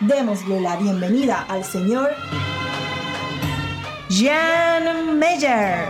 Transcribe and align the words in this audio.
Démosle 0.00 0.62
la 0.62 0.76
bienvenida 0.76 1.44
al 1.46 1.62
señor 1.62 2.08
Jan 4.08 5.18
Meyer. 5.18 5.88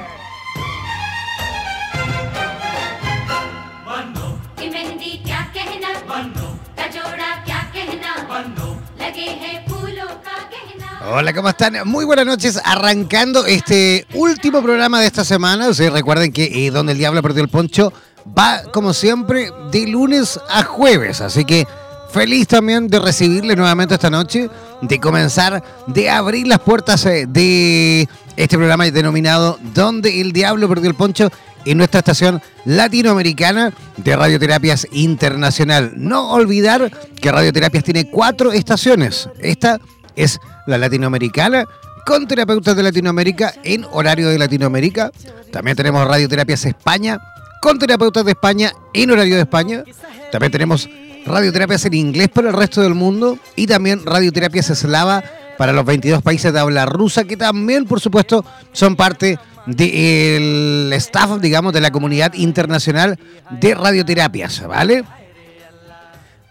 Hola, 11.13 11.33
¿cómo 11.33 11.49
están? 11.49 11.89
Muy 11.89 12.05
buenas 12.05 12.27
noches. 12.27 12.61
Arrancando 12.65 13.47
este 13.47 14.07
último 14.15 14.61
programa 14.61 15.01
de 15.01 15.07
esta 15.07 15.25
semana. 15.25 15.69
Ustedes 15.69 15.93
recuerden 15.93 16.33
que 16.33 16.67
eh, 16.67 16.71
Donde 16.73 16.93
el 16.93 16.99
Diablo 16.99 17.23
perdió 17.23 17.43
el 17.43 17.49
poncho 17.49 17.93
va, 18.37 18.63
como 18.73 18.93
siempre, 18.93 19.53
de 19.71 19.87
lunes 19.87 20.41
a 20.49 20.65
jueves. 20.65 21.21
Así 21.21 21.45
que 21.45 21.67
Feliz 22.13 22.49
también 22.49 22.89
de 22.89 22.99
recibirle 22.99 23.55
nuevamente 23.55 23.95
esta 23.95 24.11
noche, 24.11 24.51
de 24.83 24.99
comenzar, 24.99 25.63
de 25.87 26.11
abrir 26.11 26.47
las 26.47 26.59
puertas 26.59 27.07
eh, 27.07 27.27
de 27.29 28.09
este 28.37 28.57
programa 28.57 28.91
denominado 28.91 29.59
Donde 29.75 30.21
el 30.21 30.33
Diablo 30.33 30.69
perdió 30.69 30.91
el 30.91 30.97
poncho 30.97 31.31
en 31.65 31.79
nuestra 31.79 32.01
estación 32.01 32.43
latinoamericana 32.65 33.73
de 33.97 34.17
Radioterapias 34.17 34.89
Internacional. 34.91 35.93
No 35.97 36.33
olvidar 36.33 36.91
que 37.21 37.31
Radioterapias 37.31 37.85
tiene 37.85 38.11
cuatro 38.11 38.53
estaciones. 38.53 39.29
Esta 39.39 39.79
es 40.17 40.41
la 40.67 40.79
latinoamericana 40.79 41.65
con 42.07 42.27
terapeutas 42.27 42.75
de 42.75 42.83
Latinoamérica 42.83 43.55
en 43.63 43.85
horario 43.93 44.29
de 44.31 44.39
Latinoamérica. 44.39 45.13
También 45.53 45.77
tenemos 45.77 46.07
Radioterapias 46.09 46.65
España 46.65 47.21
con 47.61 47.79
terapeutas 47.79 48.25
de 48.25 48.33
España 48.33 48.73
en 48.95 49.11
horario 49.11 49.37
de 49.37 49.43
España. 49.43 49.85
También 50.33 50.51
tenemos 50.51 50.89
radioterapias 51.27 51.85
en 51.87 51.95
inglés 51.95 52.29
para 52.29 52.49
el 52.49 52.55
resto 52.55 52.83
del 52.83 52.95
mundo 52.95 53.39
y 53.57 53.67
también 53.67 54.05
radioterapias 54.05 54.71
eslava 54.71 55.23
para 55.59 55.73
los 55.73 55.85
22 55.85 56.23
países 56.23 56.53
de 56.53 56.59
habla 56.59 56.87
rusa, 56.87 57.25
que 57.25 57.37
también, 57.37 57.85
por 57.85 58.01
supuesto, 58.01 58.45
son 58.73 58.97
parte 58.97 59.39
del 59.67 60.91
staff, 60.95 61.39
digamos, 61.41 61.73
de 61.73 61.81
la 61.81 61.91
comunidad 61.91 62.33
internacional 62.35 63.19
de 63.51 63.75
radioterapias, 63.75 64.67
¿vale? 64.67 65.05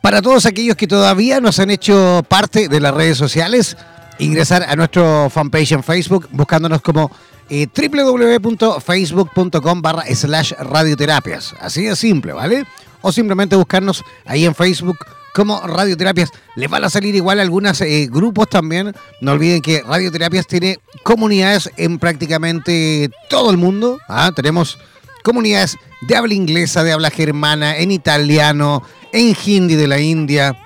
Para 0.01 0.21
todos 0.21 0.45
aquellos 0.45 0.75
que 0.75 0.87
todavía 0.87 1.41
nos 1.41 1.59
han 1.59 1.71
hecho 1.71 2.23
parte 2.27 2.67
de 2.67 2.79
las 2.79 2.93
redes 2.93 3.17
sociales, 3.17 3.75
ingresar 4.19 4.63
a 4.63 4.75
nuestro 4.75 5.29
fanpage 5.29 5.71
en 5.71 5.83
Facebook 5.83 6.27
buscándonos 6.31 6.81
como 6.81 7.11
eh, 7.49 7.67
www.facebook.com 7.75 9.81
barra 9.81 10.03
slash 10.13 10.53
radioterapias. 10.53 11.55
Así 11.59 11.83
de 11.83 11.95
simple, 11.95 12.33
¿vale? 12.33 12.65
O 13.01 13.11
simplemente 13.11 13.55
buscarnos 13.55 14.03
ahí 14.25 14.45
en 14.45 14.55
Facebook 14.55 14.97
como 15.33 15.61
Radioterapias. 15.61 16.31
Les 16.55 16.69
van 16.69 16.83
a 16.83 16.89
salir 16.89 17.15
igual 17.15 17.39
algunos 17.39 17.79
eh, 17.81 18.07
grupos 18.11 18.49
también. 18.49 18.93
No 19.21 19.31
olviden 19.33 19.61
que 19.61 19.81
Radioterapias 19.81 20.47
tiene 20.47 20.79
comunidades 21.03 21.71
en 21.77 21.99
prácticamente 21.99 23.09
todo 23.29 23.51
el 23.51 23.57
mundo. 23.57 23.99
¿ah? 24.07 24.31
Tenemos 24.35 24.77
comunidades 25.23 25.77
de 26.01 26.15
habla 26.15 26.33
inglesa, 26.33 26.83
de 26.83 26.91
habla 26.91 27.09
germana, 27.09 27.77
en 27.77 27.91
italiano, 27.91 28.83
en 29.11 29.35
hindi 29.45 29.75
de 29.75 29.87
la 29.87 29.99
India, 29.99 30.57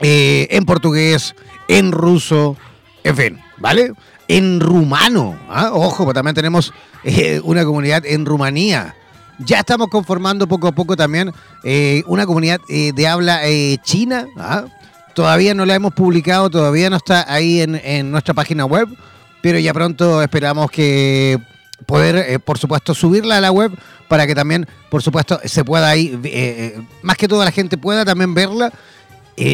eh, 0.00 0.48
en 0.50 0.64
portugués, 0.64 1.34
en 1.68 1.92
ruso, 1.92 2.56
en 3.04 3.16
fin, 3.16 3.40
¿vale? 3.56 3.92
En 4.28 4.60
rumano. 4.60 5.38
¿ah? 5.48 5.70
Ojo, 5.72 6.04
pues 6.04 6.14
también 6.14 6.34
tenemos 6.34 6.72
eh, 7.04 7.40
una 7.44 7.64
comunidad 7.64 8.04
en 8.04 8.26
Rumanía. 8.26 8.94
Ya 9.38 9.60
estamos 9.60 9.88
conformando 9.88 10.48
poco 10.48 10.66
a 10.66 10.72
poco 10.72 10.96
también 10.96 11.32
eh, 11.62 12.02
una 12.06 12.26
comunidad 12.26 12.60
eh, 12.68 12.92
de 12.92 13.06
habla 13.06 13.46
eh, 13.46 13.78
china. 13.82 14.26
¿ah? 14.36 14.64
Todavía 15.14 15.54
no 15.54 15.64
la 15.64 15.74
hemos 15.76 15.94
publicado, 15.94 16.50
todavía 16.50 16.90
no 16.90 16.96
está 16.96 17.32
ahí 17.32 17.60
en, 17.60 18.10
nuestra 18.10 18.34
página 18.34 18.64
web, 18.64 18.88
pero 19.40 19.58
ya 19.58 19.72
pronto 19.72 20.22
esperamos 20.22 20.70
que 20.70 21.38
poder, 21.86 22.40
por 22.40 22.58
supuesto, 22.58 22.94
subirla 22.94 23.38
a 23.38 23.40
la 23.40 23.50
web 23.50 23.72
para 24.08 24.26
que 24.26 24.34
también, 24.34 24.66
por 24.90 25.02
supuesto, 25.02 25.40
se 25.44 25.64
pueda 25.64 25.88
ahí, 25.88 26.80
más 27.02 27.16
que 27.16 27.26
toda 27.26 27.44
la 27.44 27.50
gente 27.50 27.76
pueda 27.76 28.04
también 28.04 28.32
verla. 28.32 28.72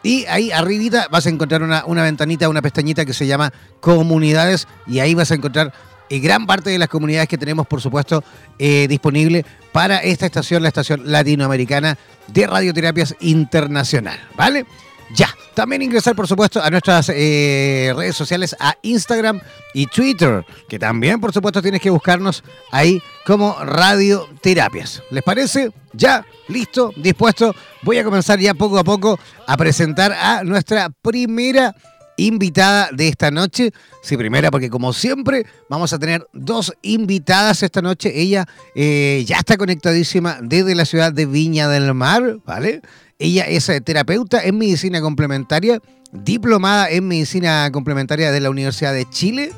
Y 0.02 0.24
ahí 0.24 0.50
arribita 0.50 1.06
vas 1.10 1.26
a 1.26 1.28
encontrar 1.28 1.62
una, 1.62 1.84
una 1.84 2.02
ventanita, 2.02 2.48
una 2.48 2.62
pestañita 2.62 3.04
que 3.04 3.12
se 3.12 3.26
llama 3.26 3.52
comunidades, 3.80 4.66
y 4.86 5.00
ahí 5.00 5.12
vas 5.12 5.32
a 5.32 5.34
encontrar 5.34 5.74
y 6.14 6.20
gran 6.20 6.46
parte 6.46 6.70
de 6.70 6.78
las 6.78 6.88
comunidades 6.88 7.28
que 7.28 7.36
tenemos, 7.36 7.66
por 7.66 7.80
supuesto, 7.80 8.22
eh, 8.58 8.86
disponible 8.88 9.44
para 9.72 9.98
esta 9.98 10.26
estación, 10.26 10.62
la 10.62 10.68
estación 10.68 11.02
latinoamericana 11.10 11.98
de 12.28 12.46
Radioterapias 12.46 13.16
Internacional, 13.18 14.18
¿vale? 14.36 14.64
Ya, 15.12 15.28
también 15.54 15.82
ingresar 15.82 16.14
por 16.14 16.28
supuesto 16.28 16.62
a 16.62 16.70
nuestras 16.70 17.08
eh, 17.08 17.92
redes 17.96 18.16
sociales, 18.16 18.56
a 18.60 18.76
Instagram 18.82 19.40
y 19.74 19.86
Twitter, 19.86 20.44
que 20.68 20.78
también 20.78 21.20
por 21.20 21.32
supuesto 21.32 21.60
tienes 21.60 21.80
que 21.80 21.90
buscarnos 21.90 22.44
ahí 22.70 23.02
como 23.26 23.56
Radioterapias. 23.60 25.02
¿Les 25.10 25.22
parece? 25.24 25.72
Ya, 25.92 26.24
listo, 26.46 26.92
dispuesto. 26.96 27.54
Voy 27.82 27.98
a 27.98 28.04
comenzar 28.04 28.38
ya 28.38 28.54
poco 28.54 28.78
a 28.78 28.84
poco 28.84 29.18
a 29.46 29.56
presentar 29.56 30.12
a 30.12 30.44
nuestra 30.44 30.90
primera 30.90 31.74
invitada 32.16 32.90
de 32.92 33.08
esta 33.08 33.30
noche. 33.30 33.72
Sí, 34.02 34.16
primera, 34.16 34.50
porque 34.50 34.70
como 34.70 34.92
siempre 34.92 35.46
vamos 35.68 35.92
a 35.92 35.98
tener 35.98 36.26
dos 36.32 36.72
invitadas 36.82 37.62
esta 37.62 37.82
noche. 37.82 38.12
Ella 38.14 38.46
eh, 38.74 39.24
ya 39.26 39.38
está 39.38 39.56
conectadísima 39.56 40.38
desde 40.42 40.74
la 40.74 40.84
ciudad 40.84 41.12
de 41.12 41.26
Viña 41.26 41.68
del 41.68 41.92
Mar, 41.94 42.38
¿vale? 42.44 42.82
Ella 43.18 43.44
es 43.44 43.68
eh, 43.68 43.80
terapeuta 43.80 44.42
en 44.42 44.58
medicina 44.58 45.00
complementaria, 45.00 45.80
diplomada 46.12 46.90
en 46.90 47.06
medicina 47.08 47.70
complementaria 47.72 48.32
de 48.32 48.40
la 48.40 48.50
Universidad 48.50 48.92
de 48.92 49.08
Chile, 49.08 49.52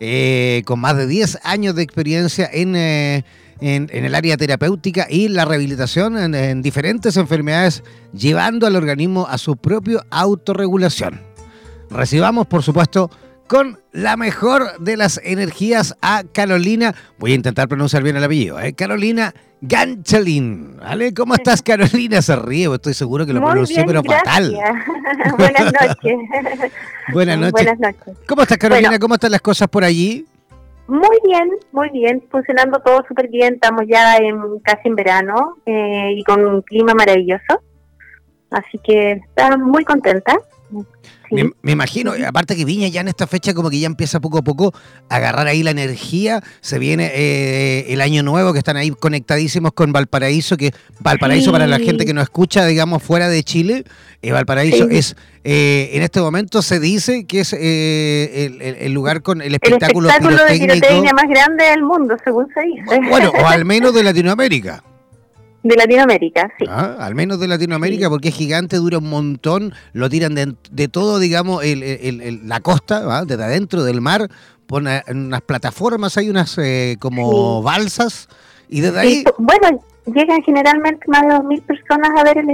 eh, 0.00 0.62
con 0.66 0.80
más 0.80 0.96
de 0.96 1.06
10 1.06 1.40
años 1.44 1.74
de 1.74 1.82
experiencia 1.82 2.48
en... 2.52 2.76
el 2.76 4.14
área 4.14 4.36
terapéutica 4.36 5.06
y 5.08 5.28
la 5.28 5.46
rehabilitación 5.46 6.18
en, 6.18 6.34
en 6.34 6.60
diferentes 6.60 7.16
enfermedades, 7.16 7.82
llevando 8.12 8.66
al 8.66 8.76
organismo 8.76 9.26
a 9.26 9.38
su 9.38 9.56
propia 9.56 10.04
autorregulación 10.10 11.35
recibamos, 11.90 12.46
por 12.46 12.62
supuesto, 12.62 13.10
con 13.46 13.78
la 13.92 14.16
mejor 14.16 14.78
de 14.78 14.96
las 14.96 15.20
energías 15.22 15.96
a 16.02 16.24
Carolina. 16.32 16.94
Voy 17.18 17.32
a 17.32 17.36
intentar 17.36 17.68
pronunciar 17.68 18.02
bien 18.02 18.16
el 18.16 18.24
apellido, 18.24 18.60
¿eh? 18.60 18.72
Carolina 18.74 19.34
Ganchelin. 19.60 20.76
¿Vale? 20.78 21.14
¿Cómo 21.14 21.34
estás, 21.34 21.62
Carolina? 21.64 22.20
Se 22.22 22.36
ríe, 22.36 22.72
estoy 22.72 22.94
seguro 22.94 23.26
que 23.26 23.32
lo 23.32 23.42
pronuncié, 23.42 23.84
pero 23.86 24.02
fatal. 24.02 24.52
Buenas 25.38 25.72
noches. 25.72 26.16
Buenas 27.12 27.38
noches. 27.38 27.52
Buenas 27.52 27.78
noches. 27.78 28.16
¿Cómo 28.26 28.42
estás, 28.42 28.58
Carolina? 28.58 28.98
¿Cómo 28.98 29.14
están 29.14 29.30
las 29.30 29.40
cosas 29.40 29.68
por 29.68 29.84
allí? 29.84 30.26
Muy 30.88 31.18
bien, 31.24 31.50
muy 31.72 31.90
bien, 31.90 32.22
funcionando 32.30 32.78
todo 32.78 33.04
súper 33.08 33.28
bien. 33.28 33.54
Estamos 33.54 33.84
ya 33.88 34.16
en 34.18 34.60
casi 34.60 34.88
en 34.88 34.94
verano 34.94 35.56
eh, 35.66 36.12
y 36.16 36.22
con 36.22 36.44
un 36.44 36.62
clima 36.62 36.94
maravilloso. 36.94 37.60
Así 38.50 38.78
que 38.84 39.12
estamos 39.12 39.58
muy 39.58 39.84
contenta. 39.84 40.36
Me, 41.30 41.72
imagino, 41.72 42.12
aparte 42.26 42.56
que 42.56 42.64
Viña 42.64 42.88
ya 42.88 43.00
en 43.00 43.08
esta 43.08 43.26
fecha 43.26 43.54
como 43.54 43.70
que 43.70 43.78
ya 43.78 43.86
empieza 43.86 44.20
poco 44.20 44.38
a 44.38 44.42
poco 44.42 44.72
a 45.08 45.16
agarrar 45.16 45.46
ahí 45.46 45.62
la 45.62 45.70
energía, 45.70 46.42
se 46.60 46.78
viene 46.78 47.10
eh, 47.14 47.86
el 47.88 48.00
año 48.00 48.22
nuevo 48.22 48.52
que 48.52 48.58
están 48.58 48.76
ahí 48.76 48.90
conectadísimos 48.90 49.72
con 49.72 49.92
Valparaíso, 49.92 50.56
que 50.56 50.72
Valparaíso 51.00 51.52
para 51.52 51.66
la 51.66 51.78
gente 51.78 52.04
que 52.04 52.14
no 52.14 52.20
escucha, 52.20 52.64
digamos, 52.66 53.02
fuera 53.02 53.28
de 53.28 53.42
Chile, 53.42 53.84
eh, 54.22 54.32
Valparaíso 54.32 54.88
es, 54.88 55.16
eh, 55.44 55.90
en 55.92 56.02
este 56.02 56.20
momento 56.20 56.62
se 56.62 56.80
dice 56.80 57.26
que 57.26 57.40
es 57.40 57.52
el, 57.52 58.92
lugar 58.92 59.22
con 59.22 59.42
el 59.42 59.54
espectáculo, 59.54 60.08
el 60.08 60.14
espectáculo 60.14 60.44
de 60.46 61.12
más 61.12 61.28
grande 61.28 61.64
del 61.64 61.82
mundo, 61.82 62.16
según 62.24 62.46
se 62.54 62.60
dice. 62.62 63.08
Bueno, 63.08 63.30
o 63.30 63.46
al 63.46 63.64
menos 63.66 63.94
de 63.94 64.02
Latinoamérica. 64.02 64.82
De 65.66 65.74
Latinoamérica, 65.74 66.52
sí. 66.58 66.64
Ah, 66.68 66.96
al 67.00 67.16
menos 67.16 67.40
de 67.40 67.48
Latinoamérica, 67.48 68.08
porque 68.08 68.28
es 68.28 68.34
gigante, 68.36 68.76
dura 68.76 68.98
un 68.98 69.10
montón, 69.10 69.74
lo 69.92 70.08
tiran 70.08 70.34
de, 70.34 70.88
todo, 70.88 71.18
digamos, 71.18 71.64
la 71.64 72.60
costa, 72.60 73.24
desde 73.24 73.42
adentro 73.42 73.82
del 73.82 74.00
mar, 74.00 74.28
ponen 74.68 75.02
unas 75.08 75.42
plataformas, 75.42 76.16
hay 76.18 76.30
unas 76.30 76.56
eh, 76.58 76.96
como 77.00 77.62
balsas, 77.62 78.28
y 78.68 78.80
desde 78.80 79.00
ahí... 79.00 79.24
bueno, 79.38 79.82
llegan 80.06 80.42
generalmente 80.42 81.04
más 81.08 81.22
de 81.22 81.34
2.000 81.34 81.62
personas 81.62 82.10
a 82.16 82.24
ver 82.24 82.38
el, 82.38 82.50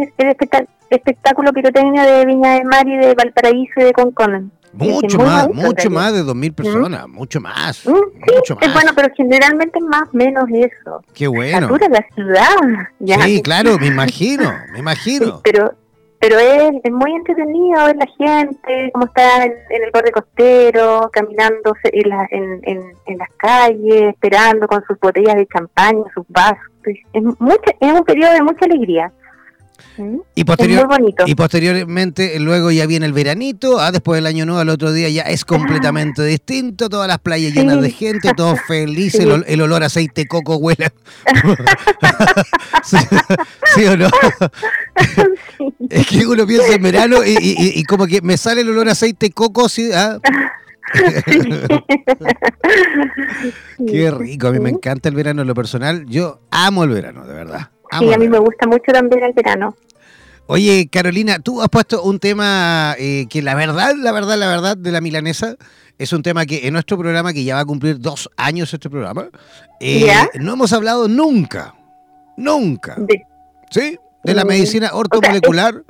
espectáculo 0.91 1.53
pirotécnico 1.53 2.03
de 2.05 2.27
Viña 2.27 2.55
del 2.55 2.65
Mar 2.65 2.87
y 2.87 2.97
de 2.97 3.15
Valparaíso 3.15 3.73
y 3.77 3.85
de 3.85 3.93
Concón. 3.93 4.53
Mucho 4.75 5.19
más, 5.19 5.49
mucho 5.53 5.91
más 5.91 6.15
de 6.15 6.23
2.000 6.23 6.55
personas, 6.55 7.09
mucho 7.09 7.41
más. 7.41 7.87
mucho 7.87 8.55
más. 8.55 8.65
Es 8.67 8.73
bueno, 8.73 8.93
pero 8.97 9.09
generalmente 9.15 9.79
más 9.81 10.05
menos 10.13 10.45
eso. 10.51 11.05
Qué 11.13 11.29
bueno. 11.29 11.69
Satura 11.69 11.89
la 11.89 12.07
ciudad. 12.15 13.25
Sí, 13.27 13.43
claro, 13.43 13.79
me 13.79 13.89
imagino, 13.89 14.51
me 14.73 14.79
imagino. 14.79 15.41
pero 15.45 15.75
pero 16.23 16.39
es, 16.39 16.71
es, 16.85 16.93
muy 16.93 17.11
entretenido 17.17 17.85
ver 17.85 17.97
la 17.97 18.07
gente, 18.17 18.91
cómo 18.93 19.07
está 19.07 19.45
en, 19.45 19.55
el 19.71 19.91
borde 19.93 20.13
costero, 20.13 21.11
caminando 21.13 21.75
en, 21.83 22.09
la, 22.09 22.29
en, 22.31 22.61
en, 23.07 23.19
las 23.19 23.29
calles, 23.39 24.15
esperando 24.15 24.69
con 24.69 24.85
sus 24.85 25.01
botellas 25.01 25.35
de 25.35 25.49
champaña, 25.49 26.05
sus 26.15 26.25
vasos. 26.29 26.71
Es, 26.85 27.23
mucho, 27.41 27.73
es 27.81 27.93
un 27.93 28.05
periodo 28.05 28.35
de 28.35 28.43
mucha 28.43 28.67
alegría. 28.67 29.13
Y, 30.35 30.45
posterior, 30.45 30.89
y 31.27 31.35
posteriormente, 31.35 32.39
luego 32.41 32.71
ya 32.71 32.87
viene 32.87 33.05
el 33.05 33.13
veranito, 33.13 33.79
ah, 33.79 33.93
después 33.93 34.17
del 34.17 34.27
año 34.27 34.47
nuevo, 34.47 34.61
al 34.61 34.71
otro 34.71 34.93
día 34.93 35.09
ya 35.11 35.23
es 35.23 35.45
completamente 35.45 36.25
distinto, 36.27 36.89
todas 36.89 37.09
las 37.09 37.19
playas 37.19 37.53
llenas 37.53 37.81
de 37.83 37.91
gente, 37.91 38.33
todos 38.35 38.59
felices, 38.67 39.27
el, 39.47 39.61
olor 39.61 39.83
a 39.83 39.87
aceite 39.87 40.27
coco 40.27 40.57
huele. 40.57 40.93
¿Sí, 43.75 43.85
o 43.85 43.97
no? 43.97 44.09
Es 45.91 46.07
que 46.07 46.27
uno 46.27 46.47
piensa 46.47 46.75
en 46.75 46.83
verano 46.83 47.19
y, 47.25 47.83
como 47.85 48.07
que 48.07 48.23
me 48.23 48.37
sale 48.37 48.63
el 48.63 48.71
olor 48.71 48.89
a 48.89 48.93
aceite 48.93 49.31
coco, 49.31 49.69
¿sí? 49.69 49.91
¿Ah? 49.93 50.19
Qué 53.87 54.11
rico, 54.11 54.49
a 54.49 54.53
mí 54.53 54.59
me 54.59 54.71
encanta 54.71 55.09
el 55.09 55.15
verano 55.15 55.43
en 55.43 55.49
lo 55.49 55.55
personal, 55.55 56.07
yo 56.07 56.41
amo 56.51 56.85
el 56.85 56.91
verano, 56.91 57.27
de 57.27 57.35
verdad. 57.35 57.72
Sí, 57.99 58.13
a 58.13 58.19
mí 58.19 58.29
me 58.29 58.39
gusta 58.39 58.67
mucho 58.67 58.93
también 58.93 59.23
el 59.23 59.33
verano. 59.33 59.77
Oye, 60.47 60.89
Carolina, 60.91 61.39
tú 61.39 61.63
has 61.63 61.69
puesto 61.69 62.03
un 62.03 62.19
tema 62.19 62.95
eh, 62.99 63.27
que 63.31 63.43
la 63.43 63.55
verdad, 63.55 63.95
la 63.97 64.13
verdad, 64.13 64.37
la 64.37 64.49
verdad 64.49 64.77
de 64.77 64.91
la 64.91 65.01
milanesa 65.01 65.57
es 65.99 66.13
un 66.13 66.23
tema 66.23 66.47
que 66.47 66.67
en 66.67 66.73
nuestro 66.73 66.99
programa, 66.99 67.33
que 67.33 67.45
ya 67.45 67.55
va 67.55 67.61
a 67.61 67.65
cumplir 67.65 67.99
dos 68.01 68.29
años 68.37 68.73
este 68.75 68.91
programa, 68.91 69.29
eh, 69.81 70.13
no 70.41 70.55
hemos 70.55 70.73
hablado 70.73 71.07
nunca, 71.07 71.75
nunca. 72.37 72.97
¿Sí? 73.71 73.99
De 74.25 74.35
la 74.35 74.45
medicina 74.45 74.91
ortomolecular. 74.93 75.83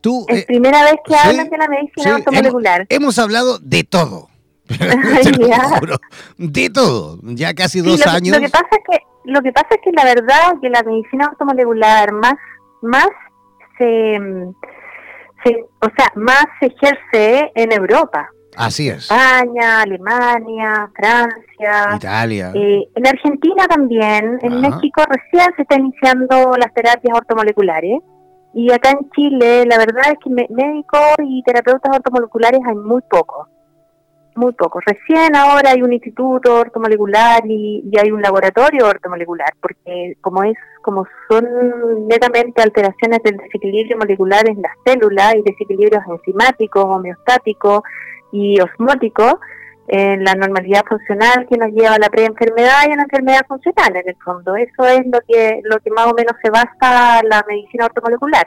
tú, 0.00 0.24
es 0.28 0.42
eh, 0.42 0.44
primera 0.46 0.82
vez 0.84 0.94
que 1.04 1.14
hablas 1.14 1.50
de 1.50 1.58
la 1.58 1.68
medicina 1.68 2.16
ortomolecular. 2.16 2.86
Hemos, 2.88 3.18
hablado 3.18 3.58
de 3.58 3.84
todo. 3.84 4.28
de 6.38 6.70
todo, 6.70 7.20
ya 7.22 7.54
casi 7.54 7.80
dos 7.80 8.06
años. 8.06 8.36
Lo 8.36 8.42
que 8.42 8.48
pasa 8.48 8.68
es 8.72 8.82
que 8.90 9.02
lo 9.28 9.42
que 9.42 9.52
pasa 9.52 9.68
es 9.70 9.80
que 9.82 9.92
la 9.92 10.04
verdad 10.04 10.60
que 10.60 10.70
la 10.70 10.82
medicina 10.82 11.26
automolecular 11.26 12.12
más, 12.12 12.34
más 12.82 13.08
se, 13.76 14.18
o 14.18 15.88
sea, 15.96 16.12
más 16.16 16.44
se 16.58 16.66
ejerce 16.66 17.52
en 17.54 17.72
Europa. 17.72 18.30
Así 18.56 18.88
es. 18.88 19.10
España, 19.10 19.82
Alemania, 19.82 20.90
Francia. 20.96 21.96
Italia. 21.96 22.52
Eh, 22.54 22.88
en 22.94 23.06
Argentina 23.06 23.68
también. 23.68 24.38
En 24.42 24.60
México 24.60 25.02
recién 25.06 25.54
se 25.54 25.62
están 25.62 25.80
iniciando 25.80 26.54
las 26.58 26.72
terapias 26.74 27.16
ortomoleculares. 27.16 28.00
Y 28.54 28.72
acá 28.72 28.90
en 28.90 29.10
Chile, 29.10 29.66
la 29.66 29.78
verdad 29.78 30.10
es 30.10 30.18
que 30.24 30.30
médicos 30.30 31.14
y 31.22 31.42
terapeutas 31.44 31.96
ortomoleculares 31.96 32.60
hay 32.66 32.74
muy 32.74 33.02
pocos 33.08 33.46
muy 34.38 34.52
poco. 34.52 34.80
Recién 34.80 35.36
ahora 35.36 35.70
hay 35.70 35.82
un 35.82 35.92
instituto 35.92 36.54
ortomolecular 36.54 37.44
y, 37.46 37.84
y, 37.90 37.98
hay 37.98 38.10
un 38.10 38.22
laboratorio 38.22 38.86
ortomolecular, 38.86 39.52
porque 39.60 40.16
como 40.20 40.44
es 40.44 40.56
como 40.82 41.06
son 41.28 42.08
netamente 42.08 42.62
alteraciones 42.62 43.20
del 43.22 43.36
desequilibrio 43.36 43.98
molecular 43.98 44.48
en 44.48 44.62
las 44.62 44.72
células 44.86 45.34
y 45.34 45.42
desequilibrios 45.42 46.02
enzimáticos, 46.08 46.84
homeostáticos 46.84 47.82
y 48.32 48.60
osmóticos, 48.60 49.34
en 49.88 50.22
la 50.22 50.34
normalidad 50.34 50.84
funcional 50.86 51.46
que 51.48 51.56
nos 51.56 51.72
lleva 51.72 51.94
a 51.94 51.98
la 51.98 52.10
preenfermedad 52.10 52.82
y 52.86 52.92
a 52.92 52.96
la 52.96 53.02
enfermedad 53.02 53.46
funcional 53.48 53.96
en 53.96 54.08
el 54.08 54.16
fondo. 54.16 54.54
Eso 54.54 54.86
es 54.86 55.00
lo 55.06 55.20
que 55.26 55.60
lo 55.64 55.78
que 55.80 55.90
más 55.90 56.06
o 56.06 56.14
menos 56.14 56.34
se 56.42 56.50
basa 56.50 57.22
la 57.24 57.44
medicina 57.48 57.86
ortomolecular 57.86 58.46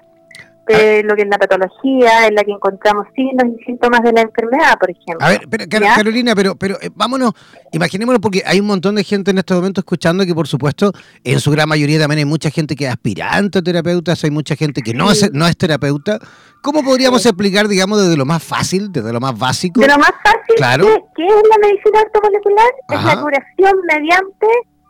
lo 0.67 1.15
que 1.15 1.21
es 1.23 1.27
la 1.27 1.37
patología, 1.37 2.27
en 2.27 2.35
la 2.35 2.43
que 2.43 2.51
encontramos 2.51 3.07
signos 3.15 3.45
y 3.59 3.63
síntomas 3.63 4.01
de 4.01 4.13
la 4.13 4.21
enfermedad, 4.21 4.77
por 4.79 4.89
ejemplo. 4.89 5.25
A 5.25 5.29
ver, 5.29 5.41
pero, 5.49 5.65
Carolina, 5.95 6.35
pero, 6.35 6.55
pero 6.55 6.77
eh, 6.81 6.89
vámonos, 6.93 7.33
imaginémonos, 7.71 8.21
porque 8.21 8.43
hay 8.45 8.59
un 8.59 8.67
montón 8.67 8.95
de 8.95 9.03
gente 9.03 9.31
en 9.31 9.39
este 9.39 9.53
momento 9.53 9.81
escuchando 9.81 10.25
que, 10.25 10.33
por 10.33 10.47
supuesto, 10.47 10.91
en 11.23 11.39
su 11.39 11.51
gran 11.51 11.67
mayoría 11.67 11.99
también 11.99 12.19
hay 12.19 12.25
mucha 12.25 12.49
gente 12.49 12.75
que 12.75 12.85
es 12.85 12.91
aspirante 12.91 13.59
a 13.59 13.61
terapeutas, 13.61 14.23
hay 14.23 14.31
mucha 14.31 14.55
gente 14.55 14.81
que 14.81 14.93
no, 14.93 15.11
es, 15.11 15.31
no 15.33 15.47
es 15.47 15.57
terapeuta. 15.57 16.19
¿Cómo 16.61 16.83
podríamos 16.83 17.25
explicar, 17.25 17.67
digamos, 17.67 18.01
desde 18.01 18.15
lo 18.15 18.25
más 18.25 18.43
fácil, 18.43 18.91
desde 18.91 19.11
lo 19.11 19.19
más 19.19 19.37
básico? 19.37 19.81
De 19.81 19.87
lo 19.87 19.97
más 19.97 20.13
fácil, 20.23 20.55
claro. 20.57 20.85
¿qué, 21.15 21.25
es 21.25 21.33
la 21.49 21.57
medicina 21.67 22.01
ortomolecular? 22.05 22.71
Es 22.89 23.03
la 23.03 23.21
curación 23.21 23.73
mediante 23.87 24.47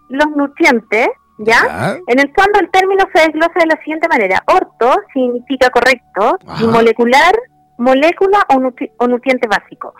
los 0.10 0.28
nutrientes 0.36 1.08
¿ya? 1.46 1.98
En 2.08 2.20
el 2.20 2.32
fondo 2.34 2.60
el 2.60 2.70
término 2.72 3.04
se 3.14 3.22
desglosa 3.22 3.54
de 3.56 3.68
la 3.68 3.82
siguiente 3.82 4.08
manera. 4.08 4.44
Orto 4.48 4.96
significa 5.14 5.70
correcto 5.70 6.38
y 6.62 6.66
molecular, 6.66 7.34
molécula 7.78 8.46
o, 8.50 9.08
nutriente 9.08 9.48
básico. 9.48 9.94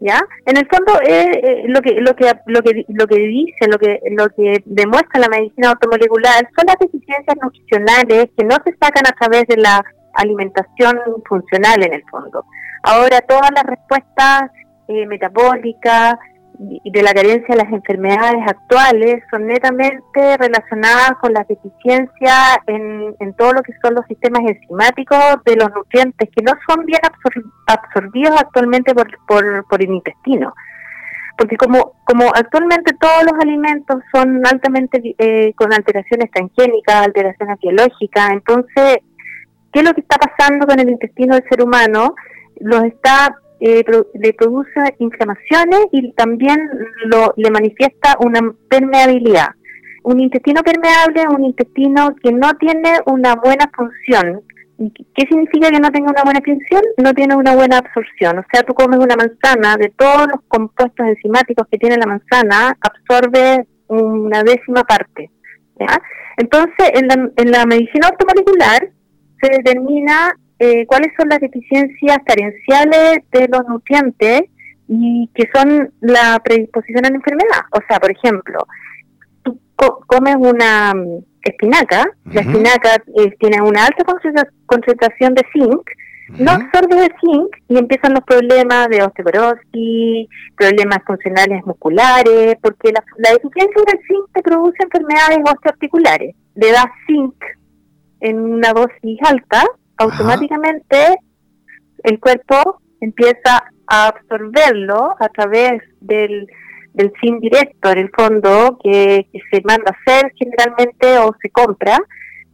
¿Ya? 0.00 0.20
En 0.44 0.56
el 0.56 0.68
fondo 0.68 1.00
eh, 1.06 1.64
lo 1.68 1.80
que 1.80 1.94
lo 2.00 2.14
que 2.14 2.30
lo 2.46 2.62
que 2.62 2.84
lo 2.88 3.06
que 3.06 3.16
dice, 3.16 3.68
lo 3.68 3.78
que 3.78 4.00
lo 4.10 4.28
que 4.28 4.62
demuestra 4.66 5.20
la 5.20 5.28
medicina 5.28 5.70
automolecular 5.70 6.46
son 6.54 6.66
las 6.66 6.76
deficiencias 6.78 7.36
nutricionales 7.40 8.28
que 8.36 8.44
no 8.44 8.56
se 8.66 8.76
sacan 8.78 9.04
a 9.06 9.12
través 9.12 9.46
de 9.46 9.56
la 9.56 9.82
alimentación 10.14 10.98
funcional 11.26 11.82
en 11.82 11.94
el 11.94 12.04
fondo. 12.10 12.44
Ahora 12.82 13.20
todas 13.22 13.50
las 13.54 13.64
respuestas 13.64 14.50
eh, 14.88 15.06
metabólicas 15.06 16.16
de 16.58 17.02
la 17.02 17.12
carencia 17.12 17.46
de 17.48 17.62
las 17.62 17.72
enfermedades 17.72 18.42
actuales 18.46 19.22
son 19.30 19.46
netamente 19.46 20.36
relacionadas 20.38 21.14
con 21.20 21.32
las 21.32 21.46
deficiencias 21.48 22.58
en, 22.66 23.14
en 23.18 23.34
todo 23.34 23.54
lo 23.54 23.62
que 23.62 23.72
son 23.82 23.94
los 23.94 24.06
sistemas 24.06 24.42
enzimáticos 24.46 25.18
de 25.44 25.56
los 25.56 25.70
nutrientes 25.74 26.28
que 26.34 26.42
no 26.44 26.52
son 26.68 26.86
bien 26.86 27.00
absorbidos 27.66 28.40
actualmente 28.40 28.94
por, 28.94 29.08
por, 29.26 29.66
por 29.66 29.82
el 29.82 29.90
intestino 29.90 30.54
porque 31.36 31.56
como, 31.56 31.94
como 32.04 32.26
actualmente 32.34 32.92
todos 32.94 33.24
los 33.24 33.34
alimentos 33.40 33.96
son 34.12 34.46
altamente 34.46 35.14
eh, 35.18 35.52
con 35.54 35.72
alteraciones 35.72 36.30
transgénicas, 36.30 37.06
alteraciones 37.06 37.58
biológicas, 37.60 38.30
entonces, 38.30 38.98
¿qué 39.72 39.80
es 39.80 39.84
lo 39.84 39.94
que 39.94 40.02
está 40.02 40.16
pasando 40.16 40.66
con 40.66 40.78
el 40.78 40.90
intestino 40.90 41.34
del 41.34 41.48
ser 41.48 41.62
humano? 41.62 42.14
Los 42.60 42.84
está 42.84 43.36
eh, 43.60 43.84
le 44.14 44.32
produce 44.34 44.94
inflamaciones 44.98 45.80
y 45.92 46.12
también 46.12 46.58
lo, 47.06 47.32
le 47.36 47.50
manifiesta 47.50 48.16
una 48.20 48.40
permeabilidad. 48.68 49.48
Un 50.02 50.20
intestino 50.20 50.62
permeable 50.62 51.22
es 51.22 51.28
un 51.28 51.44
intestino 51.44 52.14
que 52.22 52.32
no 52.32 52.52
tiene 52.54 52.98
una 53.06 53.36
buena 53.36 53.70
función, 53.74 54.42
¿Qué 54.76 55.26
significa 55.28 55.70
que 55.70 55.78
no 55.78 55.90
tenga 55.90 56.10
una 56.10 56.24
buena 56.24 56.40
función? 56.44 56.82
No 56.98 57.14
tiene 57.14 57.36
una 57.36 57.54
buena 57.54 57.78
absorción. 57.78 58.38
O 58.38 58.44
sea, 58.52 58.62
tú 58.62 58.74
comes 58.74 58.98
una 58.98 59.14
manzana, 59.14 59.76
de 59.76 59.90
todos 59.96 60.26
los 60.26 60.40
compuestos 60.48 61.06
enzimáticos 61.06 61.66
que 61.70 61.78
tiene 61.78 61.96
la 61.96 62.06
manzana, 62.06 62.76
absorbe 62.80 63.66
una 63.86 64.42
décima 64.42 64.82
parte. 64.82 65.30
Entonces, 66.36 66.90
en 66.94 67.06
la, 67.06 67.30
en 67.36 67.50
la 67.50 67.66
medicina 67.66 68.08
ortomolecular 68.08 68.90
se 69.40 69.50
determina 69.50 70.36
eh, 70.64 70.86
cuáles 70.86 71.12
son 71.18 71.28
las 71.28 71.40
deficiencias 71.40 72.18
carenciales 72.24 73.18
de 73.32 73.48
los 73.48 73.68
nutrientes 73.68 74.42
y 74.88 75.28
que 75.34 75.48
son 75.54 75.92
la 76.00 76.40
predisposición 76.42 77.04
a 77.04 77.10
la 77.10 77.16
enfermedad. 77.16 77.62
O 77.72 77.80
sea, 77.88 77.98
por 78.00 78.10
ejemplo, 78.10 78.58
tú 79.42 79.58
comes 80.06 80.36
una 80.38 80.92
espinaca, 81.42 82.04
la 82.24 82.40
espinaca 82.40 82.96
eh, 83.18 83.30
tiene 83.38 83.60
una 83.60 83.86
alta 83.86 84.04
concentración 84.66 85.34
de 85.34 85.42
zinc, 85.52 85.82
no 86.38 86.52
absorbe 86.52 87.04
el 87.04 87.12
zinc 87.20 87.56
y 87.68 87.76
empiezan 87.76 88.14
los 88.14 88.24
problemas 88.24 88.88
de 88.88 89.02
osteoporosis, 89.02 90.28
problemas 90.56 90.98
funcionales 91.06 91.64
musculares, 91.66 92.56
porque 92.62 92.92
la, 92.92 93.30
deficiencia 93.32 93.82
del 93.86 94.00
zinc 94.06 94.32
te 94.32 94.42
produce 94.42 94.82
enfermedades 94.82 95.38
osteoarticulares. 95.44 96.34
Le 96.54 96.72
das 96.72 96.86
zinc 97.06 97.34
en 98.20 98.40
una 98.40 98.72
dosis 98.72 99.18
alta, 99.22 99.64
automáticamente 99.98 101.18
el 102.02 102.18
cuerpo 102.20 102.80
empieza 103.00 103.64
a 103.86 104.08
absorberlo 104.08 105.14
a 105.18 105.28
través 105.28 105.82
del 106.00 106.48
del 106.94 107.12
sin 107.20 107.40
directo 107.40 107.90
en 107.90 107.98
el 107.98 108.10
fondo 108.16 108.78
que, 108.82 109.26
se 109.50 109.60
manda 109.64 109.84
a 109.90 110.12
hacer 110.12 110.32
generalmente 110.36 111.18
o 111.18 111.34
se 111.42 111.50
compra 111.50 111.98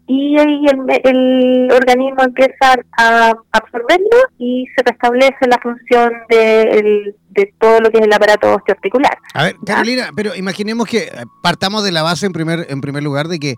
y 0.07 0.37
ahí 0.39 0.65
el, 1.05 1.69
organismo 1.71 2.25
empieza 2.25 2.75
a 2.97 3.33
absorberlo 3.53 4.19
y 4.39 4.67
se 4.75 4.83
restablece 4.83 5.47
la 5.47 5.59
función 5.63 6.13
de, 6.29 7.15
de 7.29 7.55
todo 7.61 7.81
lo 7.81 7.91
que 7.91 7.99
es 7.99 8.07
el 8.07 8.13
aparato 8.13 8.57
osteoarticular. 8.57 9.17
A 9.35 9.45
ver, 9.45 9.57
Carolina, 9.65 10.11
pero 10.17 10.35
imaginemos 10.35 10.89
que 10.89 11.05
eh, 11.05 11.11
partamos 11.43 11.85
de 11.85 11.93
la 11.93 12.03
base 12.03 12.27
en 12.27 12.33
primer, 12.33 12.67
en 12.69 12.81
primer 12.81 13.05
lugar 13.05 13.29
de 13.29 13.39
que 13.39 13.55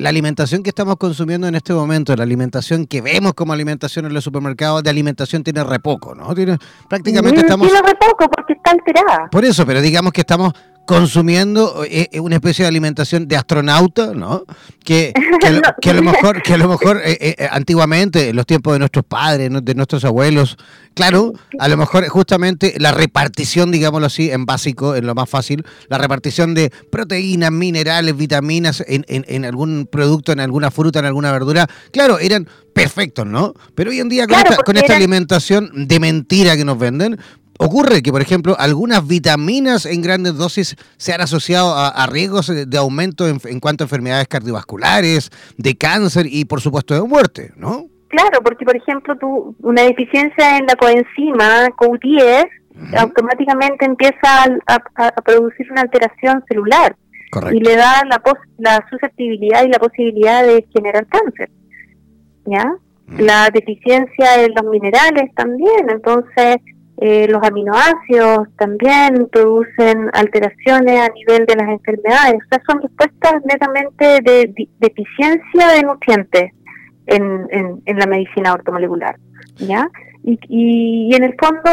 la 0.00 0.08
alimentación 0.08 0.62
que 0.62 0.70
estamos 0.70 0.96
consumiendo 0.96 1.46
en 1.46 1.54
este 1.54 1.74
momento, 1.74 2.16
la 2.16 2.22
alimentación 2.22 2.86
que 2.86 3.02
vemos 3.02 3.34
como 3.34 3.52
alimentación 3.52 4.06
en 4.06 4.14
los 4.14 4.24
supermercados, 4.24 4.82
de 4.82 4.88
alimentación 4.88 5.44
tiene 5.44 5.62
repoco, 5.62 6.14
¿no? 6.14 6.34
Tiene, 6.34 6.56
prácticamente 6.88 7.40
estamos... 7.42 7.68
Tiene 7.68 7.86
repoco 7.86 8.26
porque 8.34 8.54
está 8.54 8.70
alterada. 8.70 9.28
Por 9.30 9.44
eso, 9.44 9.66
pero 9.66 9.82
digamos 9.82 10.12
que 10.12 10.22
estamos 10.22 10.54
consumiendo 10.90 11.84
eh, 11.84 12.08
eh, 12.10 12.18
una 12.18 12.34
especie 12.34 12.64
de 12.64 12.68
alimentación 12.68 13.28
de 13.28 13.36
astronauta, 13.36 14.12
¿no? 14.12 14.44
Que, 14.82 15.12
que, 15.40 15.46
a, 15.90 15.92
lo 15.92 16.02
mejor, 16.02 16.42
que 16.42 16.54
a 16.54 16.56
lo 16.56 16.68
mejor 16.68 17.00
eh, 17.04 17.48
antiguamente, 17.48 18.30
en 18.30 18.34
los 18.34 18.44
tiempos 18.44 18.72
de 18.72 18.80
nuestros 18.80 19.04
padres, 19.04 19.52
de 19.62 19.74
nuestros 19.76 20.04
abuelos, 20.04 20.56
claro, 20.94 21.32
a 21.60 21.68
lo 21.68 21.76
mejor 21.76 22.08
justamente 22.08 22.74
la 22.78 22.90
repartición, 22.90 23.70
digámoslo 23.70 24.08
así, 24.08 24.32
en 24.32 24.46
básico, 24.46 24.96
en 24.96 25.06
lo 25.06 25.14
más 25.14 25.30
fácil, 25.30 25.64
la 25.88 25.96
repartición 25.96 26.54
de 26.54 26.72
proteínas, 26.90 27.52
minerales, 27.52 28.16
vitaminas 28.16 28.82
en, 28.84 29.04
en, 29.06 29.44
algún 29.44 29.86
producto, 29.86 30.32
en 30.32 30.40
alguna 30.40 30.72
fruta, 30.72 30.98
en 30.98 31.04
alguna 31.04 31.30
verdura, 31.30 31.68
claro, 31.92 32.18
eran 32.18 32.48
perfectos, 32.74 33.26
¿no? 33.26 33.54
Pero 33.76 33.90
hoy 33.90 34.00
en 34.00 34.08
día 34.08 34.26
con, 34.26 34.38
esta, 34.38 34.56
con 34.56 34.76
esta 34.76 34.96
alimentación 34.96 35.70
de 35.86 36.00
mentira 36.00 36.56
que 36.56 36.64
nos 36.64 36.80
venden, 36.80 37.16
Ocurre 37.62 38.00
que, 38.00 38.10
por 38.10 38.22
ejemplo, 38.22 38.56
algunas 38.58 39.06
vitaminas 39.06 39.84
en 39.84 40.00
grandes 40.00 40.34
dosis 40.36 40.76
se 40.96 41.12
han 41.12 41.20
asociado 41.20 41.74
a, 41.76 42.06
riesgos 42.06 42.46
de 42.48 42.78
aumento 42.78 43.28
en, 43.28 43.60
cuanto 43.60 43.84
a 43.84 43.86
enfermedades 43.86 44.28
cardiovasculares, 44.28 45.28
de 45.58 45.76
cáncer 45.76 46.24
y, 46.26 46.46
por 46.46 46.62
supuesto, 46.62 46.94
de 46.94 47.02
muerte, 47.06 47.52
¿no? 47.56 47.84
Claro, 48.08 48.40
porque, 48.42 48.64
por 48.64 48.74
ejemplo, 48.74 49.14
tú, 49.18 49.54
una 49.60 49.82
deficiencia 49.82 50.56
en 50.56 50.64
la 50.66 50.74
coenzima 50.74 51.68
CoQ10 51.76 52.48
automáticamente 52.96 53.84
empieza 53.84 54.46
a, 54.66 55.12
producir 55.22 55.70
una 55.70 55.82
alteración 55.82 56.42
celular 56.48 56.96
y 57.52 57.60
le 57.60 57.76
da 57.76 58.02
la, 58.08 58.22
la 58.56 58.86
susceptibilidad 58.88 59.64
y 59.64 59.68
la 59.68 59.78
posibilidad 59.78 60.44
de 60.44 60.66
generar 60.72 61.06
cáncer. 61.08 61.50
¿Ya? 62.46 62.72
La 63.18 63.50
deficiencia 63.50 64.44
en 64.44 64.54
los 64.54 64.64
minerales 64.64 65.34
también, 65.34 65.90
entonces 65.90 66.56
eh, 67.02 67.26
los 67.28 67.42
aminoácidos 67.42 68.48
también 68.58 69.26
producen 69.32 70.10
alteraciones 70.12 71.00
a 71.00 71.08
nivel 71.14 71.46
de 71.46 71.56
las 71.56 71.68
enfermedades. 71.70 72.34
O 72.34 72.48
sea, 72.50 72.62
son 72.68 72.82
respuestas 72.82 73.42
netamente 73.46 74.20
de, 74.22 74.68
deficiencia 74.78 75.68
de 75.76 75.82
nutrientes 75.82 76.52
en, 77.06 77.80
en, 77.86 77.98
la 77.98 78.06
medicina 78.06 78.52
ortomolecular. 78.52 79.16
¿ya? 79.56 79.88
Y, 80.24 80.38
y, 80.50 81.14
en 81.14 81.24
el 81.24 81.34
fondo, 81.40 81.70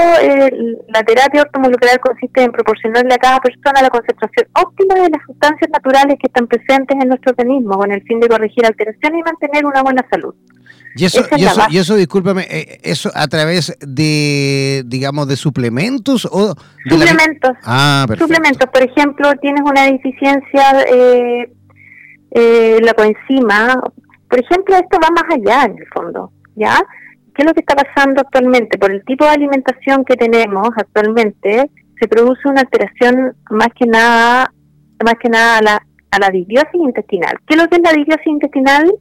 la 0.88 1.04
terapia 1.04 1.42
ortomolecular 1.42 2.00
consiste 2.00 2.44
en 2.44 2.54
proporcionarle 2.54 3.14
a 3.14 3.18
cada 3.18 3.40
persona 3.42 3.82
la 3.82 3.90
concentración 3.90 4.48
óptima 4.56 4.96
de 4.96 5.10
las 5.10 5.22
sustancias 5.26 5.70
naturales 5.70 6.16
que 6.22 6.28
están 6.28 6.48
presentes 6.48 6.98
en 7.02 7.10
nuestro 7.10 7.32
organismo, 7.32 7.78
con 7.78 7.92
el 7.92 8.02
fin 8.04 8.22
de 8.22 8.30
corregir 8.30 8.66
alteraciones 8.66 9.20
y 9.20 9.24
mantener 9.24 9.66
una 9.66 9.84
buena 9.84 10.06
salud. 10.10 10.34
Y 10.98 11.06
eso, 11.06 11.26
y 11.38 11.44
eso, 11.44 11.62
y 11.70 11.78
eso, 11.78 11.96
discúlpame, 11.96 12.48
eh, 12.50 12.80
¿eso 12.84 13.12
a 13.14 13.28
través 13.28 13.78
de, 13.80 14.84
digamos, 14.86 15.28
de 15.28 15.36
suplementos 15.36 16.26
o...? 16.26 16.56
suplementos. 16.90 17.52
Ah, 17.64 18.06
perfecto. 18.08 18.34
Suplementos, 18.34 18.70
por 18.72 18.82
ejemplo, 18.82 19.32
tienes 19.42 19.62
una 19.64 19.84
deficiencia, 19.84 20.82
eh, 20.92 21.52
eh, 22.32 22.80
la 22.82 22.94
coenzima, 22.94 23.82
por 24.30 24.40
ejemplo, 24.40 24.76
esto 24.76 24.98
va 25.02 25.10
más 25.12 25.24
allá 25.34 25.66
en 25.66 25.78
el 25.78 25.88
fondo, 25.94 26.32
¿ya? 26.56 26.78
¿Qué 27.34 27.44
es 27.44 27.46
lo 27.46 27.54
que 27.54 27.62
está 27.62 27.76
pasando 27.76 28.22
actualmente? 28.22 28.78
Por 28.78 28.92
el 28.92 29.04
tipo 29.06 29.24
de 29.24 29.32
alimentación 29.32 30.04
que 30.04 30.16
tenemos 30.16 30.70
actualmente, 30.76 31.70
se 32.00 32.08
produce 32.08 32.48
una 32.48 32.62
alteración 32.62 33.36
más 33.50 33.70
que 33.78 33.86
nada, 33.86 34.52
más 35.04 35.16
que 35.22 35.30
nada 35.30 35.58
a 35.60 35.62
la, 35.62 35.88
a 36.12 36.20
la 36.20 36.30
disbiosis 36.30 36.74
intestinal. 36.74 37.38
¿Qué 37.48 37.56
es 37.56 37.62
lo 37.62 37.70
que 37.70 37.76
es 37.76 37.82
la 37.84 37.94
disbiosis 37.94 38.28
intestinal? 38.28 38.92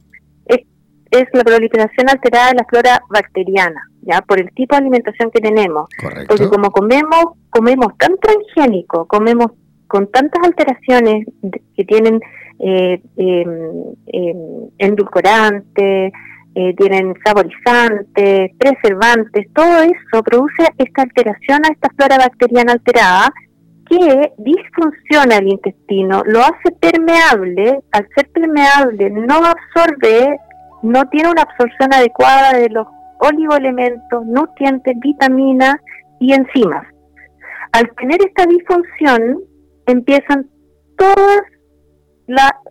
Es 1.11 1.25
la 1.33 1.43
proliferación 1.43 2.09
alterada 2.09 2.49
de 2.49 2.55
la 2.55 2.65
flora 2.65 3.01
bacteriana, 3.09 3.81
ya 4.01 4.21
por 4.21 4.39
el 4.39 4.51
tipo 4.53 4.75
de 4.75 4.81
alimentación 4.81 5.31
que 5.31 5.41
tenemos. 5.41 5.87
Porque 6.27 6.47
como 6.47 6.71
comemos, 6.71 7.37
comemos 7.49 7.97
tan 7.97 8.15
transgénico, 8.17 9.05
comemos 9.07 9.51
con 9.87 10.11
tantas 10.11 10.43
alteraciones 10.43 11.25
que 11.75 11.85
tienen 11.85 12.19
eh, 12.59 13.01
endulcorantes, 14.77 16.11
eh, 16.59 16.73
tienen 16.75 17.13
saborizantes, 17.23 18.51
preservantes, 18.57 19.45
todo 19.53 19.83
eso 19.83 20.23
produce 20.23 20.67
esta 20.79 21.03
alteración 21.03 21.61
a 21.63 21.71
esta 21.71 21.89
flora 21.95 22.17
bacteriana 22.17 22.73
alterada 22.73 23.31
que 23.87 24.31
disfunciona 24.39 25.37
el 25.37 25.49
intestino, 25.49 26.23
lo 26.25 26.39
hace 26.39 26.71
permeable, 26.79 27.79
al 27.91 28.07
ser 28.15 28.29
permeable 28.31 29.09
no 29.11 29.35
absorbe 29.35 30.37
no 30.83 31.07
tiene 31.09 31.29
una 31.29 31.43
absorción 31.43 31.93
adecuada 31.93 32.53
de 32.57 32.69
los 32.69 32.87
oligoelementos, 33.19 34.25
nutrientes, 34.25 34.95
vitaminas 34.99 35.75
y 36.19 36.33
enzimas. 36.33 36.85
Al 37.71 37.89
tener 37.95 38.19
esta 38.25 38.45
disfunción, 38.45 39.39
empiezan 39.85 40.49
todas 40.97 41.41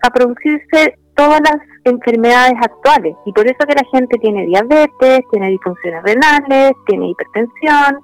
a 0.03 0.11
producirse 0.11 0.99
todas 1.15 1.41
las 1.41 1.57
enfermedades 1.85 2.55
actuales 2.61 3.15
y 3.25 3.33
por 3.33 3.47
eso 3.47 3.57
que 3.67 3.75
la 3.75 3.89
gente 3.91 4.19
tiene 4.19 4.45
diabetes, 4.47 5.21
tiene 5.31 5.49
disfunciones 5.49 6.03
renales, 6.03 6.73
tiene 6.87 7.11
hipertensión, 7.11 8.01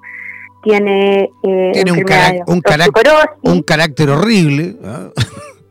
tiene, 0.63 1.29
eh, 1.43 1.71
tiene 1.73 1.91
un, 1.91 1.99
un, 3.43 3.61
carácter 3.61 4.09
horrible. 4.09 4.77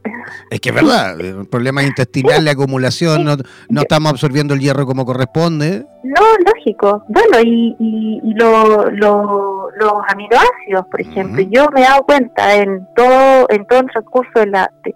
Es 0.51 0.61
que 0.61 0.71
es 0.71 0.75
verdad, 0.75 1.17
problemas 1.51 1.85
intestinales, 1.85 2.53
acumulación, 2.53 3.25
no, 3.25 3.37
no 3.69 3.81
estamos 3.81 4.13
absorbiendo 4.13 4.55
el 4.55 4.61
hierro 4.61 4.87
como 4.87 5.05
corresponde. 5.05 5.85
No, 6.03 6.23
lógico. 6.45 7.05
Bueno, 7.09 7.39
y, 7.43 7.77
y, 7.79 8.35
lo, 8.35 8.91
los 8.91 9.93
aminoácidos, 10.09 10.87
por 10.91 11.01
ejemplo, 11.01 11.43
yo 11.51 11.67
me 11.73 11.81
he 11.81 11.85
dado 11.85 12.03
cuenta 12.05 12.57
en 12.57 12.87
todo, 12.95 13.47
en 13.49 13.67
todo 13.67 13.81
el 13.81 13.91
transcurso 13.91 14.41
de 14.41 14.47
la, 14.47 14.71
de, 14.85 14.95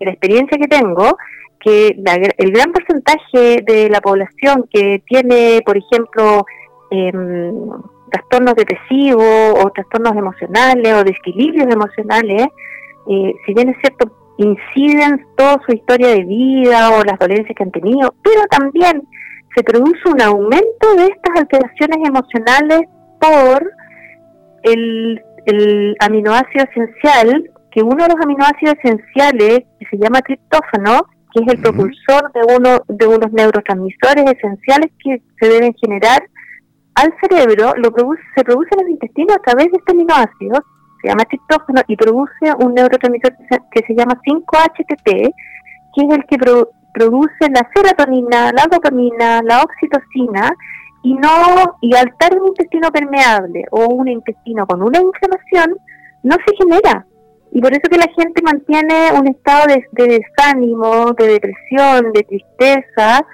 la 0.00 0.10
experiencia 0.10 0.58
que 0.58 0.68
tengo, 0.68 1.16
que 1.60 1.88
el 2.38 2.52
gran 2.52 2.72
porcentaje 2.72 3.62
de 3.66 3.88
la 3.90 4.00
población 4.00 4.68
que 4.70 5.02
tiene, 5.06 5.62
por 5.64 5.76
ejemplo, 5.76 6.44
eh, 6.90 7.12
trastornos 8.10 8.54
depresivos 8.54 9.54
o 9.64 9.70
trastornos 9.70 10.14
emocionales 10.16 10.94
o 10.94 11.04
desequilibrios 11.04 11.72
emocionales, 11.72 12.48
eh, 13.08 13.34
si 13.46 13.54
bien 13.54 13.70
es 13.70 13.76
cierto, 13.80 14.12
inciden 14.42 15.24
toda 15.36 15.60
su 15.66 15.74
historia 15.74 16.08
de 16.08 16.24
vida 16.24 16.90
o 16.90 17.04
las 17.04 17.18
dolencias 17.18 17.54
que 17.56 17.62
han 17.62 17.70
tenido, 17.70 18.14
pero 18.22 18.42
también 18.50 19.02
se 19.54 19.62
produce 19.62 20.00
un 20.06 20.20
aumento 20.20 20.94
de 20.96 21.04
estas 21.04 21.40
alteraciones 21.40 21.98
emocionales 22.08 22.82
por 23.20 23.70
el, 24.62 25.22
el 25.46 25.96
aminoácido 26.00 26.64
esencial, 26.70 27.50
que 27.70 27.82
uno 27.82 28.04
de 28.04 28.14
los 28.14 28.22
aminoácidos 28.22 28.74
esenciales, 28.82 29.60
que 29.78 29.86
se 29.90 29.98
llama 29.98 30.20
triptófano, 30.22 31.06
que 31.34 31.44
es 31.44 31.54
el 31.54 31.62
propulsor 31.62 32.30
de 32.32 32.54
uno 32.56 32.78
de 32.88 33.06
unos 33.06 33.32
neurotransmisores 33.32 34.24
esenciales 34.32 34.92
que 35.02 35.22
se 35.40 35.48
deben 35.48 35.74
generar 35.74 36.22
al 36.94 37.14
cerebro 37.20 37.72
lo 37.76 37.90
produce, 37.92 38.22
se 38.36 38.44
produce 38.44 38.68
en 38.74 38.86
el 38.86 38.90
intestino 38.92 39.34
a 39.34 39.42
través 39.42 39.70
de 39.70 39.78
este 39.78 39.92
aminoácido, 39.92 40.62
se 41.02 41.08
llama 41.08 41.24
triptófano, 41.24 41.82
y 41.88 41.96
produce 41.96 42.54
un 42.58 42.74
neurotransmisor 42.74 43.34
que 43.70 43.84
se 43.86 43.94
llama 43.94 44.20
5-HTP, 44.24 45.34
que 45.94 46.04
es 46.06 46.14
el 46.14 46.24
que 46.26 46.38
produce 46.38 47.50
la 47.50 47.68
serotonina, 47.74 48.52
la 48.52 48.66
dopamina, 48.70 49.42
la 49.42 49.62
oxitocina, 49.62 50.52
y 51.02 51.14
no 51.14 51.76
y 51.80 51.94
al 51.96 52.08
estar 52.08 52.40
un 52.40 52.48
intestino 52.48 52.90
permeable 52.90 53.64
o 53.72 53.86
un 53.86 54.08
intestino 54.08 54.66
con 54.66 54.82
una 54.82 55.00
inflamación, 55.00 55.76
no 56.22 56.36
se 56.46 56.56
genera. 56.56 57.04
Y 57.50 57.60
por 57.60 57.72
eso 57.72 57.82
que 57.90 57.98
la 57.98 58.10
gente 58.16 58.40
mantiene 58.42 59.12
un 59.18 59.28
estado 59.28 59.66
de, 59.66 59.84
desánimo, 60.06 61.12
de 61.12 61.26
depresión, 61.26 62.12
de 62.12 62.22
tristeza 62.22 63.26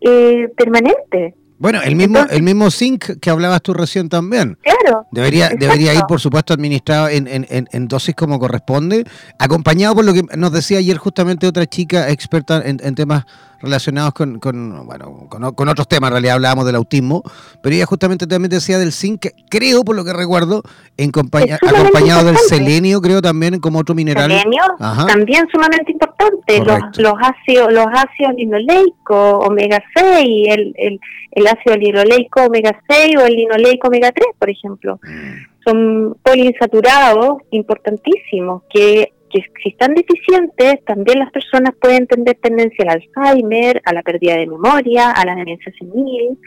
eh, 0.00 0.48
permanente. 0.56 1.34
Bueno, 1.58 1.80
el 1.82 1.96
mismo, 1.96 2.20
el 2.30 2.42
mismo 2.42 2.70
zinc 2.70 3.18
que 3.20 3.30
hablabas 3.30 3.62
tú 3.62 3.74
recién 3.74 4.08
también. 4.08 4.58
Claro. 4.62 5.06
Debería, 5.10 5.50
debería 5.50 5.92
ir, 5.92 6.02
por 6.08 6.20
supuesto, 6.20 6.54
administrado 6.54 7.08
en, 7.08 7.26
en, 7.26 7.46
en, 7.48 7.88
dosis 7.88 8.14
como 8.14 8.38
corresponde, 8.38 9.04
acompañado 9.38 9.96
por 9.96 10.04
lo 10.04 10.14
que 10.14 10.22
nos 10.36 10.52
decía 10.52 10.78
ayer 10.78 10.96
justamente 10.98 11.46
otra 11.46 11.66
chica 11.66 12.10
experta 12.10 12.62
en, 12.64 12.80
en 12.82 12.94
temas 12.94 13.24
relacionados 13.60 14.14
con, 14.14 14.38
con 14.38 14.86
bueno, 14.86 15.26
con, 15.28 15.68
otros 15.68 15.88
temas, 15.88 16.08
en 16.08 16.12
realidad 16.12 16.34
hablábamos 16.36 16.64
del 16.66 16.76
autismo, 16.76 17.22
pero 17.62 17.74
ella 17.74 17.86
justamente 17.86 18.26
también 18.26 18.50
decía 18.50 18.78
del 18.78 18.92
zinc, 18.92 19.26
creo 19.50 19.82
por 19.84 19.96
lo 19.96 20.04
que 20.04 20.12
recuerdo, 20.12 20.62
en 20.96 21.10
acompañado 21.10 22.24
del 22.24 22.36
selenio, 22.36 23.00
creo 23.00 23.20
también 23.20 23.58
como 23.58 23.80
otro 23.80 23.94
mineral. 23.94 24.30
Selenio, 24.30 24.62
también 24.78 25.46
sumamente 25.50 25.92
importante, 25.92 26.58
los, 26.58 26.98
los, 26.98 27.14
ácidos 27.20 27.72
los 27.72 27.86
ácidos 27.92 28.34
linoleicos, 28.36 29.46
omega 29.46 29.82
6, 29.94 30.48
el, 30.50 30.74
el, 30.76 31.00
el 31.32 31.46
ácido 31.48 31.76
linoleico 31.76 32.44
omega 32.44 32.80
6 32.88 33.16
o 33.18 33.26
el 33.26 33.34
linoleico 33.34 33.88
omega 33.88 34.12
3, 34.12 34.28
por 34.38 34.50
ejemplo. 34.50 35.00
Mm. 35.02 35.62
Son 35.64 36.16
poliinsaturados 36.22 37.38
importantísimos 37.50 38.62
que 38.70 39.12
que 39.30 39.40
si 39.62 39.70
están 39.70 39.94
deficientes, 39.94 40.84
también 40.84 41.18
las 41.18 41.30
personas 41.30 41.74
pueden 41.80 42.06
tener 42.06 42.36
tendencia 42.40 42.84
al 42.88 43.02
Alzheimer, 43.16 43.80
a 43.84 43.92
la 43.92 44.02
pérdida 44.02 44.36
de 44.36 44.46
memoria, 44.46 45.10
a 45.10 45.24
la 45.24 45.34
demencia 45.34 45.72
senil, 45.78 46.38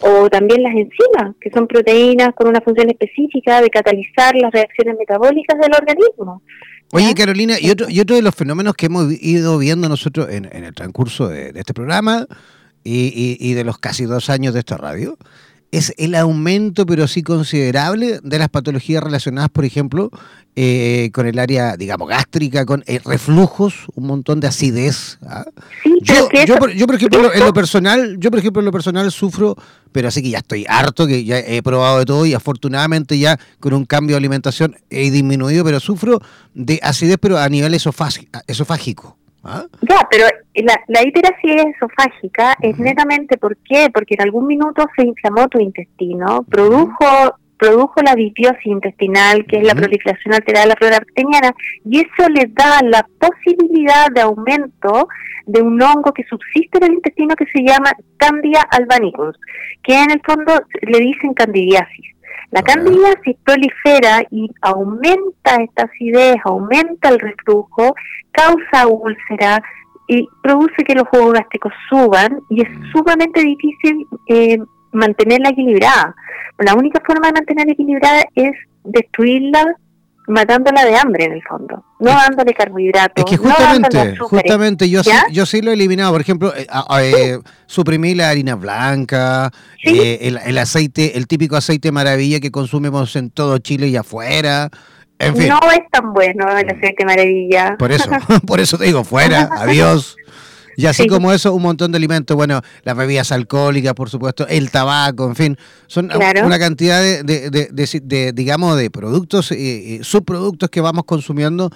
o 0.00 0.28
también 0.28 0.62
las 0.62 0.74
enzimas, 0.74 1.36
que 1.40 1.50
son 1.50 1.66
proteínas 1.66 2.34
con 2.34 2.48
una 2.48 2.60
función 2.60 2.88
específica 2.90 3.60
de 3.60 3.70
catalizar 3.70 4.34
las 4.36 4.52
reacciones 4.52 4.96
metabólicas 4.98 5.58
del 5.60 5.72
organismo. 5.72 6.42
Oye, 6.92 7.14
Carolina, 7.14 7.54
y 7.60 7.70
otro, 7.70 7.88
y 7.88 8.00
otro 8.00 8.16
de 8.16 8.22
los 8.22 8.34
fenómenos 8.34 8.74
que 8.74 8.86
hemos 8.86 9.10
ido 9.20 9.58
viendo 9.58 9.88
nosotros 9.88 10.28
en, 10.30 10.44
el 10.44 10.74
transcurso 10.74 11.28
de, 11.28 11.52
este 11.54 11.74
programa 11.74 12.26
y, 12.84 13.36
y, 13.40 13.54
de 13.54 13.64
los 13.64 13.78
casi 13.78 14.04
dos 14.04 14.30
años 14.30 14.54
de 14.54 14.60
esta 14.60 14.76
radio, 14.76 15.16
es 15.76 15.92
el 15.96 16.14
aumento, 16.14 16.86
pero 16.86 17.08
sí 17.08 17.22
considerable, 17.22 18.20
de 18.22 18.38
las 18.38 18.48
patologías 18.48 19.02
relacionadas, 19.02 19.50
por 19.50 19.64
ejemplo, 19.64 20.10
eh, 20.54 21.10
con 21.12 21.26
el 21.26 21.36
área, 21.40 21.76
digamos, 21.76 22.08
gástrica, 22.08 22.64
con 22.64 22.84
eh, 22.86 23.00
reflujos, 23.04 23.86
un 23.96 24.06
montón 24.06 24.38
de 24.38 24.46
acidez. 24.46 25.18
¿ah? 25.26 25.44
yo, 26.02 26.28
yo, 26.46 26.58
por, 26.58 26.94
ejemplo, 26.94 27.34
en 27.34 27.40
lo 27.40 27.52
personal, 27.52 28.16
yo, 28.20 28.30
por 28.30 28.38
ejemplo, 28.38 28.60
en 28.60 28.66
lo 28.66 28.70
personal 28.70 29.10
sufro, 29.10 29.56
pero 29.90 30.06
así 30.06 30.22
que 30.22 30.30
ya 30.30 30.38
estoy 30.38 30.64
harto, 30.68 31.08
que 31.08 31.24
ya 31.24 31.40
he 31.40 31.60
probado 31.60 31.98
de 31.98 32.04
todo 32.04 32.24
y 32.24 32.34
afortunadamente 32.34 33.18
ya 33.18 33.40
con 33.58 33.74
un 33.74 33.84
cambio 33.84 34.14
de 34.14 34.18
alimentación 34.18 34.76
he 34.90 35.10
disminuido, 35.10 35.64
pero 35.64 35.80
sufro 35.80 36.20
de 36.54 36.78
acidez, 36.84 37.18
pero 37.20 37.36
a 37.36 37.48
nivel 37.48 37.74
esofágico. 37.74 39.18
¿Ah? 39.44 39.64
Ya, 39.82 40.06
pero 40.10 40.26
la, 40.54 40.80
la 40.88 41.02
hiperacidez 41.06 41.66
esofágica 41.76 42.56
es 42.60 42.78
netamente, 42.78 43.36
¿por 43.36 43.56
qué? 43.58 43.90
Porque 43.92 44.14
en 44.14 44.22
algún 44.22 44.46
minuto 44.46 44.86
se 44.96 45.06
inflamó 45.06 45.48
tu 45.48 45.60
intestino, 45.60 46.44
produjo 46.44 47.36
produjo 47.56 48.02
la 48.02 48.14
disbiosis 48.14 48.66
intestinal, 48.66 49.46
que 49.46 49.58
es 49.58 49.66
la 49.66 49.74
proliferación 49.74 50.34
alterada 50.34 50.64
de 50.64 50.68
la 50.70 50.76
flora 50.76 50.98
bacteriana, 50.98 51.54
y 51.84 52.00
eso 52.00 52.28
le 52.28 52.46
da 52.48 52.80
la 52.82 53.06
posibilidad 53.18 54.10
de 54.12 54.22
aumento 54.22 55.08
de 55.46 55.62
un 55.62 55.80
hongo 55.80 56.12
que 56.12 56.24
subsiste 56.24 56.78
en 56.78 56.84
el 56.84 56.92
intestino 56.94 57.34
que 57.36 57.46
se 57.46 57.62
llama 57.62 57.92
Candida 58.16 58.60
albanicus, 58.70 59.36
que 59.82 59.94
en 59.94 60.10
el 60.10 60.20
fondo 60.24 60.52
le 60.82 60.98
dicen 60.98 61.34
candidiasis. 61.34 62.13
La 62.54 62.62
candidiasis 62.62 63.36
prolifera 63.44 64.24
y 64.30 64.48
aumenta 64.60 65.56
esta 65.60 65.86
acidez, 65.86 66.36
aumenta 66.44 67.08
el 67.08 67.18
reflujo, 67.18 67.96
causa 68.30 68.86
úlcera 68.86 69.60
y 70.06 70.28
produce 70.40 70.84
que 70.86 70.94
los 70.94 71.08
jugos 71.08 71.32
gástricos 71.32 71.72
suban 71.88 72.38
y 72.50 72.62
es 72.62 72.70
mm. 72.70 72.92
sumamente 72.92 73.40
difícil 73.40 74.06
eh, 74.28 74.58
mantenerla 74.92 75.48
equilibrada. 75.48 76.14
La 76.58 76.74
única 76.74 77.02
forma 77.04 77.26
de 77.26 77.32
mantenerla 77.32 77.72
equilibrada 77.72 78.22
es 78.36 78.52
destruirla 78.84 79.74
matándola 80.26 80.84
de 80.84 80.96
hambre 80.96 81.24
en 81.24 81.32
el 81.32 81.42
fondo, 81.42 81.84
no 81.98 82.10
dándole 82.10 82.54
carbohidratos. 82.54 83.24
Es 83.24 83.30
que 83.30 83.36
justamente, 83.36 84.16
justamente 84.16 84.90
yo 84.90 85.02
sí, 85.02 85.10
yo 85.30 85.46
sí 85.46 85.60
lo 85.60 85.70
he 85.70 85.74
eliminado, 85.74 86.12
por 86.12 86.20
ejemplo, 86.20 86.54
eh, 86.56 86.66
eh, 87.00 87.38
suprimí 87.66 88.14
la 88.14 88.30
harina 88.30 88.54
blanca, 88.54 89.50
eh, 89.84 90.18
el, 90.44 90.58
aceite, 90.58 91.16
el 91.16 91.26
típico 91.26 91.56
aceite 91.56 91.92
maravilla 91.92 92.40
que 92.40 92.50
consumimos 92.50 93.16
en 93.16 93.30
todo 93.30 93.58
Chile 93.58 93.88
y 93.88 93.96
afuera. 93.96 94.70
En 95.18 95.36
fin. 95.36 95.48
No 95.48 95.60
es 95.70 95.88
tan 95.90 96.12
bueno 96.12 96.46
el 96.56 96.68
aceite 96.68 97.04
maravilla. 97.04 97.76
Por 97.78 97.92
eso, 97.92 98.10
por 98.46 98.60
eso 98.60 98.78
te 98.78 98.84
digo, 98.84 99.04
fuera, 99.04 99.48
adiós. 99.58 100.16
Y 100.76 100.86
así 100.86 101.06
como 101.06 101.32
eso, 101.32 101.52
un 101.54 101.62
montón 101.62 101.92
de 101.92 101.96
alimentos, 101.96 102.36
bueno, 102.36 102.60
las 102.82 102.96
bebidas 102.96 103.32
alcohólicas, 103.32 103.94
por 103.94 104.10
supuesto, 104.10 104.46
el 104.48 104.70
tabaco, 104.70 105.26
en 105.26 105.36
fin, 105.36 105.58
son 105.86 106.10
una 106.14 106.58
cantidad 106.58 107.00
de, 107.00 107.22
de, 107.22 108.32
digamos, 108.32 108.76
de 108.76 108.90
productos, 108.90 109.52
y 109.52 110.00
subproductos 110.02 110.70
que 110.70 110.80
vamos 110.80 111.04
consumiendo 111.04 111.70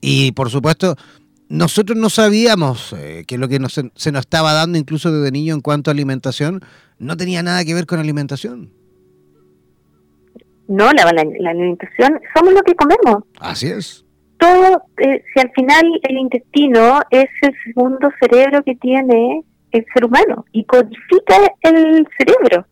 y, 0.00 0.32
por 0.32 0.50
supuesto, 0.50 0.96
nosotros 1.48 1.98
no 1.98 2.10
sabíamos 2.10 2.94
eh, 2.96 3.24
que 3.26 3.38
lo 3.38 3.48
que 3.48 3.58
nos, 3.58 3.74
se 3.74 4.12
nos 4.12 4.20
estaba 4.20 4.52
dando 4.52 4.78
incluso 4.78 5.12
desde 5.12 5.30
niño 5.30 5.54
en 5.54 5.60
cuanto 5.60 5.90
a 5.90 5.92
alimentación 5.92 6.60
no 6.98 7.16
tenía 7.16 7.42
nada 7.42 7.64
que 7.64 7.74
ver 7.74 7.86
con 7.86 8.00
alimentación. 8.00 8.70
No, 10.66 10.90
la, 10.92 11.04
la 11.12 11.50
alimentación 11.50 12.20
somos 12.34 12.54
lo 12.54 12.62
que 12.62 12.74
comemos. 12.74 13.24
Así 13.38 13.66
es 13.66 14.04
todo, 14.42 14.82
eh, 14.98 15.22
si 15.32 15.40
al 15.40 15.52
final 15.52 16.00
el 16.02 16.18
intestino 16.18 17.00
es 17.10 17.28
el 17.42 17.54
segundo 17.64 18.10
cerebro 18.20 18.64
que 18.64 18.74
tiene 18.74 19.42
el 19.70 19.86
ser 19.94 20.04
humano 20.04 20.44
y 20.50 20.64
codifica 20.64 21.36
el 21.62 22.06
cerebro. 22.18 22.66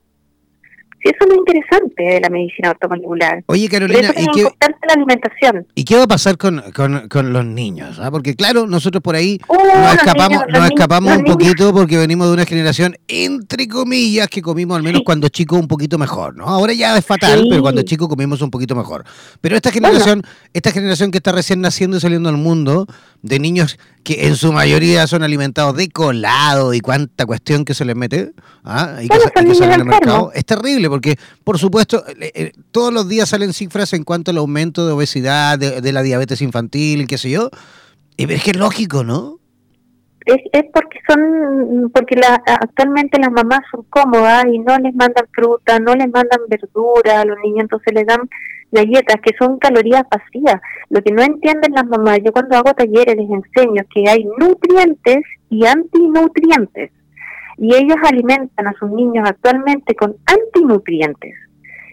Sí, 1.02 1.08
eso 1.08 1.16
es 1.20 1.28
lo 1.28 1.36
interesante 1.36 2.02
de 2.02 2.20
la 2.20 2.28
medicina 2.28 2.70
ortomolecular. 2.70 3.42
Oye, 3.46 3.68
Carolina, 3.68 4.12
¿y 4.16 4.26
qué, 4.34 4.42
la 4.42 4.94
alimentación. 4.94 5.66
¿y 5.74 5.84
qué 5.84 5.96
va 5.96 6.02
a 6.02 6.06
pasar 6.06 6.36
con, 6.36 6.62
con, 6.72 7.32
los 7.32 7.44
niños? 7.44 7.98
Ah? 7.98 8.10
Porque 8.10 8.34
claro, 8.34 8.66
nosotros 8.66 9.02
por 9.02 9.14
ahí 9.14 9.40
uh, 9.48 9.54
nos 9.54 9.94
escapamos, 9.94 10.42
nos 10.48 10.64
escapamos 10.66 11.16
un 11.16 11.24
poquito 11.24 11.72
porque 11.72 11.96
venimos 11.96 12.26
de 12.28 12.34
una 12.34 12.44
generación, 12.44 12.96
entre 13.08 13.66
comillas, 13.66 14.28
que 14.28 14.42
comimos 14.42 14.76
al 14.76 14.82
menos 14.82 15.00
cuando 15.04 15.28
chicos 15.28 15.58
un 15.58 15.68
poquito 15.68 15.96
mejor, 15.96 16.36
¿no? 16.36 16.44
Ahora 16.44 16.74
ya 16.74 16.98
es 16.98 17.04
fatal, 17.06 17.46
pero 17.48 17.62
cuando 17.62 17.80
chicos 17.82 18.08
comimos 18.08 18.42
un 18.42 18.50
poquito 18.50 18.74
mejor. 18.74 19.04
Pero 19.40 19.56
esta 19.56 19.70
generación, 19.70 20.22
esta 20.52 20.70
generación 20.70 21.10
que 21.10 21.18
está 21.18 21.32
recién 21.32 21.62
naciendo 21.62 21.96
y 21.96 22.00
saliendo 22.00 22.28
al 22.28 22.36
mundo, 22.36 22.86
de 23.22 23.38
niños 23.38 23.78
que 24.02 24.26
en 24.26 24.36
su 24.36 24.52
mayoría 24.52 25.06
son 25.06 25.22
alimentados 25.22 25.76
de 25.76 25.90
colado 25.90 26.72
y 26.72 26.80
cuánta 26.80 27.26
cuestión 27.26 27.64
que 27.64 27.74
se 27.74 27.84
les 27.84 27.94
mete 27.94 28.32
¿ah? 28.64 28.98
y 29.02 29.08
que, 29.08 29.54
salen 29.54 29.80
al 29.80 29.84
mercado, 29.84 30.32
es 30.34 30.44
terrible 30.44 30.88
porque, 30.90 31.16
por 31.44 31.58
supuesto, 31.58 32.04
eh, 32.20 32.52
todos 32.70 32.92
los 32.92 33.08
días 33.08 33.30
salen 33.30 33.52
cifras 33.52 33.92
en 33.92 34.04
cuanto 34.04 34.30
al 34.30 34.38
aumento 34.38 34.86
de 34.86 34.92
obesidad, 34.92 35.58
de, 35.58 35.92
la 35.92 36.02
diabetes 36.02 36.42
infantil, 36.42 37.06
qué 37.06 37.16
sé 37.16 37.30
yo, 37.30 37.50
Y 38.16 38.30
es 38.30 38.42
que 38.42 38.50
es 38.50 38.56
lógico, 38.56 39.04
¿no? 39.04 39.38
Es, 40.26 40.36
es 40.52 40.64
porque 40.74 40.98
son 41.08 41.90
porque 41.94 42.16
la, 42.16 42.42
actualmente 42.44 43.18
las 43.18 43.32
mamás 43.32 43.60
son 43.70 43.84
cómodas 43.88 44.44
y 44.52 44.58
no 44.58 44.76
les 44.78 44.94
mandan 44.94 45.26
fruta, 45.32 45.78
no 45.78 45.94
les 45.94 46.10
mandan 46.10 46.40
verdura 46.48 47.22
a 47.22 47.24
los 47.24 47.38
niños, 47.42 47.62
entonces 47.62 47.94
les 47.94 48.06
dan 48.06 48.28
galletas 48.70 49.16
que 49.22 49.34
son 49.38 49.58
calorías 49.58 50.04
vacías. 50.10 50.60
Lo 50.90 51.02
que 51.02 51.12
no 51.12 51.22
entienden 51.22 51.72
las 51.72 51.86
mamás, 51.86 52.18
yo 52.24 52.32
cuando 52.32 52.56
hago 52.56 52.74
talleres 52.74 53.16
les 53.16 53.30
enseño 53.30 53.82
que 53.92 54.08
hay 54.08 54.24
nutrientes 54.38 55.18
y 55.48 55.66
antinutrientes. 55.66 56.92
Y 57.60 57.74
ellos 57.74 57.96
alimentan 58.02 58.66
a 58.66 58.72
sus 58.72 58.90
niños 58.90 59.28
actualmente 59.28 59.94
con 59.94 60.16
antinutrientes. 60.26 61.34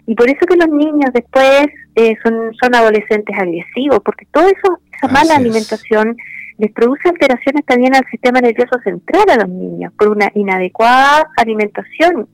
Y 0.06 0.14
por 0.14 0.28
eso 0.28 0.40
que 0.48 0.56
los 0.56 0.68
niños 0.68 1.10
después 1.12 1.66
eh, 1.94 2.16
son, 2.24 2.54
son 2.60 2.74
adolescentes 2.74 3.38
agresivos, 3.38 4.00
porque 4.02 4.26
eso, 4.32 4.80
esa 4.96 5.12
mala 5.12 5.36
alimentación 5.36 6.16
les 6.56 6.72
produce 6.72 7.08
alteraciones 7.08 7.64
también 7.66 7.94
al 7.94 8.04
sistema 8.10 8.40
nervioso 8.40 8.80
central 8.82 9.28
a 9.30 9.36
los 9.36 9.48
niños, 9.48 9.92
por 9.98 10.08
una 10.08 10.30
inadecuada 10.34 11.28
alimentación. 11.36 12.26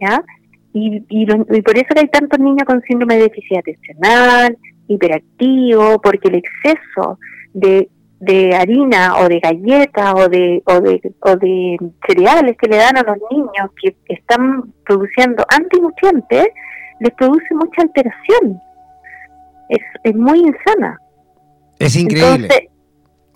¿ya? 0.00 0.24
Y, 0.72 1.04
y, 1.08 1.26
por 1.26 1.76
eso 1.76 1.88
que 1.94 2.00
hay 2.00 2.08
tantos 2.08 2.38
niños 2.38 2.64
con 2.64 2.80
síndrome 2.82 3.16
de 3.16 3.24
déficit 3.24 3.58
atencional, 3.58 4.56
hiperactivo, 4.88 6.00
porque 6.00 6.28
el 6.28 6.36
exceso 6.36 7.18
de, 7.52 7.88
de 8.22 8.54
harina 8.54 9.16
o 9.18 9.28
de 9.28 9.40
galleta 9.40 10.14
o 10.14 10.28
de, 10.28 10.62
o, 10.64 10.80
de, 10.80 11.00
o 11.22 11.36
de 11.36 11.76
cereales 12.06 12.56
que 12.56 12.68
le 12.68 12.76
dan 12.76 12.96
a 12.96 13.02
los 13.02 13.18
niños 13.32 13.70
que 13.82 13.96
están 14.14 14.72
produciendo 14.84 15.44
antinutrientes, 15.48 16.46
les 17.00 17.12
produce 17.14 17.52
mucha 17.52 17.82
alteración. 17.82 18.60
Es, 19.68 19.80
es 20.04 20.14
muy 20.14 20.38
insana. 20.38 20.96
Es 21.80 21.96
increíble. 21.96 22.70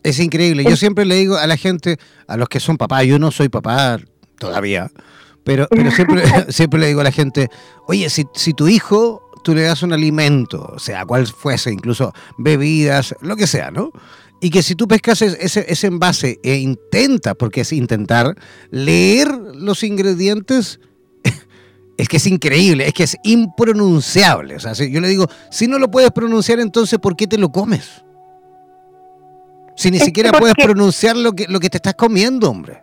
es 0.05 0.21
increíble. 0.21 0.63
Yo 0.63 0.77
siempre 0.77 1.05
le 1.05 1.17
digo 1.17 1.37
a 1.37 1.49
la 1.49 1.57
gente, 1.57 1.97
a 2.29 2.37
los 2.37 2.49
que 2.49 2.61
son 2.61 2.77
papás, 2.77 3.07
yo 3.07 3.19
no 3.19 3.33
soy 3.33 3.49
papá 3.49 3.99
todavía, 4.39 4.89
pero, 5.43 5.67
pero 5.69 5.91
siempre, 5.91 6.23
siempre 6.49 6.79
le 6.79 6.87
digo 6.87 7.01
a 7.01 7.05
la 7.05 7.11
gente, 7.11 7.49
oye, 7.89 8.09
si, 8.09 8.25
si 8.35 8.55
tu 8.55 8.69
hijo 8.69 9.27
tú 9.43 9.55
le 9.55 9.63
das 9.63 9.85
un 9.85 9.93
alimento, 9.93 10.73
o 10.75 10.79
sea 10.81 11.05
cual 11.07 11.25
fuese, 11.29 11.73
incluso 11.73 12.13
bebidas, 12.37 13.15
lo 13.21 13.37
que 13.37 13.47
sea, 13.47 13.71
¿no? 13.71 13.93
Y 14.41 14.51
que 14.51 14.63
si 14.63 14.75
tú 14.75 14.87
pescas 14.87 15.23
ese, 15.23 15.65
ese 15.69 15.87
envase 15.87 16.39
e 16.43 16.57
intenta, 16.57 17.35
porque 17.35 17.63
es 17.63 17.73
intentar, 17.73 18.35
leer 18.71 19.29
los 19.29 19.83
ingredientes, 19.83 20.81
es 21.97 22.09
que 22.09 22.19
es 22.19 22.27
increíble, 22.27 22.87
es 22.87 22.93
que 22.93 23.05
es 23.05 23.17
impronunciable. 23.25 24.57
O 24.57 24.61
sea, 24.61 24.73
yo 24.75 25.01
le 25.01 25.09
digo, 25.09 25.27
si 25.51 25.69
no 25.69 25.79
lo 25.79 25.91
puedes 25.91 26.11
pronunciar, 26.11 26.61
entonces 26.61 26.99
¿por 26.99 27.17
qué 27.17 27.27
te 27.27 27.39
lo 27.39 27.51
comes? 27.51 28.05
Si 29.77 29.91
ni 29.91 29.99
siquiera 29.99 30.33
puedes 30.33 30.55
pronunciar 30.55 31.17
lo 31.17 31.33
que, 31.33 31.47
lo 31.49 31.61
que 31.61 31.69
te 31.69 31.77
estás 31.77 31.95
comiendo, 31.95 32.51
hombre. 32.51 32.83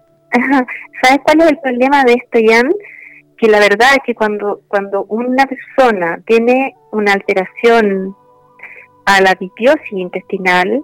¿Sabes 1.02 1.20
cuál 1.24 1.42
es 1.42 1.52
el 1.52 1.60
problema 1.60 2.04
de 2.04 2.14
esto, 2.14 2.40
Jan? 2.46 2.72
Que 3.38 3.48
la 3.48 3.60
verdad 3.60 3.90
es 3.94 4.00
que 4.06 4.14
cuando, 4.14 4.62
cuando 4.68 5.06
una 5.06 5.46
persona 5.46 6.22
tiene 6.26 6.76
una 6.92 7.14
alteración 7.14 8.16
a 9.06 9.22
la 9.22 9.34
dipiosis 9.34 9.92
intestinal, 9.92 10.84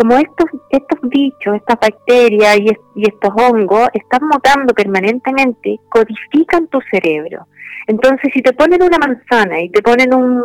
como 0.00 0.16
estos, 0.16 0.46
estos 0.70 0.98
bichos, 1.10 1.56
estas 1.56 1.78
bacterias 1.78 2.56
y, 2.58 3.02
estos 3.02 3.30
hongos 3.36 3.86
están 3.92 4.26
mutando 4.26 4.72
permanentemente, 4.72 5.78
codifican 5.90 6.68
tu 6.68 6.78
cerebro. 6.90 7.46
Entonces, 7.86 8.30
si 8.32 8.40
te 8.40 8.54
ponen 8.54 8.82
una 8.82 8.96
manzana 8.96 9.60
y 9.60 9.68
te 9.68 9.82
ponen 9.82 10.14
un, 10.14 10.42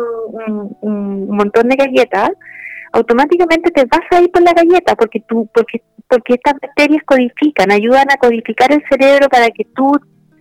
un 0.82 1.28
montón 1.34 1.70
de 1.70 1.76
galletas, 1.76 2.32
automáticamente 2.92 3.70
te 3.70 3.86
vas 3.86 4.02
a 4.10 4.20
ir 4.20 4.30
por 4.30 4.42
la 4.42 4.52
galleta 4.52 4.94
porque 4.94 5.20
tú 5.26 5.48
porque 5.54 5.80
porque 6.06 6.34
estas 6.34 6.54
bacterias 6.60 7.02
codifican, 7.06 7.72
ayudan 7.72 8.10
a 8.10 8.18
codificar 8.18 8.70
el 8.70 8.84
cerebro 8.90 9.28
para 9.30 9.48
que 9.48 9.64
tú 9.74 9.90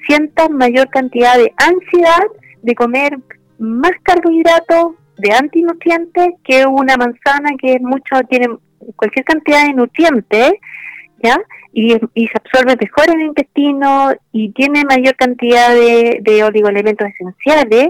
sientas 0.06 0.50
mayor 0.50 0.90
cantidad 0.90 1.38
de 1.38 1.54
ansiedad 1.56 2.28
de 2.62 2.76
comer 2.76 3.18
más 3.60 3.94
carbohidratos 4.04 4.96
de 5.18 5.32
antinutrientes 5.32 6.28
que 6.44 6.66
una 6.66 6.98
manzana 6.98 7.52
que 7.58 7.76
es 7.76 7.82
mucho 7.82 8.22
tiene 8.30 8.50
cualquier 8.96 9.26
cantidad 9.26 9.66
de 9.66 9.74
nutrientes, 9.74 10.54
¿ya? 11.24 11.40
Y, 11.74 11.96
y 12.14 12.28
se 12.28 12.34
absorbe 12.36 12.78
mejor 12.80 13.10
en 13.10 13.22
el 13.22 13.28
intestino 13.28 14.14
y 14.32 14.52
tiene 14.52 14.84
mayor 14.86 15.16
cantidad 15.16 15.74
de, 15.74 16.20
de 16.22 16.44
oligoelementos 16.44 17.08
esenciales 17.08 17.90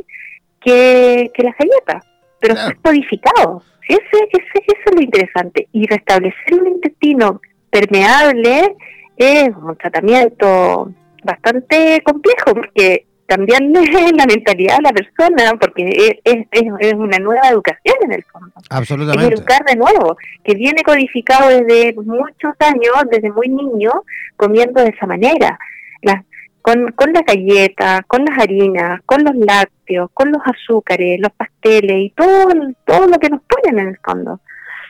que, 0.60 1.32
que 1.34 1.44
las 1.44 1.56
galletas, 1.58 2.04
pero 2.40 2.56
es 2.56 2.76
codificado. 2.82 3.62
Ese, 3.88 4.02
ese, 4.32 4.66
eso 4.66 4.82
es 4.88 4.96
lo 4.96 5.02
interesante. 5.02 5.68
Y 5.72 5.86
restablecer 5.86 6.54
un 6.60 6.68
intestino 6.68 7.42
permeable 7.70 8.76
es 9.18 9.50
un 9.56 9.76
tratamiento 9.78 10.92
bastante 11.24 12.02
complejo 12.04 12.54
porque 12.54 13.06
también 13.28 13.74
la 14.16 14.26
mentalidad 14.26 14.78
de 14.78 14.84
la 14.84 14.94
persona, 14.94 15.54
porque 15.60 16.20
es, 16.24 16.46
es, 16.52 16.94
una 16.94 17.18
nueva 17.20 17.50
educación 17.50 17.96
en 18.04 18.14
el 18.14 18.24
fondo. 18.24 18.52
Absolutamente. 18.70 19.34
Es 19.34 19.40
educar 19.40 19.64
de 19.66 19.76
nuevo, 19.76 20.18
que 20.44 20.56
viene 20.56 20.84
codificado 20.84 21.50
desde 21.50 21.94
muchos 21.96 22.54
años, 22.60 22.94
desde 23.12 23.32
muy 23.32 23.50
niño, 23.50 23.92
comiendo 24.36 24.82
de 24.82 24.90
esa 24.90 25.06
manera. 25.06 25.58
Las, 26.02 26.24
con, 26.62 26.92
con 26.94 27.14
las 27.14 27.24
galletas, 27.26 28.02
con 28.08 28.26
las 28.26 28.40
harinas, 28.40 29.00
con 29.06 29.24
los 29.24 29.36
lácteos, 29.36 30.10
con 30.14 30.32
los 30.32 30.42
azúcares, 30.46 31.20
los 31.20 31.32
pasteles 31.32 31.98
y 31.98 32.10
todo, 32.16 32.48
todo 32.86 33.08
lo 33.08 33.20
que 33.20 33.30
nos 33.30 33.42
ponen 33.44 33.80
en 33.80 33.88
el 33.90 34.00
fondo. 34.04 34.40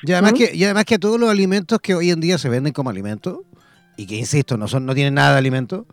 Y 0.03 0.13
además, 0.13 0.33
¿Mm? 0.33 0.37
que, 0.37 0.55
y 0.55 0.63
además 0.63 0.85
que 0.85 0.99
todos 0.99 1.19
los 1.19 1.29
alimentos 1.29 1.79
que 1.81 1.95
hoy 1.95 2.11
en 2.11 2.21
día 2.21 2.37
se 2.37 2.47
venden 2.47 2.71
como 2.71 2.89
alimentos, 2.89 3.39
y 3.97 4.07
que 4.07 4.15
insisto, 4.15 4.57
no 4.57 4.67
son 4.67 4.85
no 4.85 4.93
tienen 4.93 5.15
nada 5.15 5.33
de 5.33 5.39
alimento, 5.39 5.85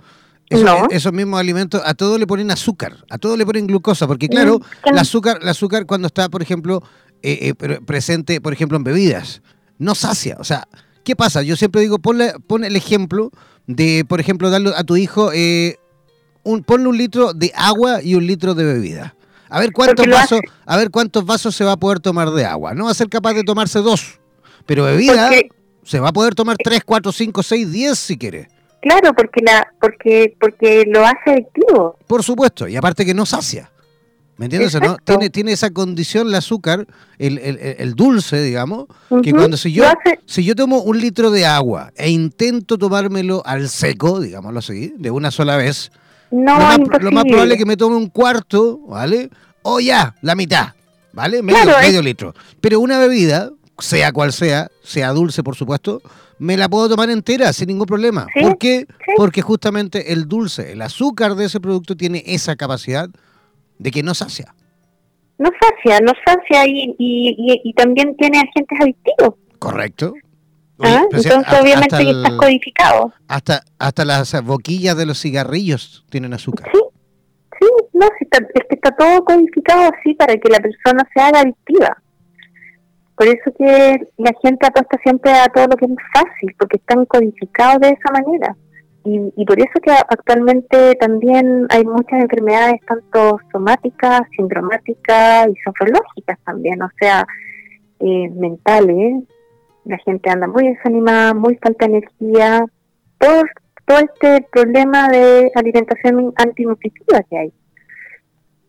esos, 0.91 1.13
mismos 1.13 1.41
alimentos, 1.41 1.83
a 1.85 1.95
todos 1.95 2.19
le 2.19 2.27
ponen 2.27 2.51
azúcar, 2.51 2.97
a 3.11 3.19
todos 3.19 3.39
le 3.39 3.47
ponen 3.47 3.67
glucosa, 3.67 4.07
porque 4.07 4.29
claro, 4.29 4.61
el 4.85 4.99
azúcar, 4.99 5.39
el 5.43 5.49
azúcar 5.49 5.87
cuando 5.87 6.07
está, 6.07 6.29
por 6.29 6.43
ejemplo, 6.43 6.83
eh, 7.23 7.55
eh, 7.59 7.81
presente, 7.87 8.41
por 8.41 8.53
ejemplo, 8.53 8.77
en 8.77 8.85
bebidas, 8.85 9.43
no 9.79 9.95
sacia. 9.95 10.37
O 10.39 10.45
sea, 10.45 10.67
¿qué 11.05 11.17
pasa? 11.17 11.43
Yo 11.43 11.57
siempre 11.57 11.81
digo, 11.81 11.99
ponle, 11.99 12.35
pon 12.47 12.65
el 12.65 12.77
ejemplo 12.77 13.31
de, 13.67 14.05
por 14.09 14.21
ejemplo, 14.21 14.51
darle 14.51 14.73
a 14.77 14.85
tu 14.85 14.97
hijo, 14.97 15.31
eh, 15.33 15.77
un, 16.43 16.65
ponle 16.65 16.89
un 16.89 16.99
litro 16.99 17.33
de 17.33 17.53
agua 17.55 18.03
y 18.03 18.15
un 18.15 18.27
litro 18.27 18.55
de 18.55 18.65
bebida. 18.65 19.15
A 19.49 19.61
ver 19.61 19.73
cuántos 19.73 20.07
vasos, 20.07 20.41
a 20.65 20.77
ver 20.77 20.91
cuántos 20.91 21.27
vasos 21.27 21.55
se 21.55 21.63
va 21.63 21.73
a 21.73 21.77
poder 21.77 22.01
tomar 22.01 22.31
de 22.31 22.45
agua. 22.45 22.75
No 22.75 22.87
va 22.87 22.91
a 22.91 22.95
ser 22.95 23.09
capaz 23.09 23.35
de 23.35 23.45
tomarse 23.45 23.81
dos, 23.81 24.19
pero 24.67 24.85
bebida 24.85 25.31
se 25.85 26.01
va 26.01 26.09
a 26.09 26.13
poder 26.13 26.35
tomar 26.35 26.57
tres, 26.57 26.81
cuatro, 26.85 27.13
cinco, 27.13 27.43
seis, 27.43 27.71
diez 27.71 27.99
si 27.99 28.17
quiere. 28.17 28.49
Claro, 28.83 29.15
porque 29.15 29.41
la, 29.43 29.73
porque, 29.81 30.37
porque 30.41 30.85
lo 30.87 31.07
hace 31.07 31.31
adictivo. 31.31 31.97
Por 32.07 32.23
supuesto, 32.25 32.67
y 32.67 32.77
aparte 32.77 33.07
que 33.07 33.15
no 33.15 33.25
sacia. 33.25 33.71
¿Me 34.37 34.47
entiendes? 34.47 34.75
¿no? 34.81 34.97
Tiene, 34.97 35.31
tiene 35.31 35.53
esa 35.53 35.71
condición 35.71 36.27
el 36.27 36.35
azúcar, 36.35 36.85
el, 37.19 37.39
el, 37.39 37.59
el 37.61 37.95
dulce, 37.95 38.43
digamos, 38.43 38.87
que 39.23 39.31
cuando 39.31 39.57
si 39.57 39.73
yo, 39.73 39.85
si 40.27 40.43
yo 40.43 40.57
tomo 40.57 40.83
un 40.83 40.99
litro 40.99 41.31
de 41.31 41.47
agua 41.47 41.93
e 41.95 42.11
intento 42.11 42.77
tomármelo 42.77 43.43
al 43.47 43.69
seco, 43.69 44.19
digámoslo 44.19 44.59
así, 44.59 44.95
de 44.99 45.13
una 45.13 45.31
sola 45.31 45.57
vez, 45.57 45.93
no, 46.33 46.59
lo, 46.59 46.65
más, 46.65 46.79
lo 47.03 47.13
más 47.13 47.25
probable 47.25 47.55
es 47.55 47.59
que 47.59 47.67
me 47.67 47.77
tome 47.77 47.95
un 47.95 48.09
cuarto, 48.09 48.81
¿vale? 48.89 49.31
O 49.63 49.79
ya, 49.79 50.17
la 50.23 50.35
mitad, 50.35 50.71
¿vale? 51.13 51.41
Medio, 51.41 51.79
medio 51.81 52.03
litro. 52.03 52.35
Pero 52.61 52.81
una 52.81 52.99
bebida, 52.99 53.51
sea 53.79 54.11
cual 54.11 54.33
sea, 54.33 54.73
sea 54.83 55.11
dulce 55.11 55.45
por 55.45 55.55
supuesto, 55.55 56.03
me 56.43 56.57
la 56.57 56.69
puedo 56.69 56.89
tomar 56.89 57.09
entera 57.09 57.53
sin 57.53 57.69
ningún 57.69 57.87
problema. 57.87 58.27
¿Por 58.41 58.59
qué? 58.59 58.87
Porque 59.17 59.43
justamente 59.43 60.13
el 60.13 60.27
dulce, 60.27 60.73
el 60.73 60.83
azúcar 60.83 61.37
de 61.37 61.45
ese 61.45 61.61
producto 61.61 61.97
tiene 61.97 62.25
esa 62.27 62.57
capacidad 62.57 63.09
de 63.79 63.91
que 63.93 64.03
no 64.03 64.13
sacia. 64.13 64.53
No 65.39 65.51
sacia, 65.61 66.01
no 66.01 66.13
sacia 66.27 66.67
y, 66.67 66.97
y, 66.99 67.73
también 67.75 68.17
tiene 68.17 68.39
agentes 68.39 68.79
adictivos. 68.81 69.37
Correcto. 69.61 70.15
Ah, 70.81 71.05
entonces 71.05 71.33
obviamente 71.61 72.11
está 72.11 72.37
codificado. 72.37 73.13
Hasta, 73.29 73.63
hasta 73.79 74.05
las 74.05 74.43
boquillas 74.43 74.97
de 74.97 75.07
los 75.07 75.21
cigarrillos 75.21 76.05
tienen 76.11 76.35
azúcar. 76.35 76.69
Sí, 76.73 76.81
sí, 77.61 77.67
no, 77.93 78.07
es 78.07 78.13
que 78.69 78.75
está 78.75 78.91
todo 78.97 79.25
codificado 79.25 79.93
así 79.97 80.15
para 80.15 80.37
que 80.37 80.49
la 80.49 80.59
persona 80.59 81.09
se 81.15 81.21
haga 81.21 81.41
adictiva. 81.41 82.03
Por 83.17 83.27
eso 83.27 83.53
que 83.57 84.09
la 84.17 84.33
gente 84.43 84.67
apuesta 84.67 84.99
siempre 85.03 85.33
a 85.33 85.47
todo 85.47 85.67
lo 85.67 85.77
que 85.77 85.87
es 85.87 85.93
fácil, 86.15 86.55
porque 86.59 86.79
están 86.79 87.05
codificados 87.07 87.81
de 87.81 87.89
esa 87.91 88.13
manera. 88.13 88.57
Y, 89.05 89.45
por 89.45 89.59
eso 89.59 89.81
que 89.83 89.91
actualmente 89.91 90.95
también 90.95 91.67
hay 91.71 91.85
muchas 91.85 92.23
enfermedades, 92.23 92.81
tanto 92.87 93.41
somáticas, 93.51 94.21
sindromáticas 94.37 95.49
y 95.49 95.55
sofrológicas 95.65 96.39
también, 96.45 96.81
o 96.83 96.89
sea, 97.01 97.27
eh, 97.99 98.31
mentales. 98.31 99.25
La 99.85 99.99
gente 99.99 100.31
anda 100.31 100.47
muy 100.47 100.69
desanimada, 100.69 101.35
muy 101.35 101.57
falta 101.57 101.87
de 101.87 101.97
energía, 101.97 102.65
todo, 103.19 103.43
todo 103.87 103.99
este 103.99 104.47
problema 104.53 105.09
de 105.09 105.51
alimentación 105.57 106.33
antinutritiva 106.37 107.23
que 107.29 107.39
hay. 107.39 107.53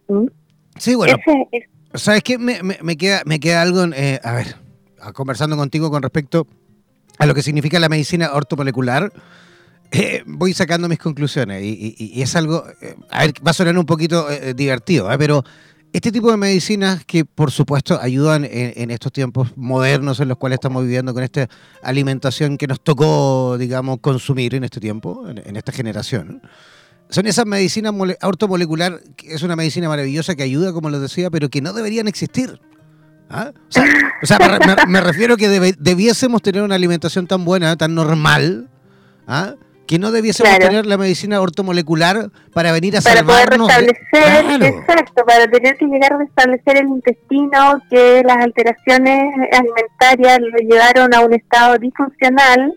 ¿Mm? 0.08 0.27
Sí, 0.79 0.95
bueno. 0.95 1.15
¿Sabes 1.95 2.23
qué? 2.23 2.39
Me, 2.39 2.62
me, 2.63 2.97
queda, 2.97 3.21
me 3.25 3.39
queda 3.39 3.62
algo, 3.62 3.86
eh, 3.93 4.19
a 4.23 4.34
ver, 4.34 4.56
conversando 5.13 5.56
contigo 5.56 5.91
con 5.91 6.01
respecto 6.01 6.47
a 7.19 7.25
lo 7.27 7.36
que 7.36 7.43
significa 7.43 7.79
la 7.79 7.88
medicina 7.88 8.32
ortomolecular, 8.34 9.13
eh, 9.91 10.23
voy 10.25 10.53
sacando 10.53 10.89
mis 10.89 10.97
conclusiones 10.97 11.62
y, 11.63 12.19
es 12.19 12.36
algo, 12.36 12.65
eh, 12.82 12.95
a 13.12 13.25
ver, 13.25 13.34
va 13.45 13.51
a 13.51 13.53
sonar 13.53 13.77
un 13.77 13.86
poquito 13.86 14.27
divertido, 14.56 15.08
pero 15.19 15.43
este 15.93 16.12
tipo 16.12 16.32
de 16.32 16.38
medicinas 16.38 17.06
que 17.06 17.25
por 17.25 17.51
supuesto 17.51 17.99
ayudan 18.01 18.43
en, 18.49 18.89
estos 18.89 19.12
tiempos 19.12 19.56
modernos 19.56 20.19
en 20.19 20.29
los 20.29 20.39
cuales 20.39 20.56
estamos 20.56 20.82
viviendo 20.82 21.13
con 21.13 21.21
esta 21.21 21.47
alimentación 21.84 22.58
que 22.58 22.65
nos 22.65 22.82
tocó, 22.82 23.56
digamos, 23.60 23.99
consumir 23.99 24.56
en 24.56 24.63
este 24.63 24.79
tiempo, 24.79 25.29
en, 25.29 25.56
esta 25.56 25.71
generación. 25.71 26.41
Son 27.13 27.28
esas 27.28 27.45
medicinas 27.45 27.93
ortomolecular, 28.23 28.99
que 29.15 29.36
es 29.36 29.43
una 29.43 29.56
medicina 29.56 29.88
maravillosa 29.88 30.34
que 30.34 30.41
ayuda, 30.41 30.73
como 30.73 30.89
les 30.89 30.99
decía, 30.99 31.30
pero 31.30 31.47
que 31.47 31.62
no 31.62 31.71
deberían 31.71 32.08
existir. 32.08 32.60
¿Ah? 33.30 33.52
O 34.23 34.26
sea, 34.26 34.39
me, 34.88 34.99
refiero 34.99 35.38
que 35.38 35.47
debiésemos 35.78 36.41
tener 36.41 36.63
una 36.63 36.73
alimentación 36.73 37.28
tan 37.28 37.45
buena, 37.45 37.76
tan 37.76 37.93
normal, 37.93 38.67
¿ah? 39.28 39.54
que 39.86 39.99
no 39.99 40.12
debiésemos 40.12 40.58
tener 40.58 40.88
la 40.88 40.97
medicina 40.97 41.39
ortomolecular 41.39 42.32
para 42.52 42.71
venir 42.71 42.97
a 42.97 43.02
para 43.02 43.17
salvarnos. 43.17 43.67
Para 43.67 43.86
poder 43.86 43.95
restablecer, 44.12 44.73
exacto, 44.73 45.23
para 45.23 45.45
tener 45.52 45.78
que 45.78 45.86
llegar 45.86 46.13
a 46.13 46.17
restablecer 46.17 46.78
el 46.78 46.88
intestino 46.88 47.80
que 47.91 48.23
las 48.26 48.38
alteraciones 48.38 49.23
alimentarias 49.52 50.39
lo 50.39 50.58
llevaron 50.67 51.13
a 51.13 51.19
un 51.19 51.34
estado 51.36 51.78
disfuncional 51.78 52.73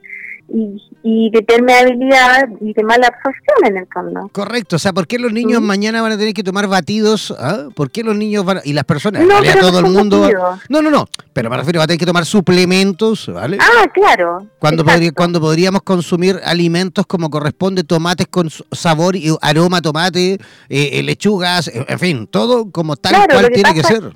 y, 0.48 0.82
y 1.02 1.30
de 1.30 1.42
permeabilidad 1.42 2.48
y 2.60 2.72
de 2.72 2.82
mala 2.84 3.08
absorción 3.08 3.66
en 3.66 3.76
el 3.78 3.86
fondo. 3.92 4.28
Correcto, 4.32 4.76
o 4.76 4.78
sea, 4.78 4.92
¿por 4.92 5.06
qué 5.06 5.18
los 5.18 5.32
niños 5.32 5.60
mañana 5.60 6.02
van 6.02 6.12
a 6.12 6.18
tener 6.18 6.34
que 6.34 6.42
tomar 6.42 6.66
batidos? 6.68 7.34
¿Ah? 7.38 7.68
¿Por 7.74 7.90
qué 7.90 8.02
los 8.02 8.16
niños 8.16 8.44
van 8.44 8.60
y 8.64 8.72
las 8.72 8.84
personas, 8.84 9.24
no, 9.24 9.40
todo 9.60 9.80
el 9.80 9.86
mundo... 9.86 10.28
No, 10.68 10.82
no, 10.82 10.90
no, 10.90 11.06
pero 11.32 11.50
me 11.50 11.56
refiero, 11.56 11.78
va 11.78 11.84
a 11.84 11.86
tener 11.86 11.98
que 11.98 12.06
tomar 12.06 12.24
suplementos, 12.24 13.30
¿vale? 13.32 13.58
Ah, 13.60 13.86
claro. 13.92 14.46
Cuando, 14.58 14.84
cuando 15.14 15.40
podríamos 15.40 15.82
consumir 15.82 16.40
alimentos 16.44 17.06
como 17.06 17.30
corresponde, 17.30 17.84
tomates 17.84 18.26
con 18.28 18.48
sabor 18.72 19.16
y 19.16 19.34
aroma 19.42 19.80
tomate, 19.80 20.34
eh, 20.34 20.38
eh, 20.68 21.02
lechugas, 21.02 21.70
en 21.72 21.98
fin, 21.98 22.26
todo 22.26 22.70
como 22.70 22.96
tal 22.96 23.26
cual 23.28 23.50
tiene 23.52 23.74
que 23.74 23.82
ser 23.82 24.12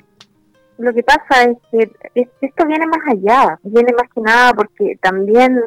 lo 0.81 0.95
que 0.95 1.03
pasa 1.03 1.43
es 1.45 1.59
que 1.71 2.29
esto 2.41 2.67
viene 2.67 2.87
más 2.87 3.01
allá, 3.07 3.59
viene 3.63 3.93
más 3.93 4.09
que 4.15 4.21
nada 4.23 4.55
porque 4.55 4.99
también 5.03 5.61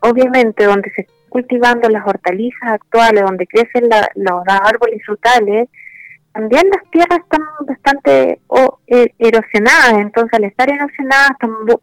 obviamente 0.00 0.64
donde 0.64 0.90
se 0.90 1.02
están 1.02 1.16
cultivando 1.28 1.88
las 1.88 2.06
hortalizas 2.06 2.72
actuales, 2.72 3.22
donde 3.22 3.46
crecen 3.46 3.88
los 4.16 4.42
árboles 4.46 5.02
frutales, 5.04 5.68
también 6.32 6.68
las 6.70 6.88
tierras 6.90 7.18
están 7.18 7.42
bastante 7.66 8.40
e, 8.86 9.14
erosionadas, 9.18 9.94
entonces 9.94 10.34
al 10.34 10.44
estar 10.44 10.70
erosionadas 10.70 11.30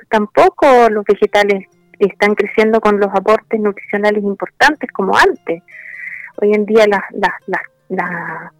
tampoco 0.09 0.89
los 0.89 1.03
vegetales 1.05 1.65
están 1.99 2.35
creciendo 2.35 2.79
con 2.79 2.99
los 2.99 3.09
aportes 3.13 3.59
nutricionales 3.59 4.23
importantes 4.23 4.89
como 4.91 5.17
antes. 5.17 5.63
Hoy 6.39 6.53
en 6.53 6.65
día 6.65 6.85
la, 6.87 7.03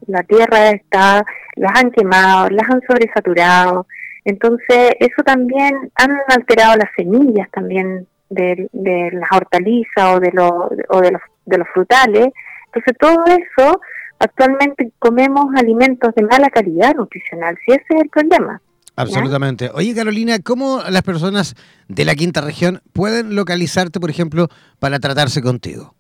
la 0.08 0.24
tierra 0.24 0.72
está, 0.72 1.24
las 1.56 1.80
han 1.80 1.91
quemado, 1.91 2.50
las 2.50 2.70
han 2.70 2.82
sobresaturado, 2.82 3.88
entonces 4.26 4.91
eso 5.00 5.24
también 5.24 5.89
han 5.96 6.12
alterado 6.28 6.76
las 6.76 6.89
semillas 6.98 7.50
también 7.52 8.08
de, 8.30 8.70
de 8.72 9.12
las 9.13 9.30
hortalizas 9.32 10.16
o 10.16 10.20
de, 10.20 10.32
lo, 10.32 10.70
o 10.90 11.02
de, 11.02 11.12
los, 11.12 11.22
de 11.46 11.58
los 11.58 11.68
frutales. 11.74 12.28
Entonces 12.68 12.98
todo 13.00 13.26
eso, 13.26 13.80
actualmente 14.20 14.92
comemos 15.00 15.48
alimentos 15.56 16.13
de 16.16 16.24
mala 16.24 16.50
calidad 16.50 16.96
nutricional, 16.96 17.58
si 17.66 17.74
ese 17.74 17.86
es 17.90 18.02
el 18.02 18.10
problema. 18.10 18.62
Absolutamente. 18.96 19.70
Oye, 19.76 19.94
Carolina, 19.94 20.40
¿cómo 20.44 20.82
las 20.90 21.04
personas 21.04 21.56
de 21.88 22.04
la 22.04 22.16
quinta 22.16 22.42
región 22.42 22.82
pueden 22.94 23.36
localizarte, 23.36 24.00
por 24.00 24.10
ejemplo, 24.10 24.48
para 24.80 25.00
tratarse 25.00 25.42
contigo? 25.44 25.94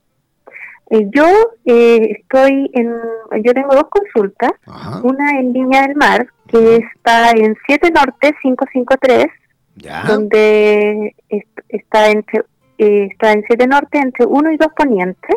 Eh, 0.89 1.07
yo 1.13 1.25
eh, 1.65 2.17
estoy 2.19 2.71
en, 2.73 2.95
yo 3.43 3.53
tengo 3.53 3.75
dos 3.75 3.87
consultas, 3.89 4.51
una 5.03 5.39
en 5.39 5.53
Viña 5.53 5.83
del 5.83 5.95
Mar, 5.95 6.27
que 6.47 6.77
está 6.77 7.31
en 7.31 7.55
7 7.67 7.91
Norte 7.91 8.33
553, 8.41 9.27
donde 10.07 11.15
está 11.69 12.09
entre 12.09 12.43
eh, 12.79 13.07
está 13.11 13.31
en 13.31 13.43
7 13.47 13.65
Norte 13.65 13.97
entre 13.97 14.25
1 14.25 14.51
y 14.51 14.57
2 14.57 14.67
Poniente. 14.75 15.27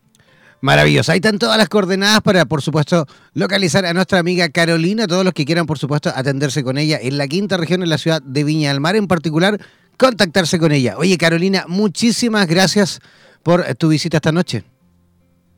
Maravilloso. 0.60 1.12
Ahí 1.12 1.18
están 1.18 1.38
todas 1.38 1.56
las 1.58 1.68
coordenadas 1.68 2.22
para, 2.22 2.44
por 2.44 2.60
supuesto, 2.60 3.06
localizar 3.34 3.86
a 3.86 3.94
nuestra 3.94 4.18
amiga 4.18 4.48
Carolina. 4.48 5.06
Todos 5.06 5.24
los 5.24 5.32
que 5.32 5.44
quieran, 5.44 5.66
por 5.66 5.78
supuesto, 5.78 6.10
atenderse 6.12 6.64
con 6.64 6.76
ella 6.76 6.98
en 7.00 7.18
la 7.18 7.28
quinta 7.28 7.56
región, 7.56 7.84
en 7.84 7.90
la 7.90 7.98
ciudad 7.98 8.20
de 8.20 8.42
Viña 8.42 8.70
del 8.70 8.80
Mar 8.80 8.96
en 8.96 9.06
particular, 9.06 9.60
contactarse 9.96 10.58
con 10.58 10.72
ella. 10.72 10.96
Oye, 10.98 11.16
Carolina, 11.18 11.66
muchísimas 11.68 12.48
gracias 12.48 12.98
por 13.44 13.62
tu 13.76 13.90
visita 13.90 14.16
esta 14.16 14.32
noche. 14.32 14.64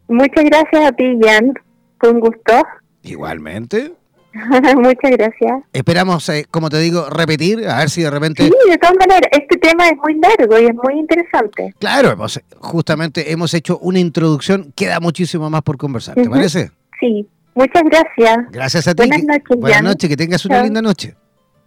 Muchas 0.09 0.44
gracias 0.44 0.85
a 0.85 0.92
ti, 0.92 1.18
Jan. 1.23 1.55
Fue 2.01 2.11
un 2.11 2.21
gusto. 2.21 2.62
Igualmente. 3.03 3.92
Muchas 4.77 5.11
gracias. 5.11 5.62
Esperamos, 5.73 6.29
eh, 6.29 6.47
como 6.51 6.68
te 6.71 6.79
digo, 6.79 7.09
repetir, 7.11 7.66
a 7.66 7.79
ver 7.79 7.90
si 7.90 8.03
de 8.03 8.11
repente... 8.11 8.44
Sí, 8.44 8.53
de 8.71 8.79
todas 8.79 8.97
maneras, 8.99 9.29
este 9.33 9.57
tema 9.57 9.88
es 9.88 9.97
muy 9.97 10.14
largo 10.21 10.59
y 10.59 10.66
es 10.66 10.75
muy 10.75 11.01
interesante. 11.01 11.75
Claro, 11.79 12.11
hemos, 12.12 12.40
justamente 12.59 13.33
hemos 13.33 13.53
hecho 13.55 13.79
una 13.79 13.99
introducción, 13.99 14.73
queda 14.77 15.01
muchísimo 15.01 15.51
más 15.51 15.62
por 15.62 15.77
conversar, 15.77 16.14
¿te 16.14 16.29
parece? 16.29 16.71
Sí, 17.01 17.27
muchas 17.55 17.83
gracias. 17.85 18.38
Gracias 18.51 18.88
a 18.88 18.94
ti. 18.94 19.09
Buenas 19.09 19.25
noches. 19.25 19.61
Buenas 19.61 19.83
noches, 19.83 20.11
que 20.11 20.16
tengas 20.16 20.44
una 20.44 20.62
linda 20.62 20.83
noche. 20.83 21.14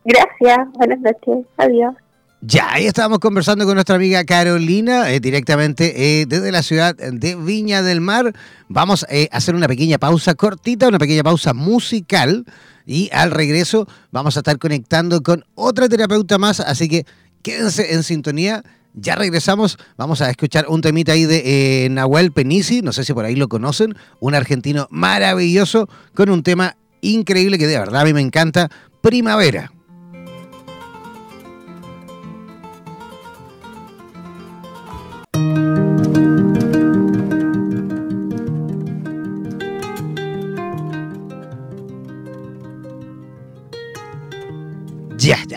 Gracias, 0.05 0.67
buenas 0.73 0.99
noches, 0.99 1.45
adiós. 1.57 1.95
Ya, 2.43 2.73
ahí 2.73 2.87
estábamos 2.87 3.19
conversando 3.19 3.65
con 3.65 3.75
nuestra 3.75 3.97
amiga 3.97 4.23
Carolina, 4.23 5.11
eh, 5.11 5.19
directamente 5.19 6.21
eh, 6.21 6.25
desde 6.25 6.51
la 6.51 6.63
ciudad 6.63 6.95
de 6.95 7.35
Viña 7.35 7.83
del 7.83 8.01
Mar. 8.01 8.33
Vamos 8.67 9.05
eh, 9.09 9.29
a 9.31 9.37
hacer 9.37 9.53
una 9.53 9.67
pequeña 9.67 9.99
pausa 9.99 10.33
cortita, 10.33 10.87
una 10.87 10.97
pequeña 10.97 11.21
pausa 11.21 11.53
musical. 11.53 12.43
Y 12.87 13.11
al 13.13 13.29
regreso 13.29 13.87
vamos 14.09 14.37
a 14.37 14.39
estar 14.39 14.57
conectando 14.57 15.21
con 15.21 15.45
otra 15.53 15.87
terapeuta 15.87 16.39
más, 16.39 16.59
así 16.61 16.89
que 16.89 17.05
quédense 17.43 17.93
en 17.93 18.01
sintonía. 18.01 18.63
Ya 18.95 19.13
regresamos, 19.13 19.77
vamos 19.95 20.21
a 20.21 20.29
escuchar 20.31 20.65
un 20.67 20.81
temita 20.81 21.11
ahí 21.11 21.25
de 21.25 21.89
Nahuel 21.91 22.31
Penisi, 22.31 22.81
no 22.81 22.91
sé 22.91 23.05
si 23.05 23.13
por 23.13 23.23
ahí 23.23 23.35
lo 23.35 23.49
conocen, 23.49 23.95
un 24.19 24.33
argentino 24.33 24.87
maravilloso 24.89 25.87
con 26.15 26.31
un 26.31 26.41
tema 26.41 26.75
increíble 27.01 27.59
que 27.59 27.67
de 27.67 27.77
verdad 27.77 28.01
a 28.01 28.05
mí 28.05 28.13
me 28.13 28.21
encanta, 28.21 28.71
Primavera. 29.01 29.71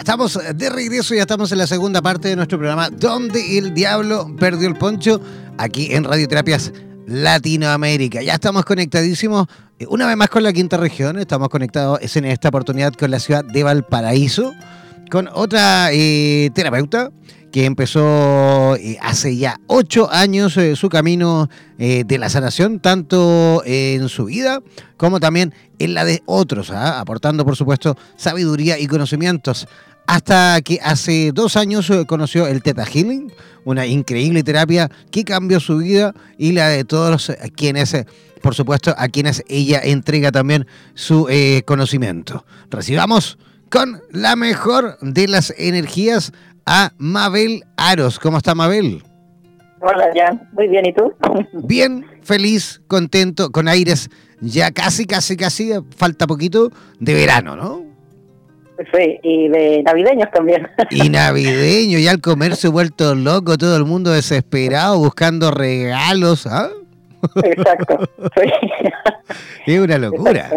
Estamos 0.05 0.39
de 0.55 0.69
regreso, 0.69 1.15
ya 1.15 1.23
estamos 1.23 1.51
en 1.51 1.57
la 1.57 1.67
segunda 1.67 2.03
parte 2.03 2.29
de 2.29 2.37
nuestro 2.37 2.59
programa 2.59 2.91
Donde 2.91 3.57
el 3.57 3.73
Diablo 3.73 4.37
Perdió 4.39 4.69
el 4.69 4.77
Poncho, 4.77 5.19
aquí 5.57 5.95
en 5.95 6.05
Radioterapias 6.05 6.75
Latinoamérica. 7.07 8.21
Ya 8.21 8.35
estamos 8.35 8.67
conectadísimos 8.67 9.47
eh, 9.79 9.87
una 9.89 10.07
vez 10.07 10.15
más 10.19 10.29
con 10.29 10.43
la 10.43 10.53
quinta 10.53 10.77
región, 10.77 11.19
estamos 11.19 11.49
conectados 11.49 12.17
en 12.17 12.27
esta 12.27 12.51
oportunidad 12.51 12.93
con 12.93 13.11
la 13.11 13.19
ciudad 13.19 13.47
de 13.47 13.63
Valparaíso 13.63 14.53
con 15.11 15.31
otra 15.33 15.89
eh, 15.91 16.51
terapeuta 16.55 17.11
que 17.51 17.65
empezó 17.65 18.77
eh, 18.77 18.99
hace 19.01 19.39
ya 19.39 19.59
ocho 19.69 20.11
años 20.13 20.59
su 20.75 20.89
camino 20.91 21.49
de 21.79 22.19
la 22.19 22.29
sanación, 22.29 22.79
tanto 22.81 23.63
en 23.65 24.09
su 24.11 24.27
vida 24.27 24.61
como 24.99 25.19
también 25.19 25.55
en 25.79 25.95
la 25.95 26.05
de 26.05 26.23
otros, 26.27 26.71
¿ah? 26.71 27.01
aportando 27.01 27.45
por 27.45 27.57
supuesto 27.57 27.97
sabiduría 28.17 28.79
y 28.79 28.87
conocimientos. 28.87 29.67
Hasta 30.07 30.61
que 30.63 30.79
hace 30.83 31.33
dos 31.33 31.57
años 31.57 31.91
conoció 32.07 32.47
el 32.47 32.63
Theta 32.63 32.85
Healing, 32.85 33.33
una 33.65 33.87
increíble 33.87 34.43
terapia 34.43 34.91
que 35.11 35.25
cambió 35.25 35.61
su 35.61 35.79
vida 35.79 36.15
y 36.37 36.53
la 36.53 36.69
de 36.69 36.85
todos 36.85 37.33
quienes, 37.57 37.97
por 38.43 38.55
supuesto, 38.55 38.95
a 38.97 39.09
quienes 39.09 39.43
ella 39.49 39.81
entrega 39.83 40.31
también 40.31 40.67
su 40.95 41.29
conocimiento. 41.65 42.45
Recibamos 42.71 43.39
con 43.71 44.03
la 44.11 44.37
mejor 44.37 44.99
de 45.01 45.27
las 45.27 45.55
energías 45.57 46.33
a 46.67 46.93
Mabel 46.99 47.65
Aros. 47.77 48.19
¿Cómo 48.19 48.39
está 48.39 48.55
Mabel? 48.55 49.03
Hola, 49.81 50.09
Jan. 50.15 50.49
Muy 50.53 50.69
bien, 50.69 50.87
¿y 50.87 50.95
tú? 50.95 51.13
Bien, 51.67 52.07
feliz, 52.23 52.81
contento, 52.87 53.51
con 53.51 53.69
aires 53.69 54.11
ya 54.41 54.71
casi, 54.71 55.07
casi, 55.07 55.37
casi, 55.37 55.73
falta 55.97 56.27
poquito 56.27 56.71
de 57.01 57.15
verano, 57.15 57.57
¿no? 57.57 57.84
Sí, 58.93 59.21
y 59.23 59.49
de 59.49 59.83
navideños 59.85 60.29
también. 60.33 60.67
Y 60.91 61.09
navideño, 61.09 61.99
ya 61.99 62.11
el 62.11 62.21
comercio 62.21 62.73
vuelto 62.73 63.15
loco, 63.15 63.57
todo 63.57 63.77
el 63.77 63.85
mundo 63.85 64.11
desesperado, 64.11 64.99
buscando 64.99 65.51
regalos, 65.51 66.47
¿ah? 66.47 66.71
Exacto, 67.43 68.11
sí. 68.37 68.51
Es 69.73 69.81
una 69.81 69.99
locura. 69.99 70.51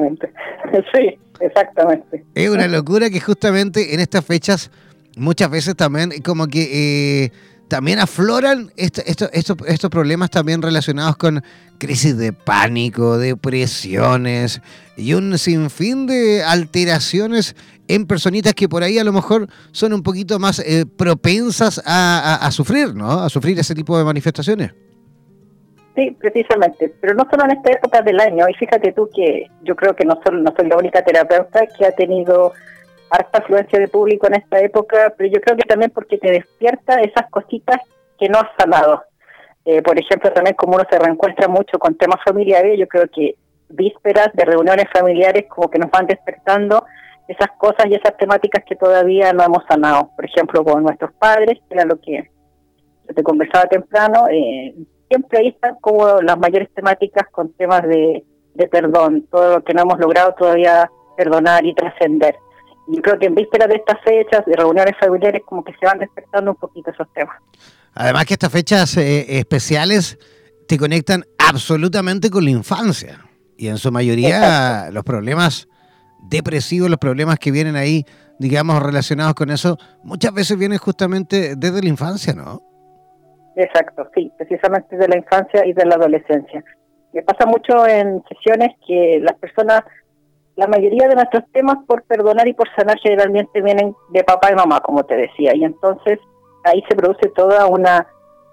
Sí, 0.94 1.18
exactamente. 1.40 2.26
Es 2.36 2.50
una 2.50 2.68
locura 2.68 3.10
que 3.10 3.22
justamente 3.22 3.94
en 3.94 4.02
estas 4.02 4.26
fechas 4.26 4.70
muchas 5.16 5.50
veces 5.50 5.76
también 5.76 6.12
como 6.24 6.48
que 6.48 7.24
eh, 7.24 7.32
también 7.68 8.00
afloran 8.00 8.72
estos 8.76 9.90
problemas 9.90 10.30
también 10.30 10.62
relacionados 10.62 11.18
con 11.18 11.44
crisis 11.78 12.18
de 12.18 12.34
pánico, 12.34 13.18
depresiones 13.18 14.62
y 14.96 15.14
un 15.14 15.38
sinfín 15.38 16.08
de 16.08 16.44
alteraciones 16.44 17.56
en 17.88 18.06
personitas 18.06 18.54
que 18.54 18.70
por 18.70 18.84
ahí 18.84 18.98
a 19.00 19.04
lo 19.04 19.14
mejor 19.14 19.48
son 19.72 19.94
un 19.94 20.04
poquito 20.04 20.40
más 20.40 20.60
eh, 20.60 20.86
propensas 20.86 21.82
a, 21.86 22.50
sufrir, 22.52 22.94
¿no? 22.96 23.24
A 23.24 23.30
sufrir 23.30 23.58
ese 23.60 23.76
tipo 23.76 23.98
de 23.98 24.04
manifestaciones. 24.04 24.74
Sí, 25.96 26.16
precisamente, 26.20 26.94
pero 27.02 27.16
no 27.16 27.28
solo 27.30 27.46
en 27.46 27.52
esta 27.58 27.72
época 27.72 28.02
del 28.04 28.20
año, 28.20 28.46
y 28.48 28.54
fíjate 28.54 28.92
tú 28.92 29.10
que 29.14 29.48
yo 29.64 29.76
creo 29.76 29.96
que 29.96 30.06
no, 30.06 30.20
solo, 30.24 30.40
no 30.40 30.54
soy 30.56 30.68
la 30.68 30.78
única 30.78 31.04
terapeuta 31.04 31.66
que 31.66 31.86
ha 31.86 31.92
tenido 31.92 32.54
harta 33.10 33.40
afluencia 33.40 33.80
de 33.80 33.88
público 33.88 34.28
en 34.28 34.36
esta 34.36 34.60
época, 34.60 35.14
pero 35.18 35.32
yo 35.32 35.42
creo 35.42 35.58
que 35.58 35.64
también 35.64 35.92
porque 35.92 36.18
te 36.18 36.32
despierta 36.32 37.02
esas 37.02 37.30
cositas 37.32 37.78
que 38.20 38.30
no 38.30 38.40
has 38.40 38.50
sanado. 38.58 39.04
Eh, 39.66 39.82
por 39.82 40.00
ejemplo, 40.00 40.32
también 40.32 40.56
como 40.56 40.76
uno 40.76 40.86
se 40.90 41.00
reencuentra 41.00 41.48
mucho 41.48 41.80
con 41.80 41.96
temas 41.96 42.20
familiares, 42.24 42.78
yo 42.80 42.88
creo 42.88 43.08
que 43.14 43.36
vísperas 43.70 44.30
de 44.34 44.46
reuniones 44.46 44.86
familiares 44.94 45.46
como 45.50 45.70
que 45.70 45.80
nos 45.80 45.92
van 45.92 46.08
despertando 46.08 46.86
esas 47.28 47.50
cosas 47.58 47.86
y 47.90 47.96
esas 47.96 48.16
temáticas 48.18 48.64
que 48.68 48.76
todavía 48.76 49.34
no 49.34 49.44
hemos 49.44 49.64
sanado. 49.68 50.12
Por 50.16 50.26
ejemplo, 50.26 50.64
con 50.64 50.84
nuestros 50.84 51.12
padres, 51.14 51.60
que 51.68 51.76
era 51.76 51.86
lo 51.86 52.00
que 52.00 52.30
te 53.14 53.24
conversaba 53.24 53.66
temprano, 53.66 54.28
eh, 54.30 54.76
siempre 55.10 55.40
ahí 55.40 55.48
están 55.50 55.76
como 55.82 56.22
las 56.22 56.38
mayores 56.38 56.70
temáticas 56.74 57.28
con 57.32 57.54
temas 57.54 57.84
de, 57.84 58.24
perdón, 58.72 59.28
todo 59.30 59.56
lo 59.56 59.64
que 59.64 59.74
no 59.74 59.84
hemos 59.84 60.00
logrado 60.00 60.34
todavía 60.38 60.90
perdonar 61.16 61.66
y 61.66 61.74
trascender. 61.74 62.36
Yo 62.88 63.02
creo 63.02 63.20
que 63.20 63.26
en 63.26 63.36
vísperas 63.36 63.68
de 63.68 63.76
estas 63.76 64.02
fechas, 64.04 64.46
de 64.46 64.56
reuniones 64.56 64.96
familiares, 65.00 65.42
como 65.46 65.64
que 65.64 65.74
se 65.80 65.86
van 65.86 66.00
despertando 66.00 66.52
un 66.52 66.58
poquito 66.58 66.92
esos 66.92 67.12
temas. 67.14 67.36
Además 67.94 68.26
que 68.26 68.36
estas 68.36 68.52
fechas 68.52 68.96
eh, 68.98 69.40
especiales 69.40 70.18
te 70.68 70.78
conectan 70.78 71.26
absolutamente 71.38 72.30
con 72.30 72.46
la 72.46 72.52
infancia. 72.52 73.26
Y 73.58 73.68
en 73.68 73.78
su 73.78 73.92
mayoría 73.92 74.90
los 74.92 75.04
problemas 75.04 75.68
depresivos, 76.20 76.90
los 76.90 77.00
problemas 77.00 77.40
que 77.40 77.52
vienen 77.52 77.76
ahí, 77.76 78.06
digamos, 78.40 78.82
relacionados 78.82 79.34
con 79.34 79.50
eso, 79.50 79.78
muchas 80.04 80.34
veces 80.34 80.58
vienen 80.58 80.78
justamente 80.78 81.56
desde 81.56 81.82
la 81.82 81.90
infancia, 81.90 82.34
¿no? 82.34 82.62
Exacto, 83.56 84.08
sí, 84.14 84.32
precisamente 84.38 84.96
de 84.98 85.08
la 85.08 85.18
infancia 85.18 85.66
y 85.66 85.74
de 85.74 85.86
la 85.86 85.96
adolescencia. 85.96 86.64
Me 87.14 87.24
pasa 87.24 87.46
mucho 87.48 87.88
en 87.88 88.24
sesiones 88.30 88.70
que 88.86 89.20
las 89.22 89.36
personas, 89.40 89.82
la 90.56 90.68
mayoría 90.68 91.08
de 91.08 91.16
nuestros 91.16 91.44
temas 91.52 91.78
por 91.88 92.04
perdonar 92.04 92.48
y 92.48 92.54
por 92.54 92.68
sanar 92.76 93.00
generalmente 93.00 93.62
vienen 93.62 93.96
de 94.10 94.24
papá 94.24 94.52
y 94.52 94.56
mamá, 94.56 94.82
como 94.82 95.04
te 95.04 95.16
decía, 95.16 95.56
y 95.56 95.64
entonces 95.64 96.20
ahí 96.64 96.84
se 96.88 96.96
produce 96.96 97.30
toda 97.36 97.66
una 97.66 98.06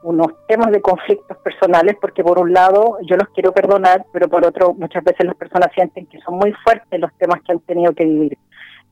unos 0.04 0.28
temas 0.46 0.70
de 0.70 0.82
conflictos 0.82 1.36
personales 1.38 1.96
porque 1.98 2.22
por 2.22 2.38
un 2.38 2.52
lado 2.52 2.98
yo 3.08 3.16
los 3.16 3.28
quiero 3.30 3.52
perdonar, 3.52 4.04
pero 4.12 4.28
por 4.28 4.46
otro 4.46 4.74
muchas 4.74 5.02
veces 5.02 5.24
las 5.26 5.34
personas 5.34 5.70
sienten 5.74 6.06
que 6.06 6.20
son 6.20 6.36
muy 6.36 6.52
fuertes 6.62 7.00
los 7.00 7.10
temas 7.16 7.40
que 7.42 7.52
han 7.52 7.60
tenido 7.60 7.94
que 7.94 8.04
vivir. 8.04 8.38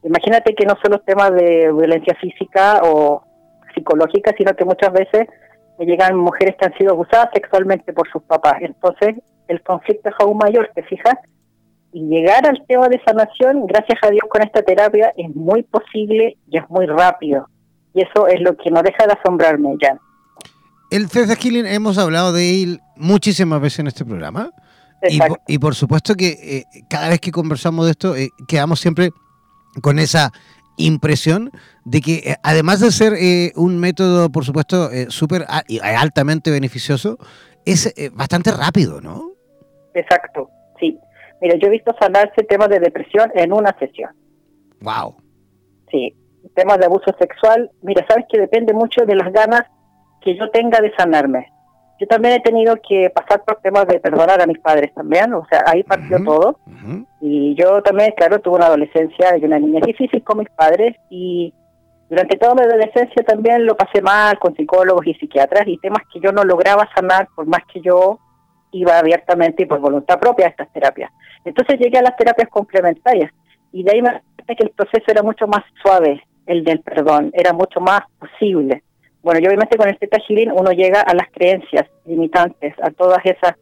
Imagínate 0.03 0.55
que 0.55 0.65
no 0.65 0.75
son 0.83 0.93
los 0.93 1.05
temas 1.05 1.31
de 1.33 1.71
violencia 1.71 2.15
física 2.15 2.81
o 2.83 3.23
psicológica, 3.75 4.33
sino 4.37 4.55
que 4.55 4.65
muchas 4.65 4.91
veces 4.93 5.29
llegan 5.79 6.17
mujeres 6.17 6.57
que 6.59 6.67
han 6.67 6.77
sido 6.79 6.93
abusadas 6.93 7.29
sexualmente 7.35 7.93
por 7.93 8.11
sus 8.11 8.23
papás. 8.23 8.55
Entonces, 8.61 9.17
el 9.49 9.63
conflicto 9.63 10.09
es 10.09 10.15
aún 10.19 10.39
mayor, 10.39 10.71
¿te 10.75 10.83
fijas? 10.83 11.15
Y 11.93 12.09
llegar 12.09 12.47
al 12.47 12.65
tema 12.67 12.89
de 12.89 13.03
sanación, 13.05 13.67
gracias 13.67 13.99
a 14.03 14.09
Dios 14.09 14.25
con 14.31 14.43
esta 14.43 14.63
terapia, 14.63 15.13
es 15.17 15.35
muy 15.37 15.63
posible 15.63 16.39
y 16.49 16.59
es 16.59 16.69
muy 16.71 16.87
rápido. 16.87 17.49
Y 17.93 18.03
eso 18.03 18.27
es 18.27 18.41
lo 18.41 18.57
que 18.57 18.71
no 18.71 18.83
deja 18.83 19.07
de 19.07 19.13
asombrarme 19.13 19.77
ya. 19.81 19.99
El 20.93 21.09
Theta 21.09 21.37
Healing 21.37 21.65
hemos 21.65 21.97
hablado 21.97 22.35
de 22.35 22.63
él 22.63 22.81
muchísimas 22.97 23.63
veces 23.63 23.79
en 23.79 23.87
este 23.87 24.05
programa. 24.05 24.51
Y 25.09 25.19
por, 25.19 25.41
y 25.49 25.59
por, 25.59 25.75
supuesto 25.75 26.15
que 26.15 26.37
eh, 26.43 26.65
cada 26.91 27.09
vez 27.09 27.19
que 27.19 27.33
conversamos 27.33 27.87
de 27.87 27.93
esto, 27.93 28.15
eh, 28.15 28.29
quedamos 28.47 28.79
siempre 28.79 29.09
con 29.81 29.99
esa 29.99 30.33
impresión 30.77 31.51
de 31.87 32.03
que 32.03 32.15
eh, 32.17 32.37
además 32.43 32.81
de 32.81 32.91
ser 32.91 33.15
eh, 33.15 33.53
un 33.57 33.81
método, 33.81 34.31
por 34.31 34.45
supuesto, 34.45 34.91
súper 35.09 35.47
y 35.67 35.79
altamente 35.81 36.51
beneficioso, 36.51 37.17
es 37.65 37.95
bastante 38.13 38.51
rápido, 38.53 39.01
¿no? 39.01 39.33
Exacto, 39.95 40.51
sí. 40.79 40.99
Mira, 41.41 41.57
yo 41.57 41.69
he 41.69 41.71
visto 41.71 41.97
sanarse 41.99 42.43
temas 42.43 42.69
de 42.69 42.81
depresión 42.81 43.33
en 43.35 43.55
una 43.55 43.75
sesión. 43.79 44.11
Wow. 44.81 45.17
Sí, 45.91 46.15
temas 46.55 46.79
de 46.79 46.85
abuso 46.85 47.17
sexual. 47.19 47.71
Mira, 47.81 48.05
sabes 48.07 48.27
que 48.31 48.39
depende 48.39 48.75
mucho 48.75 49.07
de 49.07 49.15
las 49.15 49.33
ganas 49.33 49.63
que 50.25 50.37
yo 50.37 50.51
tenga 50.51 50.81
de 50.81 50.93
sanarme. 50.97 51.53
Yo 52.01 52.07
también 52.07 52.35
he 52.35 52.41
tenido 52.41 52.75
que 52.77 53.11
pasar 53.11 53.45
por 53.45 53.61
temas 53.61 53.87
de 53.87 54.01
perdonar 54.01 54.41
a 54.41 54.47
mis 54.47 54.59
padres 54.59 54.93
también, 54.93 55.33
o 55.35 55.47
sea, 55.49 55.63
ahí 55.67 55.85
partió 55.85 56.23
todo. 56.25 56.59
Y 57.21 57.55
yo 57.55 57.81
también, 57.83 58.13
claro, 58.17 58.41
tuve 58.41 58.57
una 58.57 58.67
adolescencia 58.67 59.37
y 59.37 59.45
una 59.45 59.61
niña 59.61 59.81
difícil 59.87 60.23
con 60.25 60.39
mis 60.39 60.51
padres 60.51 60.97
y 61.11 61.55
durante 62.09 62.37
toda 62.37 62.55
mi 62.55 62.63
adolescencia 62.63 63.23
también 63.25 63.65
lo 63.65 63.77
pasé 63.77 64.03
mal 64.03 64.39
con 64.39 64.55
psicólogos 64.57 65.07
y 65.07 65.15
psiquiatras 65.15 65.67
y 65.67 65.79
temas 65.79 66.03
que 66.13 66.21
yo 66.21 66.33
no 66.33 66.45
lograba 66.45 66.89
sanar 66.95 67.29
por 67.35 67.47
más 67.47 67.61
que 67.73 67.81
yo 67.81 68.19
iba 68.73 68.99
abiertamente 68.99 69.63
y 69.63 69.67
por 69.67 69.79
voluntad 69.79 70.19
propia 70.19 70.47
a 70.47 70.51
estas 70.51 70.73
terapias. 70.73 71.11
Entonces 71.45 71.79
llegué 71.79 71.99
a 71.99 72.03
las 72.03 72.17
terapias 72.17 72.49
complementarias 72.49 73.33
y 73.73 73.83
de 73.85 73.93
ahí 73.93 74.03
me 74.03 74.11
parece 74.11 74.57
que 74.57 74.65
el 74.65 74.71
proceso 74.71 75.05
era 75.07 75.23
mucho 75.23 75.47
más 75.47 75.63
suave, 75.83 76.23
el 76.47 76.65
del 76.65 76.81
perdón, 76.81 77.31
era 77.33 77.53
mucho 77.53 77.81
más 77.81 78.01
posible. 78.19 78.83
Bueno, 79.23 79.41
yo 79.41 79.49
obviamente 79.49 79.77
con 79.77 79.89
el 79.89 79.99
Theta 79.99 80.19
Healing 80.19 80.51
uno 80.51 80.73
llega 80.73 81.01
a 81.01 81.15
las 81.15 81.31
creencias 81.31 81.89
limitantes, 82.05 82.75
a 82.83 82.91
todas 82.91 83.25
esas 83.25 83.55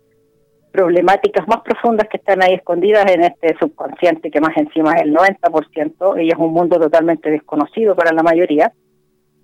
problemáticas 0.73 1.47
más 1.49 1.61
profundas 1.63 2.09
que 2.09 2.17
están 2.17 2.43
ahí 2.43 2.55
escondidas 2.55 3.11
en 3.11 3.25
este 3.25 3.57
subconsciente, 3.59 4.31
que 4.31 4.41
más 4.41 4.57
encima 4.57 4.95
es 4.95 5.03
el 5.03 5.15
90%, 5.15 6.25
y 6.25 6.29
es 6.29 6.39
un 6.39 6.53
mundo 6.53 6.79
totalmente 6.79 7.31
desconocido 7.31 7.95
para 7.95 8.13
la 8.13 8.23
mayoría, 8.23 8.73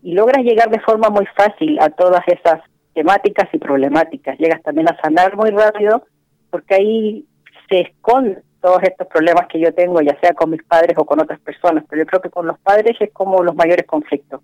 y 0.03 0.15
logras 0.15 0.45
llegar 0.45 0.71
de 0.71 0.81
forma 0.81 1.11
muy 1.11 1.27
fácil 1.37 1.79
a 1.81 1.91
todas 1.91 2.23
esas 2.29 2.61
temáticas 2.95 3.49
y 3.53 3.59
problemáticas. 3.59 4.39
Llegas 4.39 4.63
también 4.63 4.89
a 4.89 4.97
sanar 5.03 5.37
muy 5.37 5.51
rápido, 5.51 6.05
porque 6.51 6.77
ahí 6.77 7.27
se 7.69 7.81
esconden 7.81 8.43
todos 8.63 8.83
estos 8.85 9.07
problemas 9.09 9.49
que 9.49 9.61
yo 9.61 9.75
tengo, 9.75 10.01
ya 10.01 10.19
sea 10.21 10.33
con 10.33 10.51
mis 10.51 10.63
padres 10.63 10.97
o 10.97 11.05
con 11.05 11.21
otras 11.21 11.41
personas, 11.41 11.85
pero 11.89 12.03
yo 12.03 12.07
creo 12.07 12.23
que 12.23 12.31
con 12.31 12.47
los 12.47 12.59
padres 12.61 12.97
es 13.01 13.13
como 13.13 13.43
los 13.43 13.55
mayores 13.55 13.87
conflictos. 13.87 14.41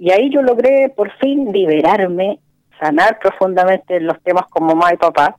Y 0.00 0.10
ahí 0.12 0.30
yo 0.30 0.40
logré 0.40 0.88
por 0.88 1.12
fin 1.18 1.52
liberarme, 1.52 2.38
sanar 2.80 3.18
profundamente 3.18 4.00
los 4.00 4.18
temas 4.22 4.46
como 4.48 4.74
mamá 4.74 4.94
y 4.94 4.96
papá 4.96 5.36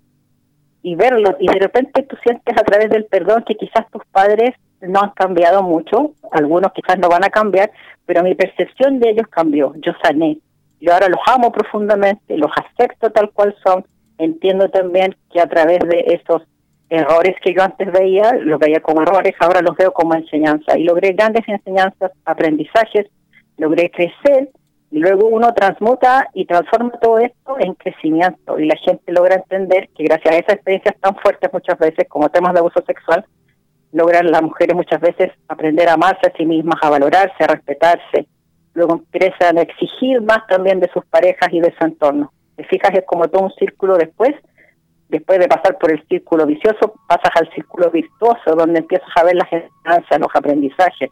y 0.84 0.93
verlos. 0.93 1.36
Y 1.39 1.47
de 1.47 1.60
repente 1.60 2.04
tú 2.04 2.15
sientes 2.24 2.56
a 2.56 2.63
través 2.63 2.91
del 2.91 3.06
perdón 3.06 3.43
que 3.43 3.56
quizás 3.56 3.89
tus 3.89 4.06
padres 4.12 4.52
no 4.80 5.02
han 5.02 5.10
cambiado 5.12 5.63
mucho, 5.63 6.12
algunos 6.32 6.71
quizás 6.74 7.00
no 7.00 7.10
van 7.10 7.24
a 7.24 7.32
cambiar, 7.32 7.71
pero 8.06 8.21
mi 8.21 8.36
percepción 8.36 9.00
de 9.00 9.10
ellos 9.10 9.26
cambió. 9.32 9.74
Yo 9.78 9.93
sané. 10.04 10.38
Yo 10.80 10.93
ahora 10.93 11.10
los 11.10 11.21
amo 11.26 11.52
profundamente, 11.52 12.38
los 12.38 12.52
acepto 12.56 13.12
tal 13.12 13.32
cual 13.32 13.56
son. 13.63 13.84
Entiendo 14.19 14.70
también 14.70 15.16
que 15.34 15.41
a 15.41 15.47
través 15.47 15.80
de 15.80 16.20
esos 16.22 16.43
errores 16.88 17.36
que 17.43 17.55
yo 17.55 17.64
antes 17.64 17.91
veía, 17.91 18.34
los 18.34 18.59
veía 18.59 18.80
como 18.80 19.01
errores, 19.01 19.34
ahora 19.39 19.62
los 19.62 19.76
veo 19.76 19.91
como 19.91 20.14
enseñanza. 20.14 20.78
Y 20.78 20.84
logré 20.84 21.14
grandes 21.14 21.47
enseñanzas, 21.47 22.12
aprendizajes 22.26 23.07
logré 23.62 23.91
crecer 23.91 24.49
y 24.89 24.97
luego 24.97 25.28
uno 25.28 25.53
transmuta 25.53 26.28
y 26.34 26.45
transforma 26.45 26.91
todo 26.99 27.20
esto 27.20 27.55
en 27.59 27.76
crecimiento 27.76 28.59
y 28.59 28.66
la 28.66 28.76
gente 28.76 29.12
logra 29.12 29.36
entender 29.36 29.88
que 29.95 30.03
gracias 30.03 30.34
a 30.34 30.38
esas 30.38 30.55
experiencias 30.55 30.95
tan 30.99 31.16
fuertes 31.18 31.53
muchas 31.53 31.78
veces 31.78 32.07
como 32.09 32.30
temas 32.30 32.53
de 32.53 32.59
abuso 32.59 32.84
sexual, 32.86 33.24
logran 33.93 34.32
las 34.32 34.41
mujeres 34.41 34.76
muchas 34.76 34.99
veces 34.99 35.32
aprender 35.47 35.88
a 35.88 35.93
amarse 35.93 36.28
a 36.28 36.36
sí 36.36 36.45
mismas, 36.45 36.76
a 36.82 36.89
valorarse, 36.89 37.43
a 37.43 37.47
respetarse. 37.47 38.28
Luego 38.74 38.95
empiezan 38.95 39.59
a 39.59 39.62
exigir 39.62 40.22
más 40.22 40.47
también 40.47 40.80
de 40.80 40.89
sus 40.91 41.05
parejas 41.05 41.49
y 41.51 41.59
de 41.59 41.74
su 41.78 41.86
entorno. 41.86 42.34
Te 42.55 42.64
fijas, 42.64 42.91
es 42.93 43.05
como 43.05 43.28
todo 43.28 43.43
un 43.43 43.51
círculo 43.51 43.95
después. 43.97 44.32
Después 45.09 45.39
de 45.39 45.47
pasar 45.47 45.78
por 45.78 45.91
el 45.91 46.01
círculo 46.07 46.45
vicioso, 46.45 46.93
pasas 47.07 47.32
al 47.36 47.49
círculo 47.53 47.91
virtuoso, 47.91 48.55
donde 48.55 48.80
empiezas 48.80 49.09
a 49.16 49.26
ver 49.26 49.36
las 49.36 49.51
enseñanzas, 49.51 50.20
los 50.20 50.34
aprendizajes 50.34 51.12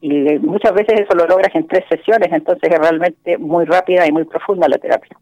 y 0.00 0.38
muchas 0.40 0.74
veces 0.74 1.00
eso 1.00 1.14
lo 1.14 1.26
logras 1.26 1.54
en 1.54 1.66
tres 1.66 1.84
sesiones, 1.88 2.28
entonces 2.32 2.70
es 2.70 2.78
realmente 2.78 3.38
muy 3.38 3.64
rápida 3.64 4.06
y 4.06 4.12
muy 4.12 4.24
profunda 4.24 4.68
la 4.68 4.78
terapia. 4.78 5.16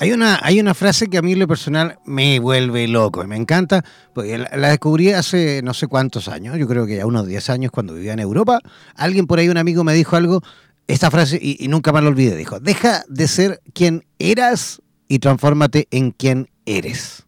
Hay 0.00 0.12
una, 0.12 0.38
hay 0.42 0.60
una 0.60 0.74
frase 0.74 1.08
que 1.08 1.18
a 1.18 1.22
mí 1.22 1.34
lo 1.34 1.48
personal 1.48 1.98
me 2.04 2.38
vuelve 2.38 2.86
loco 2.86 3.24
y 3.24 3.26
me 3.26 3.36
encanta, 3.36 3.82
porque 4.14 4.38
la, 4.38 4.68
descubrí 4.68 5.10
hace 5.12 5.60
no 5.62 5.74
sé 5.74 5.88
cuántos 5.88 6.28
años, 6.28 6.56
yo 6.56 6.68
creo 6.68 6.86
que 6.86 6.96
ya 6.96 7.06
unos 7.06 7.26
10 7.26 7.50
años 7.50 7.72
cuando 7.72 7.94
vivía 7.94 8.12
en 8.12 8.20
Europa. 8.20 8.60
Alguien 8.94 9.26
por 9.26 9.40
ahí, 9.40 9.48
un 9.48 9.56
amigo 9.56 9.82
me 9.82 9.94
dijo 9.94 10.14
algo, 10.14 10.40
esta 10.86 11.10
frase, 11.10 11.38
y, 11.40 11.66
nunca 11.66 11.92
más 11.92 12.04
lo 12.04 12.10
olvidé, 12.10 12.36
dijo, 12.36 12.60
deja 12.60 13.02
de 13.08 13.26
ser 13.26 13.60
quien 13.74 14.04
eras 14.20 14.80
y 15.08 15.18
transfórmate 15.18 15.88
en 15.90 16.12
quien 16.12 16.48
eres. 16.64 17.26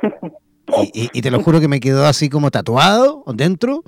y, 0.94 1.10
y, 1.12 1.22
te 1.22 1.30
lo 1.32 1.42
juro 1.42 1.60
que 1.60 1.68
me 1.68 1.80
quedó 1.80 2.06
así 2.06 2.28
como 2.28 2.52
tatuado 2.52 3.24
dentro 3.34 3.82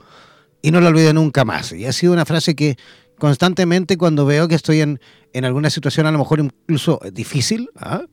y 0.65 0.71
no 0.71 0.81
lo 0.81 0.89
olvido 0.89 1.13
nunca 1.13 1.45
más. 1.45 1.73
Y 1.73 1.85
ha 1.85 1.93
sido 1.93 2.15
una 2.15 2.25
frase 2.25 2.55
que 2.55 2.79
constantemente 3.19 3.99
cuando 3.99 4.25
veo 4.25 4.49
que 4.49 4.55
estoy 4.55 4.81
en, 4.81 4.99
en 5.35 5.45
alguna 5.45 5.69
situación 5.69 6.07
a 6.07 6.11
lo 6.11 6.17
mejor 6.17 6.41
incluso 6.41 7.01
difícil, 7.13 7.69
¿ah? 7.77 8.05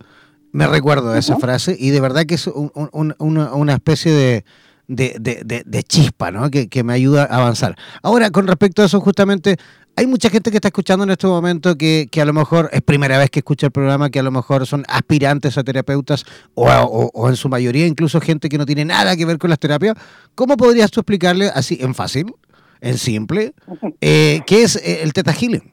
me 0.52 0.68
recuerdo 0.68 1.14
de 1.14 1.20
esa 1.20 1.38
frase 1.38 1.78
y 1.80 1.92
de 1.92 2.02
verdad 2.02 2.26
que 2.26 2.36
es 2.36 2.48
una, 2.48 3.74
especie 3.74 4.12
de, 4.12 4.44
de, 4.90 5.84
chispa 5.84 6.32
¿no? 6.32 6.52
Que, 6.52 6.68
que, 6.68 6.84
me 6.84 6.92
ayuda 6.92 7.24
a 7.24 7.38
avanzar. 7.38 7.78
Ahora, 8.04 8.32
con 8.32 8.48
respecto 8.48 8.82
a 8.82 8.86
eso, 8.86 9.00
justamente, 9.00 9.56
hay 10.02 10.08
mucha 10.08 10.30
gente 10.30 10.52
que 10.52 10.58
está 10.58 10.70
escuchando 10.70 11.04
en 11.04 11.12
este 11.12 11.28
momento 11.28 11.78
que, 11.78 12.08
que 12.12 12.22
a 12.22 12.26
lo 12.26 12.34
mejor 12.34 12.70
es 12.72 12.82
primera 12.82 13.18
vez 13.18 13.30
que 13.30 13.40
escucha 13.40 13.68
el 13.68 13.72
programa, 13.72 14.10
que 14.10 14.20
a 14.20 14.24
lo 14.24 14.32
mejor 14.32 14.66
son 14.66 14.84
aspirantes 14.88 15.58
a 15.58 15.64
terapeutas 15.64 16.26
o, 16.56 16.66
o 16.66 17.30
en 17.30 17.36
su 17.36 17.50
mayoría 17.50 17.86
incluso 17.86 18.20
gente 18.20 18.50
que 18.50 18.58
no 18.58 18.66
tiene 18.66 18.84
nada 18.84 19.16
que 19.16 19.26
ver 19.26 19.38
con 19.38 19.50
las 19.50 19.60
terapias. 19.60 19.96
¿Cómo 20.36 20.58
podrías 20.58 20.92
tú 20.92 21.02
explicarle 21.02 21.52
así 21.54 21.78
en 21.82 21.94
fácil? 21.94 22.34
en 22.82 22.98
simple, 22.98 23.54
eh, 24.02 24.42
¿qué 24.46 24.64
es 24.64 24.76
eh, 24.76 25.04
el 25.04 25.14
Teta 25.14 25.32
Healing? 25.32 25.72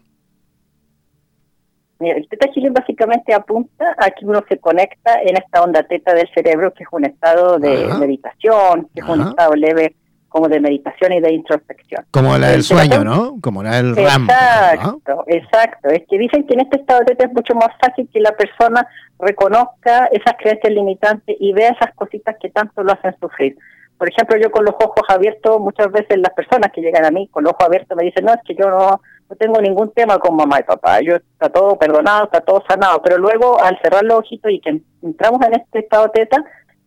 Mira, 2.01 2.17
el 2.17 2.29
Teta 2.29 2.49
Healing 2.55 2.75
básicamente 2.75 3.35
apunta 3.35 3.97
a 3.99 4.11
que 4.11 4.25
uno 4.25 4.45
se 4.49 4.59
conecta 4.59 5.21
en 5.23 5.37
esta 5.37 5.63
onda 5.63 5.83
teta 5.83 6.15
del 6.15 6.29
cerebro, 6.33 6.73
que 6.73 6.85
es 6.85 6.89
un 6.93 7.05
estado 7.05 7.59
de 7.59 7.93
meditación, 7.99 8.89
que 8.95 9.01
es 9.01 9.09
un 9.09 9.23
estado 9.23 9.55
leve 9.55 9.97
como 10.29 10.49
de 10.49 10.61
meditación 10.61 11.13
y 11.13 11.21
de 11.21 11.33
introspección. 11.33 12.05
Como 12.11 12.37
la 12.37 12.49
del 12.49 12.63
sueño, 12.63 13.03
¿no? 13.03 13.37
Como 13.41 13.63
la 13.63 13.77
del 13.77 13.97
RAM. 13.97 14.25
Exacto, 14.25 15.25
exacto. 15.27 15.89
Es 15.89 16.03
que 16.09 16.19
dicen 16.19 16.47
que 16.47 16.55
en 16.55 16.61
este 16.61 16.81
estado 16.81 17.01
de 17.01 17.07
teta 17.07 17.27
es 17.27 17.33
mucho 17.33 17.55
más 17.55 17.71
fácil 17.81 18.09
que 18.13 18.21
la 18.21 18.33
persona 18.33 18.87
reconozca 19.19 20.07
esas 20.13 20.35
creencias 20.39 20.73
limitantes 20.73 21.37
y 21.41 21.53
vea 21.53 21.71
esas 21.71 21.95
cositas 21.95 22.37
que 22.41 22.51
tanto 22.51 22.83
lo 22.83 22.93
hacen 22.93 23.17
sufrir. 23.21 23.57
Por 23.97 24.09
ejemplo, 24.09 24.37
yo 24.37 24.51
con 24.51 24.65
los 24.65 24.75
ojos 24.75 25.03
abiertos, 25.09 25.59
muchas 25.61 25.91
veces 25.91 26.19
las 26.19 26.33
personas 26.33 26.71
que 26.73 26.81
llegan 26.81 27.05
a 27.05 27.11
mí 27.11 27.29
con 27.29 27.43
los 27.43 27.53
ojos 27.55 27.67
abiertos 27.67 27.97
me 27.97 28.05
dicen, 28.05 28.27
no, 28.27 28.33
es 28.33 28.41
que 28.47 28.55
yo 28.55 28.71
no, 28.71 29.01
no 29.29 29.37
tengo 29.37 29.61
ningún 29.61 29.93
tema 29.93 30.19
con 30.19 30.37
mamá 30.37 30.61
y 30.61 30.63
papá, 30.63 31.01
yo 31.01 31.17
está 31.17 31.49
todo 31.49 31.77
perdonado, 31.77 32.25
está 32.25 32.41
todo 32.41 32.63
sanado, 32.69 33.03
pero 33.03 33.19
luego 33.19 33.61
al 33.61 33.77
cerrar 33.83 34.05
los 34.05 34.21
ojitos 34.21 34.53
y 34.53 34.61
que 34.61 34.81
entramos 35.03 35.45
en 35.47 35.55
este 35.55 35.81
estado 35.81 36.11
teta, 36.11 36.45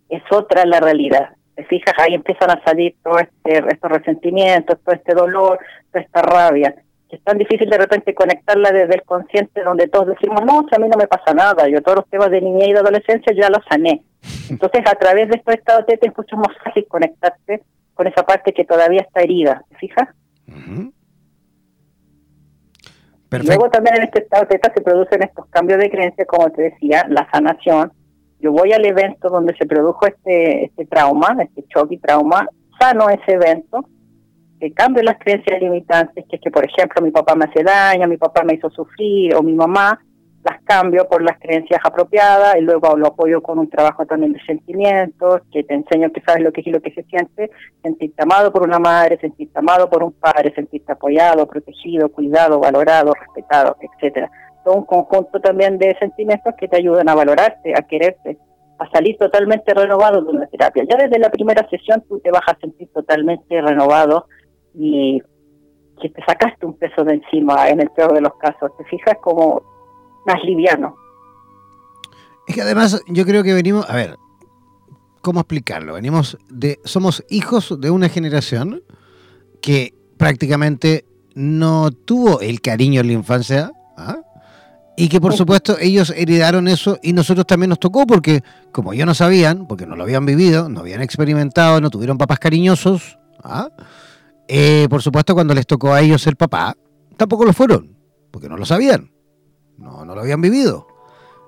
es 0.08 0.24
otra 0.32 0.64
la 0.66 0.80
realidad. 0.80 1.32
Te 1.62 1.68
fijas, 1.68 1.93
ahí 1.99 2.16
empiezan 2.16 2.49
a 2.49 2.64
salir 2.64 2.95
todos 3.03 3.22
este, 3.22 3.64
estos 3.72 3.91
resentimientos, 3.91 4.80
todo 4.84 4.95
este 4.95 5.14
dolor, 5.14 5.59
toda 5.91 6.03
esta 6.03 6.22
rabia 6.24 6.76
es 7.12 7.24
tan 7.24 7.38
difícil 7.38 7.70
de 7.70 7.78
repente 7.78 8.16
conectarla 8.16 8.72
desde 8.72 8.95
el 8.95 9.03
consciente 9.03 9.64
donde 9.64 9.88
todos 9.88 10.07
decimos, 10.07 10.43
no, 10.45 10.59
a 10.59 10.80
mí 10.80 10.88
no 10.88 10.97
me 10.97 11.07
pasa 11.07 11.34
nada, 11.34 11.68
yo 11.68 11.82
todos 11.82 11.97
los 11.97 12.09
temas 12.09 12.32
de 12.32 12.41
niñez 12.41 12.70
y 12.70 12.74
de 12.74 12.80
adolescencia 12.80 13.34
ya 13.36 13.49
los 13.49 13.64
sané. 13.70 14.01
Entonces, 14.49 14.82
a 14.86 14.95
través 14.95 15.30
de 15.30 15.38
estos 15.38 15.55
estados 15.55 15.86
de 15.88 15.99
es 16.01 16.18
mucho 16.18 16.38
más 16.38 16.55
fácil 16.64 16.86
conectarte 16.88 17.64
con 17.93 18.07
esa 18.07 18.24
parte 18.24 18.53
que 18.53 18.64
todavía 18.64 19.01
está 19.01 19.22
herida, 19.22 19.64
¿te 19.70 19.76
fijas? 19.76 20.07
Luego 23.30 23.70
también 23.70 23.95
en 23.95 24.03
este 24.03 24.24
estado 24.24 24.45
teta 24.47 24.72
se 24.74 24.82
producen 24.82 25.24
estos 25.24 25.45
cambios 25.47 25.80
de 25.80 25.89
creencia, 25.89 26.26
como 26.26 26.49
te 26.49 26.64
decía, 26.64 27.05
la 27.09 27.30
sanación. 27.32 27.91
Yo 28.42 28.52
voy 28.52 28.74
al 28.74 28.86
evento 28.86 29.30
donde 29.30 29.56
se 29.56 29.66
produjo 29.66 30.08
este, 30.08 30.66
este 30.66 30.86
trauma, 30.86 31.38
este 31.39 31.64
choque 31.68 31.96
y 31.96 32.00
trauma, 32.00 32.48
sano 32.80 33.10
ese 33.10 33.34
evento, 33.34 33.86
que 34.60 34.72
cambio 34.74 35.04
las 35.04 35.18
creencias 35.20 35.62
limitantes, 35.62 36.26
que 36.30 36.36
es 36.36 36.42
que, 36.42 36.52
por 36.52 36.66
ejemplo, 36.66 37.02
mi 37.02 37.12
papá 37.12 37.36
me 37.36 37.46
hace 37.46 37.64
daño, 37.64 38.08
mi 38.08 38.18
papá 38.18 38.44
me 38.44 38.56
hizo 38.56 38.70
sufrir, 38.70 39.36
o 39.36 39.44
mi 39.44 39.54
mamá, 39.54 40.00
las 40.44 40.62
cambio 40.64 41.08
por 41.08 41.22
las 41.22 41.38
creencias 41.39 41.80
apropiadas 41.84 42.56
y 42.58 42.62
luego 42.62 42.98
lo 42.98 43.08
apoyo 43.08 43.42
con 43.42 43.60
un 43.60 43.70
trabajo 43.70 44.06
también 44.06 44.34
de 44.34 44.44
sentimientos, 44.44 45.42
que 45.52 45.64
te 45.64 45.74
enseño 45.74 46.12
que 46.12 46.22
sabes 46.22 46.44
lo 46.44 46.52
que 46.52 46.62
es 46.62 46.68
y 46.68 46.72
lo 46.72 46.82
que 46.82 46.92
se 46.92 47.04
siente, 47.04 47.52
sentirte 47.84 48.24
amado 48.24 48.52
por 48.52 48.64
una 48.64 48.80
madre, 48.80 49.20
sentirte 49.20 49.60
amado 49.60 49.89
por 49.89 50.04
un 50.04 50.14
padre, 50.14 50.54
sentirte 50.56 50.92
apoyado, 50.92 51.48
protegido, 51.48 52.10
cuidado, 52.10 52.60
valorado, 52.60 53.14
respetado, 53.14 53.78
etcétera. 53.82 54.32
Todo 54.64 54.76
un 54.76 54.86
conjunto 54.86 55.39
también 55.39 55.78
de 55.78 55.95
sentimientos 55.99 56.53
que 56.57 56.68
te 56.68 56.78
ayudan 56.78 57.09
a 57.09 57.16
valorarte, 57.16 57.74
a 57.76 57.82
quererte, 57.82 58.38
a 58.80 58.89
salir 58.89 59.18
totalmente 59.18 59.74
renovado 59.74 60.22
de 60.22 60.30
una 60.30 60.47
terapia. 60.47 60.84
Ya 60.89 60.97
desde 60.97 61.20
la 61.20 61.30
primera 61.30 61.68
sesión 61.70 62.03
tú 62.07 62.20
te 62.20 62.32
vas 62.32 62.43
a 62.47 62.57
sentir 62.59 62.89
totalmente 62.93 63.62
renovado, 63.62 64.28
y 64.74 65.22
que 66.01 66.09
te 66.09 66.24
sacaste 66.26 66.66
un 66.66 66.78
peso 66.78 67.03
de 67.03 67.16
encima 67.16 67.70
en 67.70 67.82
el 67.82 67.89
peor 67.91 68.14
de 68.14 68.22
los 68.22 68.34
casos. 68.36 68.72
Te 68.78 68.84
fijas 68.86 69.16
como 69.22 69.62
más 70.26 70.43
liviano. 70.43 70.95
Es 72.47 72.55
que 72.55 72.62
además 72.62 73.01
yo 73.07 73.26
creo 73.26 73.43
que 73.43 73.53
venimos, 73.53 73.88
a 73.89 73.95
ver, 73.95 74.16
¿cómo 75.22 75.41
explicarlo? 75.41 75.93
Venimos 75.93 76.38
de, 76.49 76.80
somos 76.84 77.24
hijos 77.30 77.80
de 77.80 77.91
una 77.91 78.09
generación 78.09 78.84
que 79.62 79.93
prácticamente 80.18 81.05
no 81.36 81.91
tuvo 81.91 82.41
el 82.41 82.62
cariño 82.62 83.01
en 83.01 83.07
la 83.07 83.14
infancia, 83.14 83.72
¿ah? 83.95 84.18
Y 85.02 85.10
que 85.10 85.20
por 85.20 85.34
supuesto 85.34 85.80
ellos 85.80 86.14
heredaron 86.16 86.68
eso 86.68 86.99
y 87.02 87.12
nosotros 87.12 87.47
también 87.47 87.70
nos 87.70 87.80
tocó 87.80 88.06
porque 88.06 88.43
como 88.72 88.93
ellos 88.93 89.08
no 89.08 89.16
sabían, 89.16 89.66
porque 89.66 89.88
no 89.88 89.95
lo 89.95 90.04
habían 90.04 90.28
vivido, 90.28 90.70
no 90.70 90.82
habían 90.82 91.02
experimentado, 91.02 91.82
no 91.82 91.89
tuvieron 91.89 92.20
papás 92.20 92.38
cariñosos, 92.38 93.18
¿ah? 93.43 93.70
Eh, 94.47 94.86
por 94.91 95.02
supuesto, 95.02 95.34
cuando 95.34 95.56
les 95.56 95.66
tocó 95.66 95.91
a 95.91 96.02
ellos 96.02 96.22
ser 96.22 96.38
papá, 96.38 96.78
tampoco 97.18 97.45
lo 97.45 97.52
fueron, 97.52 97.97
porque 98.30 98.47
no 98.47 98.58
lo 98.58 98.66
sabían, 98.68 99.10
no, 99.80 100.06
no 100.06 100.14
lo 100.14 100.22
habían 100.22 100.39
vivido. 100.39 100.86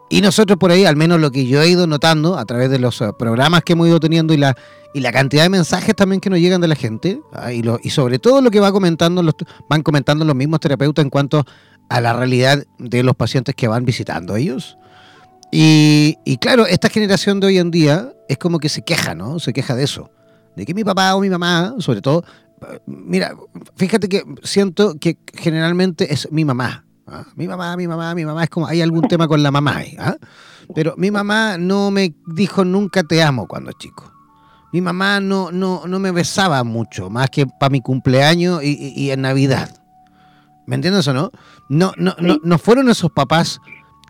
Y 0.09 0.21
nosotros 0.21 0.57
por 0.57 0.71
ahí, 0.71 0.85
al 0.85 0.95
menos 0.95 1.19
lo 1.19 1.29
que 1.29 1.45
yo 1.45 1.61
he 1.61 1.67
ido 1.67 1.85
notando 1.85 2.39
a 2.39 2.45
través 2.45 2.71
de 2.71 2.79
los 2.79 3.01
eh, 3.01 3.11
programas 3.19 3.63
que 3.63 3.73
hemos 3.73 3.87
ido 3.87 3.99
teniendo 3.99 4.33
y 4.33 4.37
la, 4.37 4.55
y 4.95 4.99
la 4.99 5.11
cantidad 5.11 5.43
de 5.43 5.49
mensajes 5.49 5.95
también 5.95 6.21
que 6.21 6.29
nos 6.29 6.39
llegan 6.39 6.61
de 6.61 6.67
la 6.67 6.75
gente, 6.75 7.21
ah, 7.33 7.53
y, 7.53 7.61
lo, 7.61 7.79
y 7.83 7.91
sobre 7.91 8.17
todo 8.17 8.41
lo 8.41 8.49
que 8.49 8.59
va 8.59 8.71
comentando 8.71 9.21
los, 9.21 9.35
van 9.69 9.83
comentando 9.83 10.25
los 10.25 10.35
mismos 10.35 10.59
terapeutas 10.59 11.03
en 11.03 11.09
cuanto 11.09 11.39
a 11.39 11.45
la 11.89 12.13
realidad 12.13 12.63
de 12.79 13.03
los 13.03 13.15
pacientes 13.15 13.55
que 13.55 13.67
van 13.67 13.85
visitando 13.85 14.35
ellos. 14.35 14.77
Y, 15.51 16.37
claro, 16.41 16.65
esta 16.65 16.89
generación 16.89 17.39
de 17.39 17.47
hoy 17.47 17.59
en 17.59 17.69
día 17.69 18.11
es 18.27 18.39
como 18.39 18.57
que 18.57 18.69
se 18.69 18.81
queja, 18.81 19.13
¿no? 19.13 19.37
Se 19.37 19.53
queja 19.53 19.75
de 19.75 19.83
eso. 19.83 20.09
De 20.55 20.65
que 20.65 20.73
mi 20.73 20.83
papá 20.83 21.13
o 21.15 21.19
mi 21.19 21.29
mamá, 21.29 21.75
sobre 21.77 22.01
todo, 22.01 22.23
mira, 22.87 23.35
fíjate 23.75 24.09
que 24.09 24.23
siento 24.41 24.95
que 24.99 25.17
generalmente 25.33 26.11
es 26.11 26.27
mi 26.31 26.43
mamá. 26.43 26.85
¿ah? 27.05 27.25
Mi 27.35 27.47
mamá, 27.47 27.77
mi 27.77 27.87
mamá, 27.87 28.15
mi 28.15 28.25
mamá, 28.25 28.43
es 28.43 28.49
como 28.49 28.65
hay 28.65 28.81
algún 28.81 29.07
tema 29.07 29.27
con 29.27 29.43
la 29.43 29.51
mamá. 29.51 29.81
¿ah? 29.99 30.15
Pero 30.73 30.95
mi 30.97 31.11
mamá 31.11 31.57
no 31.59 31.91
me 31.91 32.15
dijo 32.27 32.65
nunca 32.65 33.03
te 33.03 33.21
amo 33.21 33.47
cuando 33.47 33.71
chico. 33.73 34.11
Mi 34.71 34.81
mamá 34.81 35.19
no, 35.19 35.51
no, 35.51 35.83
no 35.85 35.99
me 35.99 36.11
besaba 36.11 36.63
mucho, 36.63 37.11
más 37.11 37.29
que 37.29 37.45
para 37.45 37.69
mi 37.69 37.81
cumpleaños 37.81 38.63
y, 38.63 39.11
en 39.11 39.21
Navidad. 39.21 39.82
¿Me 40.65 40.75
entiendes 40.75 41.07
o 41.07 41.13
no? 41.13 41.31
No, 41.69 41.93
no, 41.97 42.15
no, 42.19 42.37
no 42.43 42.57
fueron 42.57 42.89
esos 42.89 43.11
papás 43.11 43.59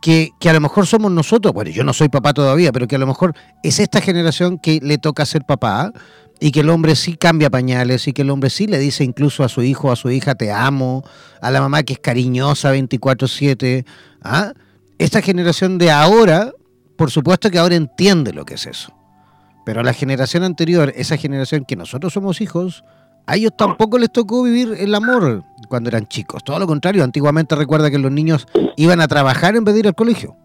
que, 0.01 0.31
que, 0.39 0.49
a 0.49 0.53
lo 0.53 0.59
mejor 0.59 0.85
somos 0.85 1.11
nosotros, 1.11 1.53
bueno, 1.53 1.71
yo 1.71 1.83
no 1.83 1.93
soy 1.93 2.09
papá 2.09 2.33
todavía, 2.33 2.71
pero 2.71 2.87
que 2.87 2.97
a 2.97 2.99
lo 2.99 3.07
mejor 3.07 3.33
es 3.63 3.79
esta 3.79 4.01
generación 4.01 4.59
que 4.59 4.79
le 4.81 4.97
toca 4.97 5.25
ser 5.25 5.43
papá, 5.45 5.93
y 6.43 6.51
que 6.51 6.59
el 6.59 6.69
hombre 6.69 6.97
sí 6.97 7.15
cambia 7.15 7.49
pañales 7.49 8.05
y 8.07 8.11
que 8.11 8.23
el 8.23 8.29
hombre 8.29 8.49
sí 8.49 8.67
le 8.67 8.77
dice 8.77 9.05
incluso 9.05 9.45
a 9.45 9.49
su 9.49 9.63
hijo 9.63 9.87
o 9.87 9.91
a 9.93 9.95
su 9.95 10.09
hija 10.11 10.35
te 10.35 10.51
amo, 10.51 11.01
a 11.41 11.51
la 11.51 11.61
mamá 11.61 11.83
que 11.83 11.93
es 11.93 11.99
cariñosa 11.99 12.73
24/7. 12.73 13.85
¿ah? 14.23 14.51
Esta 14.97 15.21
generación 15.21 15.77
de 15.77 15.89
ahora, 15.89 16.51
por 16.97 17.11
supuesto 17.11 17.49
que 17.49 17.59
ahora 17.59 17.75
entiende 17.75 18.33
lo 18.33 18.43
que 18.43 18.55
es 18.55 18.65
eso. 18.65 18.93
Pero 19.65 19.83
la 19.83 19.93
generación 19.93 20.43
anterior, 20.43 20.91
esa 20.97 21.15
generación 21.15 21.63
que 21.65 21.77
nosotros 21.77 22.11
somos 22.11 22.41
hijos, 22.41 22.83
a 23.25 23.37
ellos 23.37 23.53
tampoco 23.57 23.97
les 23.97 24.11
tocó 24.11 24.43
vivir 24.43 24.75
el 24.77 24.93
amor 24.95 25.45
cuando 25.73 25.89
eran 25.89 26.05
chicos. 26.05 26.43
Todo 26.43 26.59
lo 26.59 26.67
contrario, 26.67 27.03
antiguamente 27.03 27.55
recuerda 27.55 27.89
que 27.89 27.97
los 27.97 28.11
niños 28.11 28.45
iban 28.77 29.01
a 29.01 29.07
trabajar 29.07 29.55
en 29.55 29.63
vez 29.63 29.73
de 29.73 29.79
ir 29.79 29.87
al 29.87 29.95
colegio. 29.95 30.35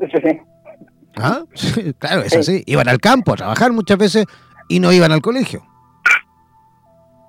Sí. 0.00 0.40
¿Ah? 1.18 1.42
claro, 1.98 2.22
es 2.22 2.34
así. 2.34 2.62
Iban 2.64 2.88
al 2.88 3.00
campo 3.00 3.34
a 3.34 3.36
trabajar 3.36 3.70
muchas 3.70 3.98
veces 3.98 4.24
y 4.66 4.80
no 4.80 4.92
iban 4.92 5.12
al 5.12 5.20
colegio. 5.20 5.62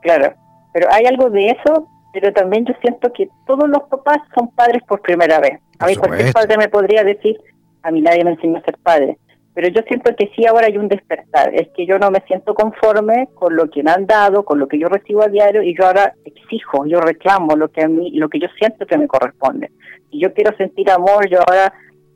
Claro, 0.04 0.34
pero 0.72 0.88
hay 0.90 1.06
algo 1.06 1.30
de 1.30 1.50
eso, 1.50 1.90
pero 2.14 2.32
también 2.32 2.66
yo 2.66 2.74
siento 2.80 3.12
que 3.12 3.28
todos 3.46 3.68
los 3.68 3.84
papás 3.90 4.20
son 4.34 4.48
padres 4.52 4.82
por 4.88 5.02
primera 5.02 5.42
vez. 5.42 5.60
A 5.80 5.86
mí 5.86 5.98
cualquier 5.98 6.32
padre 6.32 6.58
me 6.58 6.70
podría 6.70 7.04
decir, 7.04 7.42
a 7.84 7.92
mí 7.92 8.00
nadie 8.00 8.24
me 8.24 8.32
enseñó 8.32 8.60
a 8.60 8.62
ser 8.62 8.78
padre, 8.78 9.18
pero 9.54 9.68
yo 9.70 9.82
siento 9.88 10.16
que 10.16 10.32
sí 10.36 10.46
ahora 10.46 10.68
hay 10.68 10.78
un 10.78 10.88
despertar, 10.88 11.54
es 11.54 11.70
que 11.76 11.86
yo 11.86 11.98
no 11.98 12.12
me 12.12 12.22
siento 12.28 12.54
conforme 12.54 13.28
con 13.34 13.56
lo 13.56 13.70
que 13.70 13.84
me 13.84 13.92
han 13.92 14.06
dado, 14.06 14.44
con 14.44 14.60
lo 14.60 14.68
que 14.68 14.80
yo 14.80 14.88
recibo 14.88 15.24
a 15.24 15.28
diario 15.28 15.64
y 15.64 15.76
yo 15.76 15.86
ahora 15.86 16.14
exijo, 16.24 16.86
yo 16.86 17.02
reclamo 17.02 17.56
lo 17.56 17.70
que 17.70 17.84
a 17.84 17.88
mí, 17.88 18.12
lo 18.12 18.30
que 18.30 18.40
yo 18.40 18.48
siento 18.58 18.86
que 18.86 18.98
me 18.98 19.08
corresponde. 19.08 19.72
Si 20.12 20.20
yo 20.20 20.34
quiero 20.34 20.56
sentir 20.58 20.90
amor, 20.92 21.28
yo 21.30 21.40
ahora 21.40 21.74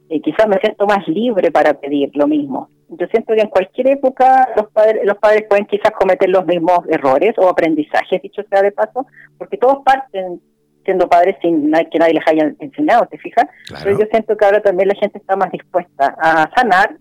eh, 0.09 0.21
quizás 0.21 0.47
me 0.47 0.59
siento 0.59 0.85
más 0.85 1.07
libre 1.07 1.51
para 1.51 1.73
pedir 1.73 2.11
lo 2.13 2.27
mismo. 2.27 2.69
Yo 2.89 3.07
siento 3.07 3.33
que 3.33 3.41
en 3.41 3.49
cualquier 3.49 3.89
época 3.89 4.47
los 4.55 4.69
padres, 4.69 5.01
los 5.03 5.17
padres 5.17 5.45
pueden 5.49 5.65
quizás 5.65 5.91
cometer 5.91 6.29
los 6.29 6.45
mismos 6.45 6.79
errores 6.89 7.33
o 7.37 7.49
aprendizajes, 7.49 8.21
dicho 8.21 8.43
sea 8.49 8.61
de 8.61 8.71
paso, 8.71 9.07
porque 9.37 9.57
todos 9.57 9.79
parten 9.83 10.39
siendo 10.85 11.07
padres 11.07 11.37
sin 11.41 11.71
que 11.91 11.99
nadie 11.99 12.13
les 12.13 12.27
haya 12.27 12.53
enseñado, 12.59 13.07
¿te 13.07 13.17
fijas? 13.17 13.45
Pero 13.83 13.97
yo 13.97 14.05
siento 14.11 14.35
que 14.35 14.45
ahora 14.45 14.61
también 14.61 14.89
la 14.89 14.95
gente 14.95 15.17
está 15.17 15.35
más 15.35 15.51
dispuesta 15.51 16.15
a 16.19 16.49
sanar, 16.55 16.97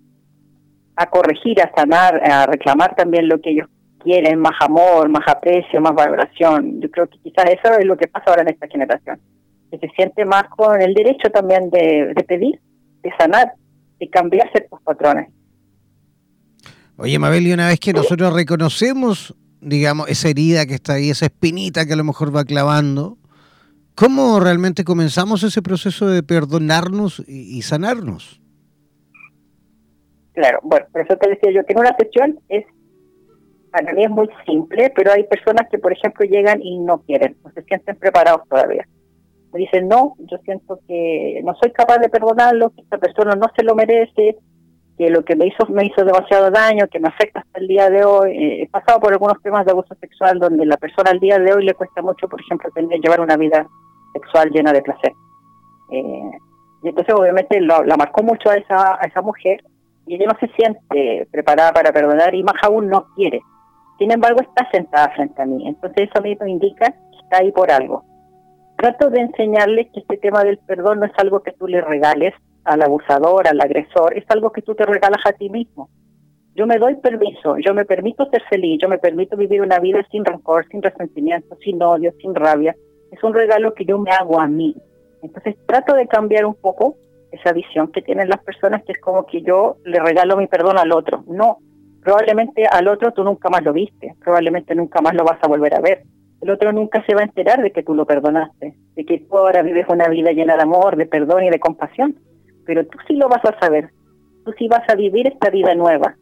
a 0.97 1.07
corregir, 1.07 1.61
a 1.61 1.73
sanar, 1.75 2.21
a 2.29 2.47
reclamar 2.47 2.95
también 2.95 3.29
lo 3.29 3.41
que 3.41 3.51
ellos 3.51 3.69
quieren, 4.03 4.39
más 4.39 4.55
amor, 4.61 5.09
más 5.09 5.27
aprecio, 5.27 5.81
más 5.81 5.95
valoración. 5.95 6.81
Yo 6.81 6.91
creo 6.91 7.09
que 7.09 7.19
quizás 7.19 7.47
eso 7.47 7.79
es 7.79 7.87
lo 7.87 7.97
que 7.97 8.09
pasa 8.09 8.27
ahora 8.29 8.43
en 8.43 8.49
esta 8.49 8.67
generación, 8.69 9.21
que 9.71 9.79
se 9.79 9.89
siente 9.95 10.25
más 10.25 10.45
con 10.51 10.81
el 10.81 10.95
derecho 10.95 11.31
también 11.31 11.71
de, 11.71 12.15
pedir 12.27 12.61
de 13.03 13.11
sanar, 13.19 13.53
de 13.99 14.09
cambiar 14.09 14.51
ciertos 14.53 14.81
patrones. 14.83 15.29
Oye, 16.97 17.19
Mabel, 17.19 17.47
y 17.47 17.53
una 17.53 17.69
vez 17.69 17.81
que 17.81 17.93
nosotros 17.93 18.33
reconocemos, 18.35 19.35
digamos, 19.61 20.09
esa 20.09 20.29
herida 20.29 20.67
que 20.67 20.75
está 20.75 20.95
ahí, 20.95 21.11
esa 21.11 21.27
espinita 21.27 21.87
que 21.87 21.95
a 21.95 21.97
lo 21.97 22.05
mejor 22.05 22.35
va 22.35 22.45
clavando, 22.45 23.17
¿cómo 23.95 24.39
realmente 24.41 24.85
comenzamos 24.85 25.43
ese 25.43 25.63
proceso 25.63 26.07
de 26.07 26.23
perdonarnos 26.23 27.23
y, 27.27 27.63
sanarnos? 27.63 28.42
Claro, 30.33 30.61
bueno, 30.63 30.87
por 30.93 31.03
eso 31.03 31.17
te 31.17 31.31
decía 31.31 31.51
yo 31.53 31.65
que 31.65 31.73
en 31.73 31.81
una 31.81 31.97
sesión 31.97 32.39
es, 32.49 32.65
para 33.71 33.93
mí 33.93 34.05
es 34.05 34.11
muy 34.11 34.29
simple, 34.47 34.93
pero 34.95 35.13
hay 35.13 35.25
personas 35.25 35.69
que, 35.71 35.79
por 35.79 35.93
ejemplo, 35.93 36.25
llegan 36.27 36.63
y 36.63 36.79
no 36.79 37.03
quieren, 37.03 37.37
no 37.45 37.51
se 37.53 37.63
sienten 37.63 37.97
preparados 37.97 38.49
todavía 38.49 38.87
me 39.53 39.61
dicen, 39.61 39.87
no, 39.87 40.15
yo 40.19 40.39
siento 40.39 40.81
que 40.89 41.41
no 41.45 41.55
soy 41.61 41.73
capaz 41.73 41.99
de 41.99 42.09
perdonarlo, 42.09 42.71
que 42.71 42.81
esta 42.81 42.99
persona 42.99 43.35
no 43.35 43.49
se 43.55 43.63
lo 43.63 43.75
merece, 43.75 44.39
que 44.97 45.11
lo 45.11 45.25
que 45.25 45.37
me 45.37 45.47
hizo 45.47 45.67
me 45.69 45.85
hizo 45.85 46.05
demasiado 46.05 46.51
daño, 46.51 46.89
que 46.91 47.01
me 47.01 47.09
afecta 47.09 47.41
hasta 47.41 47.61
el 47.61 47.69
día 47.69 47.91
de 47.91 48.05
hoy. 48.05 48.31
Eh, 48.31 48.63
he 48.63 48.69
pasado 48.69 49.01
por 49.01 49.13
algunos 49.13 49.41
temas 49.43 49.67
de 49.67 49.73
abuso 49.73 49.95
sexual 49.97 50.39
donde 50.39 50.65
la 50.65 50.79
persona 50.79 51.11
al 51.11 51.21
día 51.21 51.39
de 51.39 51.53
hoy 51.53 51.65
le 51.65 51.75
cuesta 51.75 52.01
mucho, 52.01 52.29
por 52.29 52.41
ejemplo, 52.41 52.71
tener, 52.75 52.99
llevar 53.01 53.21
una 53.21 53.37
vida 53.37 53.67
sexual 54.15 54.51
llena 54.51 54.73
de 54.73 54.83
placer. 54.83 55.13
Eh, 55.91 56.31
y 56.83 56.89
entonces 56.89 57.15
obviamente 57.15 57.61
la 57.61 57.97
marcó 57.97 58.23
mucho 58.23 58.51
a 58.51 58.57
esa, 58.57 58.95
a 58.95 59.07
esa 59.07 59.21
mujer 59.21 59.63
y 60.07 60.15
ella 60.17 60.27
no 60.27 60.39
se 60.39 60.49
siente 60.55 61.29
preparada 61.31 61.73
para 61.73 61.93
perdonar 61.93 62.35
y 62.35 62.43
más 62.43 62.57
aún 62.63 62.89
no 62.89 63.07
quiere. 63.15 63.41
Sin 63.99 64.11
embargo, 64.11 64.41
está 64.41 64.69
sentada 64.73 65.11
frente 65.15 65.41
a 65.41 65.47
mí. 65.47 65.69
Entonces 65.69 66.09
eso 66.09 66.19
a 66.19 66.23
mí 66.23 66.37
me 66.41 66.51
indica 66.51 66.91
que 66.91 67.19
está 67.23 67.39
ahí 67.39 67.53
por 67.53 67.71
algo 67.71 68.05
trato 68.83 69.11
de 69.11 69.21
enseñarles 69.21 69.87
que 69.93 70.01
este 70.01 70.17
tema 70.17 70.43
del 70.43 70.59
perdón 70.59 70.99
no 70.99 71.07
es 71.07 71.13
algo 71.17 71.41
que 71.41 71.53
tú 71.53 71.69
le 71.69 71.81
regales 71.81 72.35
al 72.65 72.83
abusador, 72.83 73.47
al 73.47 73.61
agresor, 73.61 74.19
es 74.19 74.25
algo 74.29 74.51
que 74.51 74.61
tú 74.61 74.75
te 74.75 74.85
regalas 74.85 75.25
a 75.25 75.33
ti 75.33 75.49
mismo. 75.49 75.89
Yo 76.57 76.67
me 76.67 76.79
doy 76.79 76.97
permiso, 76.97 77.59
yo 77.59 77.75
me 77.75 77.85
permito 77.85 78.29
ser 78.29 78.43
feliz, 78.51 78.81
yo 78.83 78.89
me 78.89 78.99
permito 78.99 79.37
vivir 79.37 79.63
una 79.63 79.79
vida 79.79 80.05
sin 80.11 80.25
rencor, 80.25 80.67
sin 80.69 80.83
resentimiento, 80.83 81.57
sin 81.63 81.81
odio, 81.81 82.13
sin 82.21 82.35
rabia. 82.35 82.75
Es 83.13 83.23
un 83.23 83.33
regalo 83.33 83.73
que 83.73 83.85
yo 83.85 83.99
me 83.99 84.11
hago 84.11 84.41
a 84.41 84.49
mí. 84.49 84.75
Entonces 85.23 85.55
trato 85.65 85.95
de 85.95 86.09
cambiar 86.09 86.45
un 86.45 86.57
poco 86.57 86.97
esa 87.33 87.53
visión 87.53 87.91
que 87.91 88.03
tienen 88.03 88.29
las 88.29 88.43
personas, 88.43 88.85
que 88.85 88.93
es 88.93 89.01
como 89.01 89.27
que 89.27 89.43
yo 89.43 89.77
le 89.85 89.99
regalo 89.99 90.37
mi 90.37 90.47
perdón 90.47 90.79
al 90.79 90.93
otro. 90.93 91.25
No, 91.27 91.59
probablemente 92.03 92.67
al 92.67 92.87
otro 92.89 93.13
tú 93.13 93.25
nunca 93.25 93.49
más 93.49 93.63
lo 93.63 93.73
viste, 93.73 94.15
probablemente 94.23 94.75
nunca 94.75 95.01
más 95.01 95.15
lo 95.15 95.25
vas 95.25 95.39
a 95.43 95.49
volver 95.49 95.75
a 95.75 95.81
ver 95.81 96.03
el 96.43 96.51
otro 96.51 96.73
nunca 96.73 97.03
se 97.07 97.15
va 97.15 97.21
a 97.21 97.25
enterar 97.25 97.63
de 97.63 97.71
que 97.71 97.85
tú 97.85 97.95
lo 97.95 98.05
perdonaste, 98.05 98.75
de 98.97 99.05
que 99.05 99.21
tú 99.21 99.39
ahora 99.39 99.63
vives 99.63 99.87
una 99.89 100.09
vida 100.09 100.33
llena 100.33 100.57
de 100.57 100.63
amor, 100.63 100.97
de 100.97 101.07
perdón 101.07 101.45
y 101.45 101.51
de 101.51 101.61
compasión, 101.61 102.17
pero 102.67 102.85
tú 102.85 102.99
sí 103.07 103.15
lo 103.15 103.29
vas 103.29 103.45
a 103.45 103.59
saber, 103.61 103.91
tú 104.45 104.53
sí 104.59 104.67
vas 104.67 104.83
a 104.89 104.97
vivir 104.97 105.29
esta 105.29 105.51
vida 105.51 105.73
nueva, 105.77 106.17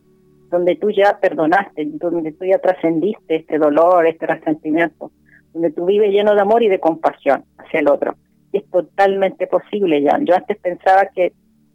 donde 0.51 0.77
tú 0.77 0.91
ya 0.91 1.19
perdonaste, 1.21 1.89
donde 1.95 2.33
tú 2.33 2.45
ya 2.45 2.59
trascendiste 2.59 3.37
este 3.37 3.59
dolor, 3.59 4.07
este 4.07 4.27
resentimiento, 4.27 5.11
donde 5.55 5.71
tú 5.71 5.87
vives 5.87 6.13
lleno 6.13 6.35
de 6.35 6.43
amor 6.43 6.63
y 6.63 6.69
de 6.69 6.81
compasión 6.81 7.45
hacia 7.57 7.81
el 7.81 7.89
otro. 7.89 8.15
Es 8.53 8.69
totalmente 8.71 9.47
posible, 9.47 10.05
Jan. 10.05 10.27
Yo 10.27 10.35
antes 10.35 10.59
pensaba 10.59 11.07
que 11.15 11.33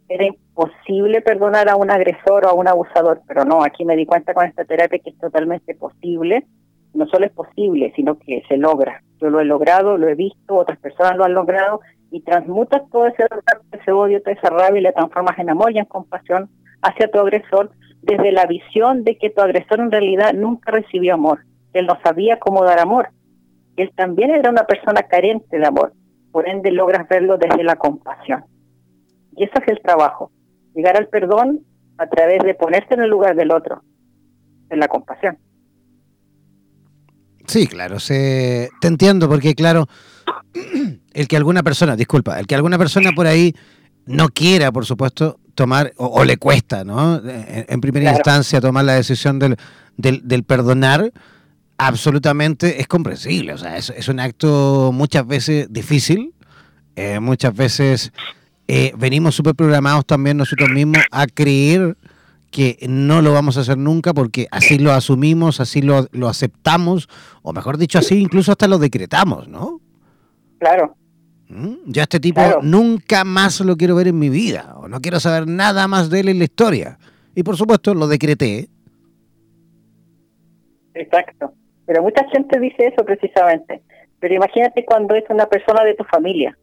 era 0.08 0.26
imposible 0.26 1.22
perdonar 1.22 1.70
a 1.70 1.76
un 1.76 1.90
agresor 1.90 2.46
o 2.46 2.50
a 2.50 2.54
un 2.54 2.68
abusador, 2.68 3.22
pero 3.28 3.44
no, 3.44 3.64
aquí 3.64 3.86
me 3.86 3.96
di 3.96 4.06
cuenta 4.06 4.34
con 4.34 4.46
esta 4.46 4.66
terapia 4.66 5.00
que 5.00 5.10
es 5.10 5.18
totalmente 5.18 5.74
posible 5.76 6.46
no 6.96 7.08
solo 7.08 7.26
es 7.26 7.32
posible, 7.32 7.92
sino 7.96 8.18
que 8.18 8.44
se 8.48 8.58
logra. 8.58 9.02
Yo 9.22 9.30
lo 9.30 9.40
he 9.40 9.46
logrado, 9.46 9.98
lo 9.98 10.08
he 10.08 10.16
visto, 10.16 10.56
otras 10.56 10.80
personas 10.80 11.18
lo 11.18 11.26
han 11.26 11.34
logrado 11.34 11.82
y 12.12 12.22
transmutas 12.22 12.82
todo 12.90 13.08
ese, 13.08 13.26
ese 13.72 13.92
odio, 13.92 14.22
toda 14.22 14.34
esa 14.34 14.50
rabia 14.50 14.80
y 14.80 14.84
la 14.84 14.94
transformas 14.94 15.38
en 15.38 15.50
amor 15.50 15.72
y 15.74 15.80
en 15.80 15.86
compasión 15.86 16.50
hacia 16.82 17.12
tu 17.12 17.20
agresor 17.20 17.72
desde 18.02 18.32
la 18.32 18.46
visión 18.46 19.04
de 19.04 19.18
que 19.18 19.30
tu 19.30 19.42
agresor 19.42 19.80
en 19.80 19.92
realidad 19.92 20.34
nunca 20.34 20.72
recibió 20.72 21.16
amor, 21.16 21.40
que 21.74 21.80
él 21.80 21.88
no 21.88 21.98
sabía 22.04 22.40
cómo 22.40 22.64
dar 22.64 22.80
amor, 22.80 23.10
que 23.76 23.84
él 23.84 23.92
también 23.96 24.32
era 24.32 24.50
una 24.50 24.66
persona 24.66 25.04
carente 25.04 25.58
de 25.58 25.66
amor, 25.66 25.94
por 26.36 26.50
ende 26.50 26.70
logras 26.70 27.08
verlo 27.08 27.38
desde 27.38 27.64
la 27.64 27.78
compasión. 27.78 28.44
Y 29.38 29.46
eso 29.46 29.54
es 29.62 29.70
el 29.70 29.80
trabajo, 29.82 30.34
llegar 30.76 30.98
al 30.98 31.08
perdón 31.08 31.62
a 31.98 32.08
través 32.08 32.44
de 32.44 32.54
ponerse 32.56 32.94
en 32.94 33.04
el 33.04 33.10
lugar 33.10 33.38
del 33.38 33.52
otro, 33.52 33.84
en 34.70 34.80
la 34.82 34.90
compasión. 34.90 35.38
Sí, 37.48 37.68
claro, 37.68 38.02
se, 38.02 38.68
te 38.82 38.90
entiendo 38.90 39.30
porque 39.30 39.56
claro, 39.56 39.86
el 41.14 41.28
que 41.30 41.38
alguna 41.38 41.64
persona, 41.64 41.96
disculpa, 41.96 42.38
el 42.38 42.48
que 42.48 42.56
alguna 42.56 42.78
persona 42.78 43.12
por 43.16 43.28
ahí 43.28 43.56
no 44.06 44.28
quiera, 44.28 44.74
por 44.74 44.86
supuesto, 44.86 45.40
tomar, 45.54 45.94
o, 45.96 46.26
le 46.26 46.36
cuesta, 46.36 46.84
¿no? 46.84 47.22
En, 47.26 47.80
primera 47.80 48.12
instancia 48.12 48.60
tomar 48.60 48.84
la 48.84 48.96
decisión 48.96 49.40
del, 49.40 49.56
del, 49.96 50.44
perdonar, 50.44 51.14
absolutamente 51.78 52.80
es 52.82 52.88
comprensible. 52.88 53.54
O 53.54 53.58
sea, 53.58 53.78
es, 53.78 53.90
es 53.90 54.08
un 54.08 54.20
acto 54.20 54.92
muchas 54.94 55.26
veces 55.26 55.68
difícil, 55.72 56.34
eh, 56.96 57.20
muchas 57.20 57.56
veces 57.56 58.12
eh, 58.68 58.94
venimos 58.98 59.36
súper 59.36 59.56
programados 59.56 60.06
también 60.06 60.38
nosotros 60.38 60.70
mismos 60.70 61.04
a 61.12 61.28
creer 61.28 61.98
que 62.50 62.78
no 62.88 63.22
lo 63.22 63.34
vamos 63.34 63.58
a 63.58 63.62
hacer 63.62 63.78
nunca 63.78 64.14
porque 64.14 64.48
así 64.50 64.80
lo 64.80 64.94
asumimos, 64.94 65.60
así 65.60 65.82
lo, 65.82 66.08
lo 66.12 66.30
aceptamos, 66.30 67.10
o 67.42 67.52
mejor 67.52 67.78
dicho, 67.78 68.00
así 68.00 68.18
incluso 68.18 68.54
hasta 68.54 68.68
lo 68.68 68.78
decretamos, 68.78 69.50
¿no? 69.50 69.82
Claro. 70.60 70.96
¿Mm? 71.50 71.76
Ya 71.88 72.04
este 72.04 72.20
tipo 72.20 72.42
nunca 72.62 73.26
más 73.26 73.60
lo 73.60 73.76
quiero 73.76 73.96
ver 73.96 74.08
en 74.08 74.18
mi 74.18 74.30
vida, 74.30 74.74
o 74.78 74.88
no 74.88 75.02
quiero 75.02 75.20
saber 75.20 75.48
nada 75.48 75.88
más 75.90 76.10
de 76.10 76.22
él 76.22 76.30
en 76.30 76.40
la 76.40 76.46
historia. 76.46 76.98
Y 77.36 77.44
por 77.44 77.58
supuesto 77.58 77.94
lo 77.94 78.08
decreté. 78.08 78.70
Exacto. 80.94 81.54
Pero 81.86 82.02
mucha 82.02 82.28
gente 82.30 82.60
dice 82.60 82.88
eso 82.88 83.06
precisamente. 83.06 83.82
Pero 84.20 84.36
imagínate 84.36 84.86
cuando 84.86 85.16
es 85.16 85.24
una 85.30 85.46
persona 85.46 85.84
de 85.84 85.96
tu 85.96 86.04
familia, 86.06 86.58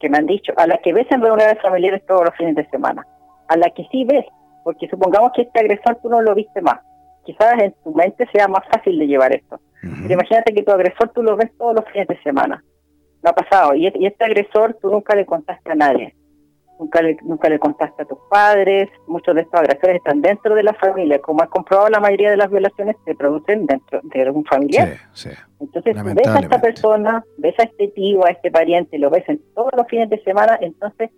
que 0.00 0.08
me 0.08 0.18
han 0.18 0.26
dicho, 0.26 0.52
a 0.56 0.66
la 0.66 0.78
que 0.78 0.92
ves 0.92 1.06
en 1.10 1.22
reuniones 1.22 1.60
familiares 1.60 2.04
todos 2.06 2.24
los 2.24 2.36
fines 2.36 2.54
de 2.54 2.68
semana, 2.70 3.06
a 3.48 3.56
la 3.56 3.70
que 3.70 3.86
sí 3.90 4.04
ves 4.04 4.24
porque 4.64 4.88
supongamos 4.88 5.30
que 5.34 5.42
este 5.42 5.60
agresor 5.60 5.98
tú 6.02 6.08
no 6.08 6.22
lo 6.22 6.34
viste 6.34 6.60
más. 6.62 6.80
Quizás 7.24 7.62
en 7.62 7.74
tu 7.84 7.94
mente 7.94 8.26
sea 8.32 8.48
más 8.48 8.66
fácil 8.72 8.98
de 8.98 9.06
llevar 9.06 9.32
esto. 9.32 9.60
Pero 9.80 10.14
imagínate 10.14 10.54
que 10.54 10.62
tu 10.62 10.72
agresor 10.72 11.10
tú 11.10 11.22
lo 11.22 11.36
ves 11.36 11.50
todos 11.58 11.74
los 11.74 11.84
fines 11.92 12.08
de 12.08 12.20
semana. 12.22 12.64
No 13.22 13.30
ha 13.30 13.34
pasado. 13.34 13.74
Y, 13.74 13.86
este 13.86 14.24
agresor 14.24 14.76
tú 14.80 14.90
nunca 14.90 15.14
le 15.14 15.26
contaste 15.26 15.70
a 15.70 15.74
nadie. 15.74 16.14
Nunca 16.78 17.02
le, 17.02 17.16
nunca 17.22 17.48
le 17.48 17.58
contaste 17.58 18.02
a 18.02 18.04
tus 18.04 18.18
padres. 18.28 18.88
Muchos 19.06 19.34
de 19.34 19.42
estos 19.42 19.60
agresores 19.60 19.96
están 19.96 20.20
dentro 20.20 20.54
de 20.54 20.62
la 20.62 20.74
familia. 20.74 21.20
Como 21.20 21.42
has 21.42 21.48
comprobado, 21.48 21.88
la 21.88 22.00
mayoría 22.00 22.30
de 22.30 22.36
las 22.36 22.50
violaciones 22.50 22.96
se 23.04 23.14
producen 23.14 23.66
dentro 23.66 24.00
de 24.02 24.30
un 24.30 24.44
familiar. 24.44 24.96
Entonces, 25.60 25.96
ves 26.14 26.28
a 26.28 26.38
esta 26.40 26.60
persona, 26.60 27.24
ves 27.38 27.54
a 27.58 27.64
este 27.64 27.88
tío, 27.88 28.24
a 28.24 28.30
este 28.30 28.50
pariente, 28.50 28.98
lo 28.98 29.10
ves 29.10 29.24
en 29.28 29.40
todos 29.54 29.70
los 29.76 29.86
fines 29.86 30.10
de 30.10 30.22
semana, 30.22 30.58
entonces 30.60 31.10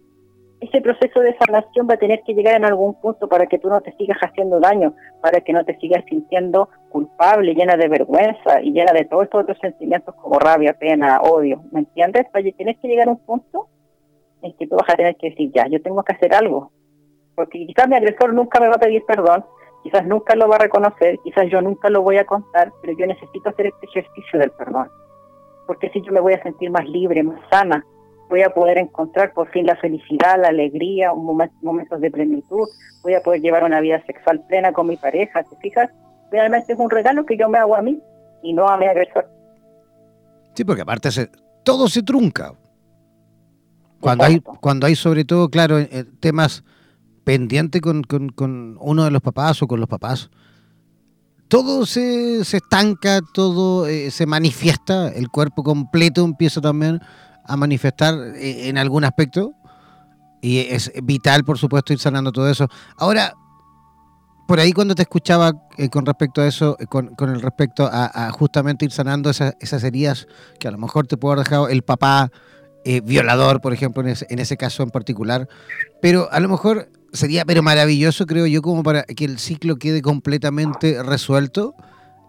ese 0.60 0.80
proceso 0.80 1.20
de 1.20 1.36
sanación 1.38 1.86
va 1.88 1.94
a 1.94 1.98
tener 1.98 2.22
que 2.24 2.32
llegar 2.32 2.54
en 2.54 2.64
algún 2.64 2.94
punto 3.00 3.28
para 3.28 3.46
que 3.46 3.58
tú 3.58 3.68
no 3.68 3.80
te 3.80 3.92
sigas 3.96 4.18
haciendo 4.20 4.58
daño, 4.58 4.94
para 5.20 5.40
que 5.40 5.52
no 5.52 5.64
te 5.64 5.76
sigas 5.78 6.04
sintiendo 6.08 6.70
culpable, 6.88 7.54
llena 7.54 7.76
de 7.76 7.88
vergüenza 7.88 8.62
y 8.62 8.72
llena 8.72 8.92
de 8.92 9.04
todos 9.04 9.24
estos 9.24 9.42
otros 9.42 9.58
sentimientos 9.60 10.14
como 10.14 10.38
rabia, 10.38 10.72
pena, 10.72 11.20
odio. 11.20 11.62
¿Me 11.72 11.80
entiendes? 11.80 12.26
Tienes 12.56 12.78
que 12.80 12.88
llegar 12.88 13.08
a 13.08 13.12
un 13.12 13.18
punto 13.18 13.68
en 14.46 14.56
que 14.56 14.66
tú 14.66 14.76
vas 14.76 14.88
a 14.88 14.96
tener 14.96 15.16
que 15.16 15.30
decir, 15.30 15.50
ya, 15.54 15.66
yo 15.68 15.80
tengo 15.82 16.02
que 16.02 16.12
hacer 16.12 16.34
algo. 16.34 16.70
Porque 17.34 17.66
quizás 17.66 17.88
mi 17.88 17.96
agresor 17.96 18.32
nunca 18.32 18.60
me 18.60 18.68
va 18.68 18.76
a 18.76 18.80
pedir 18.80 19.04
perdón, 19.06 19.44
quizás 19.82 20.06
nunca 20.06 20.34
lo 20.34 20.48
va 20.48 20.56
a 20.56 20.60
reconocer, 20.60 21.18
quizás 21.22 21.48
yo 21.50 21.60
nunca 21.60 21.90
lo 21.90 22.02
voy 22.02 22.16
a 22.16 22.24
contar, 22.24 22.72
pero 22.80 22.96
yo 22.98 23.06
necesito 23.06 23.48
hacer 23.48 23.66
este 23.66 23.86
ejercicio 23.86 24.38
del 24.38 24.50
perdón. 24.52 24.88
Porque 25.66 25.90
si 25.90 26.00
yo 26.02 26.12
me 26.12 26.20
voy 26.20 26.32
a 26.32 26.42
sentir 26.42 26.70
más 26.70 26.88
libre, 26.88 27.22
más 27.22 27.40
sana, 27.50 27.84
voy 28.28 28.42
a 28.42 28.50
poder 28.50 28.78
encontrar 28.78 29.32
por 29.32 29.48
fin 29.50 29.66
la 29.66 29.76
felicidad, 29.76 30.40
la 30.40 30.48
alegría, 30.48 31.12
momentos 31.14 32.00
de 32.00 32.10
plenitud, 32.10 32.68
voy 33.02 33.14
a 33.14 33.20
poder 33.20 33.40
llevar 33.40 33.64
una 33.64 33.80
vida 33.80 34.02
sexual 34.06 34.44
plena 34.48 34.72
con 34.72 34.86
mi 34.86 34.96
pareja, 34.96 35.42
¿te 35.44 35.56
fijas? 35.56 35.90
Realmente 36.30 36.72
es 36.72 36.78
un 36.78 36.90
regalo 36.90 37.24
que 37.24 37.36
yo 37.36 37.48
me 37.48 37.58
hago 37.58 37.76
a 37.76 37.82
mí 37.82 38.00
y 38.42 38.52
no 38.52 38.68
a 38.68 38.76
mi 38.76 38.86
agresor. 38.86 39.28
Sí, 40.54 40.64
porque 40.64 40.82
aparte 40.82 41.10
se, 41.10 41.28
todo 41.62 41.86
se 41.88 42.02
trunca. 42.02 42.52
Cuando 44.06 44.24
hay, 44.24 44.40
cuando 44.40 44.86
hay 44.86 44.94
sobre 44.94 45.24
todo, 45.24 45.48
claro, 45.48 45.80
eh, 45.80 46.04
temas 46.20 46.62
pendientes 47.24 47.82
con, 47.82 48.04
con, 48.04 48.76
uno 48.80 49.04
de 49.04 49.10
los 49.10 49.20
papás 49.20 49.60
o 49.62 49.66
con 49.66 49.80
los 49.80 49.88
papás, 49.88 50.30
todo 51.48 51.86
se, 51.86 52.44
se 52.44 52.58
estanca, 52.58 53.20
todo 53.34 53.88
eh, 53.88 54.12
se 54.12 54.26
manifiesta, 54.26 55.08
el 55.08 55.28
cuerpo 55.28 55.64
completo 55.64 56.24
empieza 56.24 56.60
también 56.60 57.00
a 57.44 57.56
manifestar 57.56 58.14
eh, 58.36 58.68
en 58.68 58.78
algún 58.78 59.02
aspecto. 59.02 59.54
Y 60.40 60.58
es 60.58 60.92
vital, 61.02 61.42
por 61.42 61.58
supuesto, 61.58 61.92
ir 61.92 61.98
sanando 61.98 62.30
todo 62.30 62.48
eso. 62.48 62.68
Ahora, 62.96 63.34
por 64.46 64.60
ahí 64.60 64.72
cuando 64.72 64.94
te 64.94 65.02
escuchaba 65.02 65.52
eh, 65.76 65.88
con 65.88 66.06
respecto 66.06 66.40
a 66.40 66.46
eso, 66.46 66.76
eh, 66.78 66.86
con, 66.86 67.08
con, 67.16 67.30
el 67.30 67.42
respecto 67.42 67.88
a, 67.90 68.30
justamente 68.30 68.84
ir 68.84 68.92
sanando 68.92 69.30
esas, 69.30 69.56
esas, 69.60 69.82
heridas 69.82 70.28
que 70.60 70.68
a 70.68 70.70
lo 70.70 70.78
mejor 70.78 71.06
te 71.06 71.16
puede 71.16 71.32
haber 71.34 71.44
dejado 71.46 71.68
el 71.68 71.82
papá 71.82 72.30
violador, 73.04 73.60
por 73.60 73.72
ejemplo, 73.72 74.02
en 74.02 74.10
ese, 74.10 74.26
en 74.30 74.38
ese 74.38 74.56
caso 74.56 74.82
en 74.82 74.90
particular. 74.90 75.48
Pero 76.00 76.28
a 76.30 76.40
lo 76.40 76.48
mejor 76.48 76.88
sería 77.12 77.44
pero 77.44 77.62
maravilloso, 77.62 78.26
creo 78.26 78.46
yo, 78.46 78.62
como 78.62 78.82
para 78.82 79.02
que 79.04 79.24
el 79.24 79.38
ciclo 79.38 79.76
quede 79.76 80.02
completamente 80.02 81.02
resuelto, 81.02 81.74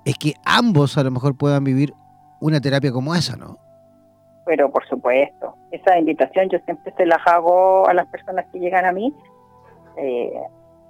es 0.06 0.16
que 0.18 0.34
ambos 0.46 0.98
a 0.98 1.04
lo 1.04 1.12
mejor 1.12 1.38
puedan 1.38 1.64
vivir 1.64 1.94
una 2.40 2.62
terapia 2.62 2.92
como 2.92 3.16
esa, 3.16 3.36
¿no? 3.36 3.60
pero 4.48 4.72
por 4.72 4.88
supuesto, 4.88 5.56
esa 5.72 6.00
invitación 6.00 6.48
yo 6.50 6.58
siempre 6.60 6.94
se 6.96 7.06
las 7.06 7.20
hago 7.28 7.88
a 7.88 7.94
las 7.94 8.08
personas 8.08 8.46
que 8.52 8.60
llegan 8.60 8.86
a 8.86 8.94
mí. 8.94 9.14
Eh, 9.98 10.32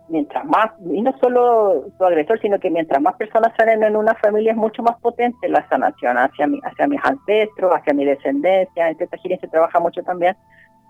mientras 0.09 0.45
más, 0.45 0.71
y 0.91 1.01
no 1.01 1.13
solo 1.19 1.85
tu 1.97 2.05
agresor, 2.05 2.39
sino 2.39 2.59
que 2.59 2.69
mientras 2.69 3.01
más 3.01 3.15
personas 3.15 3.53
salen 3.57 3.83
en 3.83 3.95
una 3.95 4.15
familia 4.15 4.51
es 4.51 4.57
mucho 4.57 4.81
más 4.83 4.99
potente 5.01 5.49
la 5.49 5.67
sanación 5.69 6.17
hacia, 6.17 6.47
mi, 6.47 6.59
hacia 6.63 6.87
mis 6.87 7.03
ancestros, 7.03 7.73
hacia 7.73 7.93
mi 7.93 8.05
descendencia. 8.05 8.89
En 8.89 8.97
gira 8.97 9.37
se 9.37 9.47
trabaja 9.47 9.79
mucho 9.79 10.03
también 10.03 10.35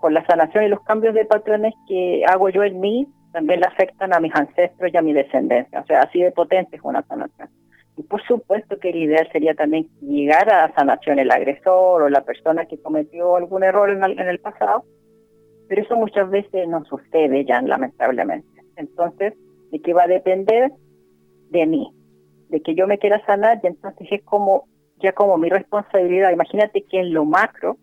con 0.00 0.14
la 0.14 0.24
sanación 0.26 0.64
y 0.64 0.68
los 0.68 0.82
cambios 0.82 1.14
de 1.14 1.24
patrones 1.24 1.74
que 1.88 2.24
hago 2.26 2.48
yo 2.50 2.62
en 2.62 2.80
mí 2.80 3.08
también 3.32 3.60
le 3.60 3.66
afectan 3.66 4.14
a 4.14 4.20
mis 4.20 4.34
ancestros 4.34 4.92
y 4.92 4.96
a 4.96 5.02
mi 5.02 5.12
descendencia. 5.12 5.80
O 5.80 5.86
sea, 5.86 6.02
así 6.02 6.20
de 6.20 6.32
potente 6.32 6.76
es 6.76 6.82
una 6.82 7.02
sanación. 7.02 7.48
Y 7.96 8.02
por 8.04 8.22
supuesto 8.22 8.78
que 8.78 8.90
el 8.90 8.96
ideal 8.96 9.28
sería 9.32 9.54
también 9.54 9.88
llegar 10.00 10.52
a 10.52 10.72
sanación 10.74 11.18
el 11.18 11.32
agresor 11.32 12.02
o 12.02 12.08
la 12.08 12.24
persona 12.24 12.66
que 12.66 12.80
cometió 12.80 13.36
algún 13.36 13.64
error 13.64 13.90
en 13.90 14.04
el, 14.04 14.38
pasado, 14.38 14.84
pero 15.68 15.82
eso 15.82 15.96
muchas 15.96 16.30
veces 16.30 16.68
no 16.68 16.84
sucede 16.84 17.44
ya, 17.44 17.60
lamentablemente. 17.60 18.57
Entonces, 18.78 19.34
¿de 19.70 19.80
qué 19.80 19.92
va 19.92 20.04
a 20.04 20.08
depender? 20.08 20.72
De 21.50 21.66
mí, 21.66 21.92
de 22.48 22.60
que 22.60 22.74
yo 22.74 22.86
me 22.86 22.98
quiera 22.98 23.24
sanar 23.26 23.60
y 23.62 23.66
entonces 23.66 24.06
es 24.10 24.22
como, 24.24 24.68
ya 25.00 25.12
como 25.12 25.36
mi 25.36 25.48
responsabilidad. 25.48 26.32
Imagínate 26.32 26.84
que 26.84 27.00
en 27.00 27.12
lo 27.12 27.24
macro, 27.24 27.76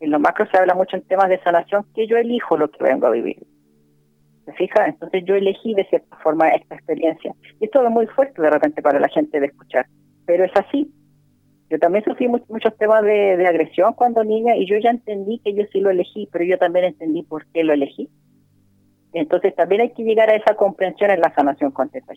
en 0.00 0.10
lo 0.10 0.18
macro 0.18 0.46
se 0.50 0.58
habla 0.58 0.74
mucho 0.74 0.96
en 0.96 1.02
temas 1.02 1.28
de 1.28 1.42
sanación, 1.42 1.86
que 1.94 2.06
yo 2.06 2.16
elijo 2.16 2.56
lo 2.56 2.70
que 2.70 2.84
vengo 2.84 3.06
a 3.06 3.10
vivir. 3.10 3.38
¿Se 4.44 4.52
fija? 4.52 4.86
Entonces 4.86 5.24
yo 5.26 5.34
elegí 5.34 5.74
de 5.74 5.84
cierta 5.86 6.16
forma 6.18 6.48
esta 6.48 6.76
experiencia. 6.76 7.34
Y 7.60 7.64
esto 7.64 7.84
es 7.84 7.90
muy 7.90 8.06
fuerte 8.06 8.40
de 8.40 8.50
repente 8.50 8.80
para 8.80 9.00
la 9.00 9.08
gente 9.08 9.40
de 9.40 9.46
escuchar, 9.46 9.86
pero 10.24 10.44
es 10.44 10.52
así. 10.54 10.90
Yo 11.68 11.80
también 11.80 12.04
sufrí 12.04 12.28
muchos 12.28 12.76
temas 12.78 13.02
de, 13.02 13.44
agresión 13.44 13.92
cuando 13.94 14.22
niña 14.22 14.54
y 14.54 14.68
yo 14.68 14.76
ya 14.78 14.90
entendí 14.90 15.40
que 15.40 15.52
yo 15.52 15.64
sí 15.72 15.80
lo 15.80 15.90
elegí, 15.90 16.28
pero 16.30 16.44
yo 16.44 16.58
también 16.58 16.84
entendí 16.84 17.24
por 17.24 17.44
qué 17.46 17.64
lo 17.64 17.72
elegí. 17.72 18.08
Entonces 19.12 19.54
también 19.54 19.80
hay 19.82 19.90
que 19.90 20.02
llegar 20.02 20.30
a 20.30 20.36
esa 20.36 20.54
comprensión 20.54 21.10
en 21.10 21.20
la 21.20 21.34
sanación 21.34 21.70
con 21.70 21.88
Teta 21.88 22.12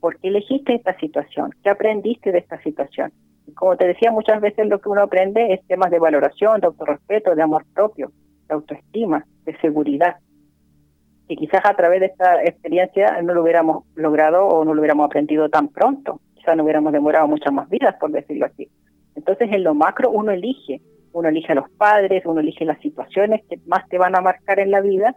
¿Por 0.00 0.18
qué 0.18 0.28
elegiste 0.28 0.74
esta 0.74 0.96
situación? 0.98 1.54
¿Qué 1.62 1.70
aprendiste 1.70 2.32
de 2.32 2.38
esta 2.38 2.60
situación? 2.62 3.12
Y 3.46 3.52
como 3.52 3.76
te 3.76 3.86
decía, 3.86 4.12
muchas 4.12 4.40
veces 4.40 4.66
lo 4.66 4.80
que 4.80 4.88
uno 4.88 5.02
aprende 5.02 5.52
es 5.54 5.66
temas 5.66 5.90
de 5.90 5.98
valoración, 5.98 6.60
de 6.60 6.66
autorrespeto, 6.66 7.34
de 7.34 7.42
amor 7.42 7.64
propio, 7.74 8.12
de 8.46 8.54
autoestima, 8.54 9.24
de 9.44 9.56
seguridad 9.58 10.16
que 11.28 11.36
quizás 11.36 11.60
a 11.64 11.74
través 11.74 12.00
de 12.00 12.06
esta 12.06 12.42
experiencia 12.42 13.20
no 13.22 13.34
lo 13.34 13.42
hubiéramos 13.42 13.84
logrado 13.94 14.46
o 14.46 14.64
no 14.64 14.72
lo 14.72 14.80
hubiéramos 14.80 15.06
aprendido 15.06 15.48
tan 15.50 15.68
pronto. 15.68 16.20
Quizás 16.34 16.56
no 16.56 16.64
hubiéramos 16.64 16.92
demorado 16.92 17.28
muchas 17.28 17.52
más 17.52 17.68
vidas, 17.68 17.94
por 18.00 18.10
decirlo 18.10 18.46
así. 18.46 18.68
Entonces, 19.14 19.52
en 19.52 19.62
lo 19.62 19.74
macro 19.74 20.10
uno 20.10 20.32
elige. 20.32 20.80
Uno 21.12 21.28
elige 21.28 21.52
a 21.52 21.56
los 21.56 21.70
padres, 21.70 22.24
uno 22.24 22.40
elige 22.40 22.64
las 22.64 22.80
situaciones 22.80 23.42
que 23.48 23.58
más 23.66 23.86
te 23.88 23.98
van 23.98 24.16
a 24.16 24.20
marcar 24.20 24.58
en 24.58 24.70
la 24.70 24.80
vida. 24.80 25.14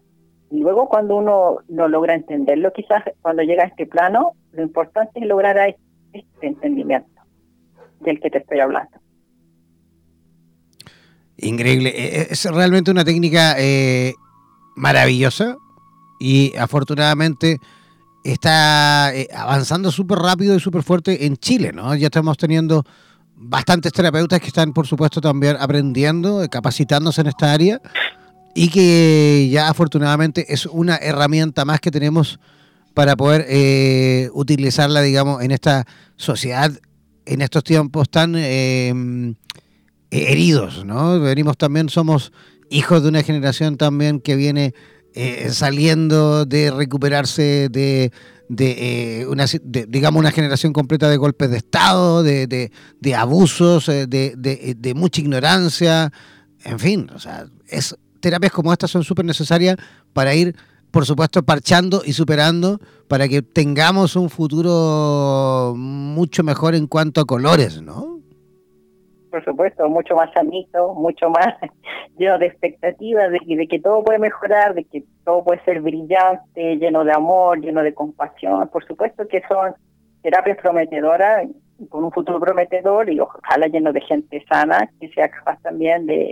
Y 0.52 0.60
luego 0.60 0.90
cuando 0.90 1.16
uno 1.16 1.60
no 1.70 1.88
logra 1.88 2.14
entenderlo, 2.14 2.74
quizás 2.74 3.04
cuando 3.22 3.42
llega 3.42 3.64
a 3.64 3.68
este 3.68 3.86
plano, 3.86 4.34
lo 4.52 4.62
importante 4.62 5.22
es 5.22 5.26
lograr 5.26 5.58
este 6.12 6.48
entendimiento 6.48 7.10
del 8.02 8.20
que 8.20 8.30
te 8.30 8.40
estoy 8.40 8.60
hablando. 8.60 8.92
Increíble. 11.38 11.94
E-, 11.96 12.28
es 12.32 12.46
realmente 12.52 12.92
una 12.92 13.06
técnica 13.06 13.56
eh, 13.58 14.14
maravillosa 14.76 15.56
y 16.20 16.54
afortunadamente 16.58 17.58
está 18.26 19.16
eh, 19.16 19.30
avanzando 19.34 19.90
súper 19.90 20.20
rápido 20.20 20.54
y 20.54 20.60
súper 20.60 20.84
fuerte 20.84 21.26
en 21.26 21.38
Chile, 21.38 21.72
¿no? 21.72 21.96
Ya 21.96 22.08
estamos 22.08 22.38
teniendo 22.38 22.84
bastantes 23.38 23.94
terapeutas 23.94 24.42
que 24.42 24.48
están, 24.48 24.74
por 24.74 24.86
supuesto, 24.86 25.22
también 25.22 25.56
aprendiendo, 25.58 26.46
capacitándose 26.50 27.22
en 27.22 27.28
esta 27.28 27.54
área 27.54 27.82
y 28.54 28.70
que 28.70 29.50
ya 29.52 29.70
afortunadamente 29.70 30.54
es 30.54 30.66
una 30.66 30.98
herramienta 30.98 31.66
más 31.66 31.80
que 31.80 31.92
tenemos 31.92 32.40
para 32.94 33.16
poder 33.16 33.46
eh, 33.48 34.30
utilizarla, 34.34 35.02
digamos, 35.02 35.42
en 35.42 35.52
esta 35.52 35.86
sociedad, 36.18 36.72
en 37.26 37.42
estos 37.42 37.64
tiempos 37.64 38.10
tan 38.10 38.36
eh, 38.36 39.36
heridos, 40.12 40.86
¿no? 40.86 41.20
Venimos 41.20 41.58
también, 41.58 41.90
somos 41.90 42.34
hijos 42.70 43.04
de 43.04 43.10
una 43.10 43.24
generación 43.24 43.78
también 43.78 44.20
que 44.20 44.36
viene 44.36 44.74
eh, 45.14 45.50
saliendo 45.52 46.46
de 46.46 46.72
recuperarse 46.72 47.68
de, 47.70 48.12
de, 48.48 49.22
eh, 49.22 49.28
una, 49.28 49.46
digamos, 49.88 50.20
una 50.20 50.32
generación 50.32 50.72
completa 50.72 51.10
de 51.10 51.18
golpes 51.18 51.52
de 51.52 51.58
Estado, 51.58 52.24
de, 52.24 52.48
de, 52.48 53.16
abusos, 53.16 53.90
eh, 53.90 54.08
de, 54.08 54.94
mucha 54.96 55.22
ignorancia, 55.22 56.12
en 56.64 56.80
fin, 56.80 57.10
o 57.14 57.20
sea, 57.20 57.46
es, 57.68 57.96
terapias 58.22 58.52
como 58.52 58.72
estas 58.72 58.92
son 58.92 59.04
súper 59.04 59.26
necesarias 59.26 59.78
para 60.14 60.34
ir, 60.34 60.56
por 60.92 61.06
supuesto, 61.06 61.44
parchando 61.44 62.02
y 62.06 62.14
superando 62.14 62.80
para 63.08 63.28
que 63.28 63.42
tengamos 63.42 64.16
un 64.16 64.30
futuro 64.30 65.74
mucho 65.76 66.44
mejor 66.44 66.76
en 66.76 66.88
cuanto 66.88 67.22
a 67.22 67.26
colores, 67.26 67.82
¿no? 67.82 68.22
por 69.32 69.44
supuesto, 69.46 69.90
mucho 69.90 70.16
más 70.16 70.32
sanito, 70.34 70.94
mucho 70.94 71.30
más 71.30 71.56
lleno 72.18 72.38
de 72.38 72.48
expectativas, 72.48 73.32
de, 73.32 73.40
de, 73.56 73.68
que 73.68 73.80
todo 73.80 74.04
puede 74.04 74.20
mejorar, 74.20 74.76
de 74.76 74.84
que 74.84 75.04
todo 75.24 75.44
puede 75.44 75.64
ser 75.64 75.82
brillante, 75.82 76.76
lleno 76.76 77.04
de 77.04 77.14
amor, 77.14 77.60
lleno 77.60 77.82
de 77.82 77.94
compasión. 77.94 78.68
Por 78.68 78.86
supuesto 78.86 79.28
que 79.28 79.42
son 79.48 79.74
terapias 80.22 80.58
prometedoras, 80.58 81.48
con 81.90 82.04
un 82.04 82.12
futuro 82.12 82.40
prometedor 82.40 83.10
y 83.10 83.20
ojalá 83.20 83.68
lleno 83.68 83.92
de 83.92 84.02
gente 84.02 84.46
sana 84.48 84.88
que 85.00 85.10
sea 85.10 85.30
capaz 85.30 85.60
también 85.64 86.06
de, 86.06 86.32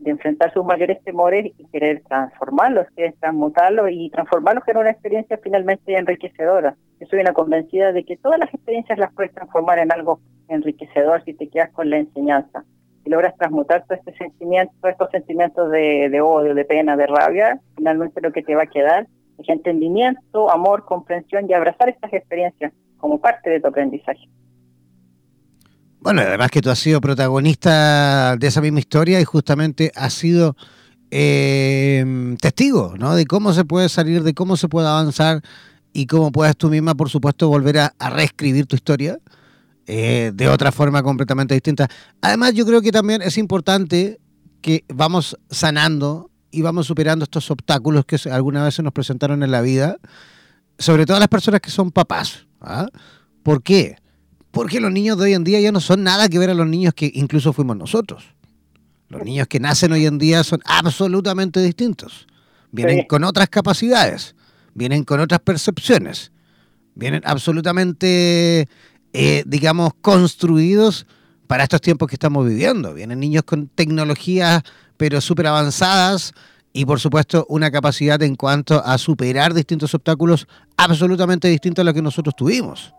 de 0.00 0.10
enfrentar 0.10 0.52
sus 0.52 0.64
mayores 0.64 1.02
temores 1.04 1.52
y 1.58 1.66
querer 1.66 2.02
transformarlos, 2.08 2.86
querer 2.96 3.14
transmutarlos 3.20 3.88
y 3.90 4.10
transformarlos 4.10 4.66
en 4.66 4.78
una 4.78 4.90
experiencia 4.90 5.38
finalmente 5.42 5.94
enriquecedora. 5.96 6.74
Yo 6.98 7.06
soy 7.06 7.20
una 7.20 7.32
convencida 7.32 7.92
de 7.92 8.04
que 8.04 8.16
todas 8.16 8.38
las 8.38 8.52
experiencias 8.52 8.98
las 8.98 9.12
puedes 9.12 9.32
transformar 9.32 9.78
en 9.78 9.92
algo 9.92 10.20
enriquecedor 10.48 11.22
si 11.24 11.34
te 11.34 11.48
quedas 11.48 11.70
con 11.70 11.90
la 11.90 11.98
enseñanza. 11.98 12.64
Si 13.04 13.10
logras 13.10 13.36
transmutar 13.36 13.84
todo 13.84 13.98
este 13.98 14.12
sentimiento, 14.16 14.72
todos 14.80 14.92
estos 14.92 15.10
sentimientos 15.10 15.70
de, 15.70 16.20
odio, 16.20 16.54
de 16.54 16.64
pena, 16.64 16.96
de 16.96 17.06
rabia, 17.06 17.60
finalmente 17.76 18.20
lo 18.20 18.32
que 18.32 18.42
te 18.42 18.54
va 18.54 18.64
a 18.64 18.66
quedar 18.66 19.06
es 19.38 19.48
entendimiento, 19.48 20.50
amor, 20.50 20.84
comprensión 20.84 21.48
y 21.48 21.54
abrazar 21.54 21.88
estas 21.88 22.12
experiencias 22.12 22.72
como 22.98 23.20
parte 23.20 23.48
de 23.48 23.60
tu 23.60 23.68
aprendizaje. 23.68 24.28
Bueno, 26.00 26.22
además 26.22 26.50
que 26.50 26.62
tú 26.62 26.70
has 26.70 26.78
sido 26.78 27.00
protagonista 27.00 28.36
de 28.38 28.46
esa 28.46 28.62
misma 28.62 28.78
historia 28.78 29.20
y 29.20 29.24
justamente 29.24 29.92
has 29.94 30.14
sido 30.14 30.56
eh, 31.10 32.36
testigo, 32.40 32.94
¿no? 32.98 33.14
De 33.14 33.26
cómo 33.26 33.52
se 33.52 33.64
puede 33.66 33.90
salir, 33.90 34.22
de 34.22 34.32
cómo 34.32 34.56
se 34.56 34.68
puede 34.68 34.88
avanzar 34.88 35.42
y 35.92 36.06
cómo 36.06 36.32
puedes 36.32 36.56
tú 36.56 36.70
misma, 36.70 36.94
por 36.94 37.10
supuesto, 37.10 37.48
volver 37.48 37.78
a, 37.78 37.94
reescribir 38.10 38.64
tu 38.66 38.76
historia 38.76 39.18
eh, 39.86 40.32
de 40.34 40.48
otra 40.48 40.72
forma 40.72 41.02
completamente 41.02 41.52
distinta. 41.52 41.86
Además, 42.22 42.54
yo 42.54 42.64
creo 42.64 42.80
que 42.80 42.92
también 42.92 43.20
es 43.20 43.36
importante 43.36 44.20
que 44.62 44.84
vamos 44.88 45.36
sanando 45.50 46.30
y 46.50 46.62
vamos 46.62 46.86
superando 46.86 47.24
estos 47.24 47.50
obstáculos 47.50 48.06
que 48.06 48.16
alguna 48.30 48.64
vez 48.64 48.74
se 48.74 48.82
nos 48.82 48.94
presentaron 48.94 49.42
en 49.42 49.50
la 49.50 49.60
vida, 49.60 49.98
sobre 50.78 51.04
todo 51.04 51.18
las 51.18 51.28
personas 51.28 51.60
que 51.60 51.70
son 51.70 51.90
papás. 51.90 52.46
¿ah? 52.62 52.88
¿Por 53.42 53.62
qué? 53.62 53.96
Porque 54.50 54.80
los 54.80 54.92
niños 54.92 55.16
de 55.18 55.24
hoy 55.24 55.34
en 55.34 55.44
día 55.44 55.60
ya 55.60 55.72
no 55.72 55.80
son 55.80 56.02
nada 56.02 56.28
que 56.28 56.38
ver 56.38 56.50
a 56.50 56.54
los 56.54 56.66
niños 56.66 56.94
que 56.94 57.10
incluso 57.14 57.52
fuimos 57.52 57.76
nosotros. 57.76 58.24
Los 59.08 59.24
niños 59.24 59.48
que 59.48 59.60
nacen 59.60 59.92
hoy 59.92 60.06
en 60.06 60.18
día 60.18 60.44
son 60.44 60.60
absolutamente 60.64 61.60
distintos. 61.60 62.26
Vienen 62.72 63.04
con 63.06 63.24
otras 63.24 63.48
capacidades, 63.48 64.36
vienen 64.74 65.02
con 65.04 65.18
otras 65.20 65.40
percepciones, 65.40 66.30
vienen 66.94 67.22
absolutamente, 67.24 68.68
eh, 69.12 69.42
digamos, 69.46 69.92
construidos 70.00 71.06
para 71.48 71.64
estos 71.64 71.80
tiempos 71.80 72.08
que 72.08 72.14
estamos 72.14 72.46
viviendo. 72.46 72.94
Vienen 72.94 73.18
niños 73.18 73.42
con 73.42 73.66
tecnologías, 73.66 74.62
pero 74.96 75.20
súper 75.20 75.48
avanzadas, 75.48 76.32
y 76.72 76.84
por 76.84 77.00
supuesto 77.00 77.46
una 77.48 77.70
capacidad 77.70 78.22
en 78.22 78.36
cuanto 78.36 78.84
a 78.84 78.96
superar 78.98 79.54
distintos 79.54 79.92
obstáculos 79.94 80.46
absolutamente 80.76 81.48
distintos 81.48 81.82
a 81.82 81.84
los 81.84 81.94
que 81.94 82.02
nosotros 82.02 82.36
tuvimos. 82.36 82.94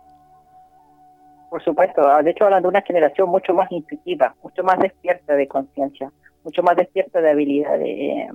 Por 1.52 1.62
supuesto, 1.62 2.02
de 2.24 2.32
hecho 2.32 2.46
hablan 2.46 2.62
de 2.62 2.70
una 2.70 2.82
generación 2.82 3.28
mucho 3.28 3.54
más 3.54 3.70
intuitiva, 3.74 4.34
mucho 4.42 4.64
más 4.64 4.80
despierta 4.80 5.36
de 5.36 5.50
conciencia, 5.50 6.10
mucho 6.46 6.64
más 6.64 6.78
despierta 6.78 7.20
de 7.20 7.30
habilidades, 7.30 8.32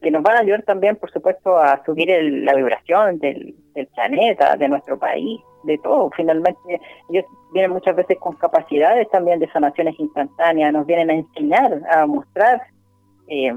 que 0.00 0.10
nos 0.12 0.22
van 0.22 0.36
a 0.36 0.40
ayudar 0.42 0.62
también, 0.62 0.94
por 0.94 1.10
supuesto, 1.10 1.58
a 1.58 1.84
subir 1.84 2.08
la 2.44 2.54
vibración 2.54 3.18
del, 3.18 3.56
planeta, 3.96 4.54
de 4.54 4.68
nuestro 4.68 4.96
país, 4.96 5.40
de 5.64 5.76
todo. 5.78 6.08
Finalmente, 6.16 6.80
ellos 7.10 7.24
vienen 7.52 7.72
muchas 7.72 7.96
veces 7.96 8.16
con 8.20 8.36
capacidades 8.36 9.10
también 9.10 9.40
de 9.40 9.50
sanaciones 9.50 9.98
instantáneas, 9.98 10.72
nos 10.72 10.86
vienen 10.86 11.10
a 11.10 11.14
enseñar, 11.14 11.82
a 11.90 12.06
mostrar 12.06 12.62
eh, 13.26 13.52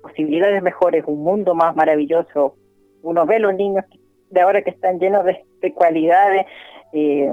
posibilidades 0.00 0.62
mejores, 0.62 1.02
un 1.08 1.24
mundo 1.24 1.56
más 1.56 1.74
maravilloso. 1.74 2.54
Uno 3.02 3.26
ve 3.26 3.40
los 3.40 3.56
niños 3.56 3.84
de 4.30 4.40
ahora 4.40 4.62
que 4.62 4.70
están 4.70 5.00
llenos 5.00 5.24
de, 5.24 5.74
cualidades. 5.74 6.46
Eh, 6.92 7.32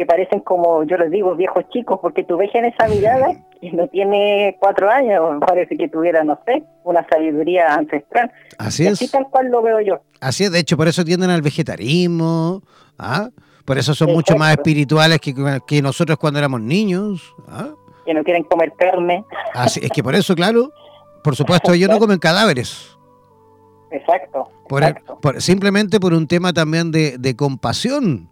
que 0.00 0.06
parecen 0.06 0.40
como, 0.40 0.82
yo 0.84 0.96
les 0.96 1.10
digo, 1.10 1.36
viejos 1.36 1.62
chicos, 1.68 1.98
porque 2.00 2.24
tú 2.24 2.38
ves 2.38 2.48
en 2.54 2.64
esa 2.64 2.88
mirada 2.88 3.34
y 3.60 3.70
no 3.72 3.86
tiene 3.88 4.56
cuatro 4.58 4.90
años, 4.90 5.20
parece 5.46 5.76
que 5.76 5.88
tuviera, 5.88 6.24
no 6.24 6.38
sé, 6.46 6.62
una 6.84 7.06
sabiduría 7.06 7.74
ancestral. 7.74 8.32
Así 8.56 8.86
es. 8.86 8.94
Así 8.94 9.10
tal 9.10 9.28
cual 9.28 9.48
lo 9.48 9.60
veo 9.60 9.78
yo. 9.82 10.00
Así 10.22 10.44
es, 10.44 10.52
de 10.52 10.58
hecho, 10.58 10.78
por 10.78 10.88
eso 10.88 11.04
tienden 11.04 11.28
al 11.28 11.42
vegetarismo, 11.42 12.62
¿ah? 12.98 13.28
por 13.66 13.76
eso 13.76 13.92
son 13.92 14.10
mucho 14.12 14.36
más 14.36 14.52
espirituales 14.52 15.20
que, 15.20 15.34
que 15.66 15.82
nosotros 15.82 16.16
cuando 16.16 16.38
éramos 16.38 16.62
niños. 16.62 17.34
¿ah? 17.48 17.68
Que 18.06 18.14
no 18.14 18.24
quieren 18.24 18.44
comer 18.44 18.72
carne. 18.78 19.22
Así, 19.52 19.80
es 19.82 19.90
que 19.90 20.02
por 20.02 20.14
eso, 20.14 20.34
claro, 20.34 20.72
por 21.22 21.36
supuesto, 21.36 21.74
ellos 21.74 21.90
no 21.90 21.98
comen 21.98 22.18
cadáveres. 22.18 22.96
Exacto. 23.90 24.48
Por, 24.66 25.42
simplemente 25.42 26.00
por 26.00 26.14
un 26.14 26.26
tema 26.26 26.54
también 26.54 26.90
de, 26.90 27.18
de 27.18 27.36
compasión 27.36 28.30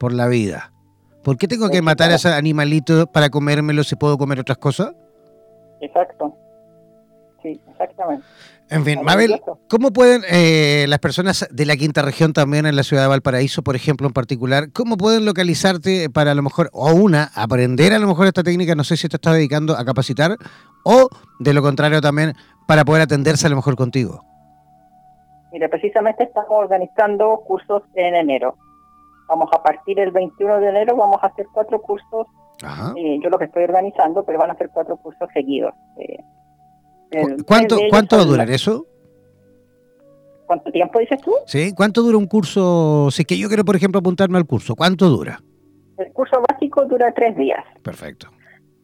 por 0.00 0.12
la 0.12 0.26
vida. 0.26 0.73
¿Por 1.24 1.38
qué 1.38 1.48
tengo 1.48 1.70
que 1.70 1.80
matar 1.82 2.10
a 2.10 2.16
ese 2.16 2.28
animalito 2.28 3.06
para 3.06 3.30
comérmelo 3.30 3.82
si 3.82 3.96
puedo 3.96 4.18
comer 4.18 4.40
otras 4.40 4.58
cosas? 4.58 4.92
Exacto. 5.80 6.36
Sí, 7.42 7.60
exactamente. 7.70 8.24
En 8.70 8.84
fin, 8.84 9.02
Mabel, 9.02 9.40
¿cómo 9.68 9.92
pueden 9.92 10.22
eh, 10.30 10.86
las 10.88 10.98
personas 10.98 11.46
de 11.50 11.66
la 11.66 11.76
quinta 11.76 12.02
región 12.02 12.32
también 12.32 12.64
en 12.66 12.76
la 12.76 12.82
ciudad 12.82 13.02
de 13.02 13.08
Valparaíso, 13.08 13.62
por 13.62 13.76
ejemplo, 13.76 14.06
en 14.06 14.12
particular, 14.12 14.72
cómo 14.72 14.96
pueden 14.96 15.24
localizarte 15.24 16.08
para 16.08 16.32
a 16.32 16.34
lo 16.34 16.42
mejor, 16.42 16.70
o 16.72 16.92
una, 16.92 17.30
aprender 17.34 17.92
a 17.92 17.98
lo 17.98 18.06
mejor 18.06 18.26
esta 18.26 18.42
técnica, 18.42 18.74
no 18.74 18.84
sé 18.84 18.96
si 18.96 19.08
te 19.08 19.16
estás 19.16 19.34
dedicando 19.34 19.76
a 19.76 19.84
capacitar, 19.84 20.36
o 20.84 21.08
de 21.40 21.54
lo 21.54 21.62
contrario 21.62 22.00
también, 22.00 22.32
para 22.66 22.84
poder 22.84 23.02
atenderse 23.02 23.46
a 23.46 23.50
lo 23.50 23.56
mejor 23.56 23.76
contigo? 23.76 24.24
Mira, 25.52 25.68
precisamente 25.68 26.24
estamos 26.24 26.50
organizando 26.50 27.42
cursos 27.46 27.82
en 27.94 28.14
enero. 28.14 28.56
Vamos 29.28 29.48
a 29.52 29.62
partir 29.62 29.98
el 29.98 30.10
21 30.10 30.60
de 30.60 30.68
enero, 30.68 30.96
vamos 30.96 31.18
a 31.22 31.26
hacer 31.26 31.46
cuatro 31.52 31.80
cursos. 31.80 32.26
Eh, 32.96 33.18
yo 33.22 33.30
lo 33.30 33.38
que 33.38 33.46
estoy 33.46 33.64
organizando, 33.64 34.24
pero 34.24 34.38
van 34.38 34.50
a 34.50 34.56
ser 34.56 34.70
cuatro 34.72 34.96
cursos 34.96 35.28
seguidos. 35.32 35.74
Eh, 35.98 36.18
¿Cuánto, 37.46 37.78
¿cuánto 37.90 38.16
va 38.16 38.22
a 38.22 38.26
durar 38.26 38.50
eso? 38.50 38.86
¿Cuánto 40.46 40.70
tiempo 40.70 40.98
dices 40.98 41.20
tú? 41.22 41.32
Sí, 41.46 41.72
¿cuánto 41.74 42.02
dura 42.02 42.18
un 42.18 42.26
curso? 42.26 43.08
Si 43.10 43.22
es 43.22 43.26
que 43.26 43.38
yo 43.38 43.48
quiero, 43.48 43.64
por 43.64 43.76
ejemplo, 43.76 44.00
apuntarme 44.00 44.36
al 44.36 44.46
curso, 44.46 44.74
¿cuánto 44.74 45.08
dura? 45.08 45.40
El 45.96 46.12
curso 46.12 46.42
básico 46.48 46.84
dura 46.84 47.12
tres 47.14 47.36
días. 47.36 47.64
Perfecto. 47.82 48.28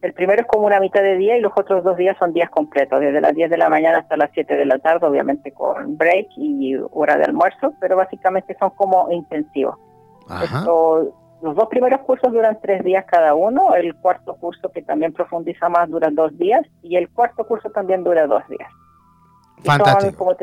El 0.01 0.13
primero 0.13 0.41
es 0.41 0.47
como 0.47 0.65
una 0.65 0.79
mitad 0.79 1.01
de 1.03 1.17
día 1.17 1.37
y 1.37 1.41
los 1.41 1.51
otros 1.55 1.83
dos 1.83 1.95
días 1.97 2.17
son 2.17 2.33
días 2.33 2.49
completos, 2.49 2.99
desde 2.99 3.21
las 3.21 3.35
10 3.35 3.51
de 3.51 3.57
la 3.57 3.69
mañana 3.69 3.99
hasta 3.99 4.17
las 4.17 4.31
7 4.33 4.55
de 4.55 4.65
la 4.65 4.79
tarde, 4.79 5.05
obviamente 5.05 5.51
con 5.51 5.95
break 5.95 6.29
y 6.37 6.75
hora 6.91 7.17
de 7.17 7.25
almuerzo, 7.25 7.73
pero 7.79 7.97
básicamente 7.97 8.55
son 8.59 8.71
como 8.71 9.11
intensivos 9.11 9.75
los 10.29 11.55
dos 11.55 11.67
primeros 11.69 12.01
cursos 12.01 12.31
duran 12.31 12.59
tres 12.61 12.83
días 12.83 13.05
cada 13.09 13.33
uno, 13.33 13.73
el 13.73 13.95
cuarto 13.95 14.35
curso 14.35 14.69
que 14.71 14.81
también 14.81 15.13
profundiza 15.13 15.69
más 15.69 15.89
dura 15.89 16.09
dos 16.11 16.37
días 16.37 16.65
y 16.83 16.95
el 16.95 17.09
cuarto 17.09 17.45
curso 17.45 17.69
también 17.71 18.03
dura 18.03 18.27
dos 18.27 18.43
días. 18.47 18.69
Fantástico. 19.63 20.17
como 20.17 20.35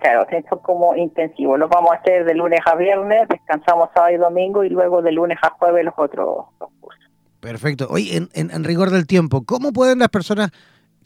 claro, 0.00 0.26
son 0.48 0.58
como 0.60 0.96
intensivos. 0.96 1.58
Los 1.58 1.68
vamos 1.68 1.92
a 1.92 1.96
hacer 1.96 2.24
de 2.24 2.34
lunes 2.34 2.60
a 2.64 2.74
viernes, 2.74 3.28
descansamos 3.28 3.90
sábado 3.94 4.14
y 4.14 4.18
domingo 4.18 4.64
y 4.64 4.70
luego 4.70 5.02
de 5.02 5.12
lunes 5.12 5.38
a 5.42 5.50
jueves 5.50 5.84
los 5.84 5.94
otros 5.96 6.46
dos 6.58 6.70
cursos. 6.80 7.04
Perfecto. 7.40 7.86
Oye, 7.90 8.16
en, 8.16 8.50
en 8.50 8.64
rigor 8.64 8.90
del 8.90 9.06
tiempo, 9.06 9.44
¿cómo 9.44 9.72
pueden 9.72 9.98
las 9.98 10.08
personas 10.08 10.50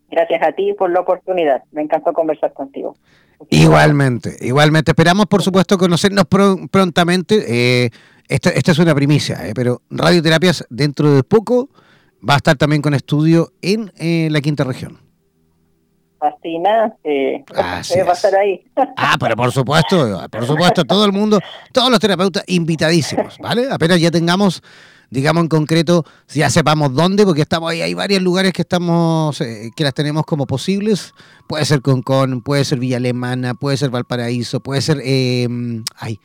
Gracias 0.10 0.42
a 0.44 0.52
ti 0.52 0.74
por 0.78 0.92
la 0.92 1.00
oportunidad. 1.00 1.64
Me 1.72 1.82
encantó 1.82 2.12
conversar 2.14 2.54
contigo. 2.54 2.96
Igualmente, 3.50 4.36
igualmente. 4.42 4.92
Esperamos, 4.92 5.26
por 5.26 5.42
supuesto, 5.42 5.78
conocernos 5.78 6.26
prontamente. 6.70 7.86
Eh, 7.86 7.90
esta, 8.28 8.50
es 8.50 8.80
una 8.80 8.94
primicia, 8.94 9.48
eh, 9.48 9.54
pero 9.56 9.82
Radioterapias 9.90 10.66
dentro 10.70 11.16
de 11.16 11.24
poco 11.24 11.70
va 12.28 12.36
a 12.36 12.38
estar 12.38 12.56
también 12.56 12.82
con 12.82 12.94
estudio 12.94 13.54
en 13.62 13.92
eh, 13.98 14.28
la 14.32 14.42
quinta 14.42 14.64
región. 14.64 15.00
Fascinante. 16.20 17.44
Así 17.56 18.00
va 18.02 18.12
a 18.12 18.14
estar 18.14 18.36
ahí. 18.36 18.64
Ah, 18.98 19.16
pero 19.20 19.36
por 19.36 19.52
supuesto, 19.52 20.28
por 20.30 20.46
supuesto, 20.46 20.84
todo 20.86 21.06
el 21.06 21.12
mundo, 21.12 21.40
todos 21.72 21.90
los 21.90 22.00
terapeutas 22.00 22.44
invitadísimos, 22.48 23.38
¿vale? 23.40 23.68
Apenas 23.72 24.00
ya 24.00 24.12
tengamos, 24.12 24.62
digamos 25.10 25.42
en 25.42 25.50
concreto, 25.50 26.06
ya 26.28 26.50
sepamos 26.52 26.94
dónde, 26.94 27.26
porque 27.26 27.42
estamos 27.42 27.72
ahí, 27.72 27.82
hay 27.82 27.96
varios 27.96 28.22
lugares 28.22 28.54
que 28.54 28.62
estamos, 28.62 29.42
eh, 29.42 29.72
que 29.76 29.84
las 29.84 29.94
tenemos 29.96 30.24
como 30.26 30.46
posibles. 30.46 31.14
Puede 31.48 31.66
ser 31.66 31.82
Concón, 31.82 32.42
puede 32.44 32.64
ser 32.64 32.78
Villa 32.78 32.98
Alemana, 32.98 33.56
puede 33.56 33.78
ser 33.78 33.90
Valparaíso, 33.90 34.60
puede 34.60 34.82
ser 34.82 35.02
eh, 35.04 35.48
ay, 35.98 36.20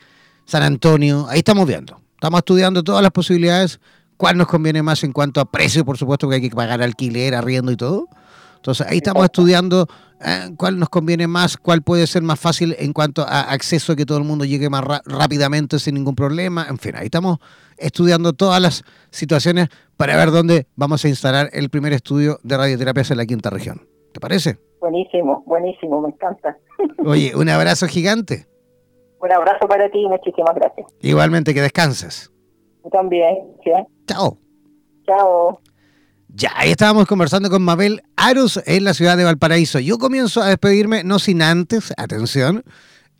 San 0.45 0.61
Antonio. 0.61 1.25
Ahí 1.29 1.39
estamos 1.39 1.65
viendo. 1.65 1.99
Estamos 2.13 2.39
estudiando 2.39 2.83
todas 2.83 3.01
las 3.01 3.11
posibilidades 3.11 3.79
cuál 4.17 4.37
nos 4.37 4.47
conviene 4.47 4.83
más 4.83 5.03
en 5.03 5.13
cuanto 5.13 5.39
a 5.39 5.45
precio, 5.45 5.85
por 5.85 5.97
supuesto, 5.97 6.27
que 6.27 6.35
hay 6.35 6.41
que 6.41 6.49
pagar 6.49 6.81
alquiler, 6.81 7.35
arriendo 7.35 7.71
y 7.71 7.77
todo. 7.77 8.07
Entonces 8.57 8.85
ahí 8.87 8.97
estamos 8.97 9.23
estudiando 9.23 9.87
¿eh? 10.19 10.49
cuál 10.57 10.79
nos 10.79 10.89
conviene 10.89 11.27
más, 11.27 11.57
cuál 11.57 11.83
puede 11.83 12.07
ser 12.07 12.23
más 12.23 12.39
fácil 12.39 12.75
en 12.79 12.91
cuanto 12.91 13.21
a 13.21 13.41
acceso, 13.51 13.95
que 13.95 14.05
todo 14.05 14.17
el 14.17 14.23
mundo 14.23 14.45
llegue 14.45 14.69
más 14.69 14.83
rápidamente 15.05 15.79
sin 15.79 15.95
ningún 15.95 16.15
problema. 16.15 16.65
En 16.69 16.77
fin, 16.77 16.95
ahí 16.95 17.05
estamos 17.05 17.37
estudiando 17.77 18.33
todas 18.33 18.61
las 18.61 18.83
situaciones 19.11 19.69
para 19.95 20.15
ver 20.17 20.31
dónde 20.31 20.67
vamos 20.75 21.05
a 21.05 21.07
instalar 21.07 21.49
el 21.53 21.69
primer 21.69 21.93
estudio 21.93 22.39
de 22.43 22.57
radioterapias 22.57 23.11
en 23.11 23.17
la 23.17 23.25
quinta 23.25 23.49
región. 23.49 23.87
¿Te 24.11 24.19
parece? 24.19 24.57
Buenísimo, 24.79 25.43
buenísimo, 25.45 26.01
me 26.01 26.09
encanta. 26.09 26.57
Oye, 27.05 27.35
un 27.35 27.49
abrazo 27.49 27.87
gigante. 27.87 28.47
Un 29.19 29.31
abrazo 29.31 29.67
para 29.67 29.89
ti 29.89 29.99
y 29.99 30.07
muchísimas 30.07 30.53
gracias. 30.55 30.87
Igualmente, 31.01 31.53
que 31.53 31.61
descanses. 31.61 32.31
Tú 32.87 32.89
también. 32.91 33.35
¿sí? 33.63 33.71
Chao. 34.07 34.37
Chao. 35.05 35.61
Ya, 36.29 36.51
ahí 36.55 36.71
estábamos 36.71 37.07
conversando 37.07 37.49
con 37.49 37.63
Mabel 37.63 38.03
Aros 38.15 38.61
en 38.65 38.83
la 38.83 38.93
ciudad 38.93 39.17
de 39.17 39.23
Valparaíso. 39.23 39.79
Yo 39.79 39.97
comienzo 39.97 40.41
a 40.41 40.47
despedirme, 40.47 41.03
no 41.03 41.19
sin 41.19 41.41
antes, 41.41 41.93
atención, 41.97 42.63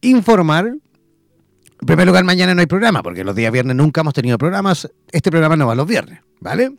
informar. 0.01 0.67
En 0.67 1.85
primer 1.85 2.07
lugar, 2.07 2.23
mañana 2.23 2.53
no 2.53 2.61
hay 2.61 2.67
programa, 2.67 3.03
porque 3.03 3.23
los 3.23 3.35
días 3.35 3.51
viernes 3.51 3.75
nunca 3.75 4.01
hemos 4.01 4.13
tenido 4.13 4.37
programas. 4.37 4.89
Este 5.11 5.31
programa 5.31 5.55
no 5.55 5.67
va 5.67 5.75
los 5.75 5.87
viernes, 5.87 6.21
¿vale? 6.39 6.75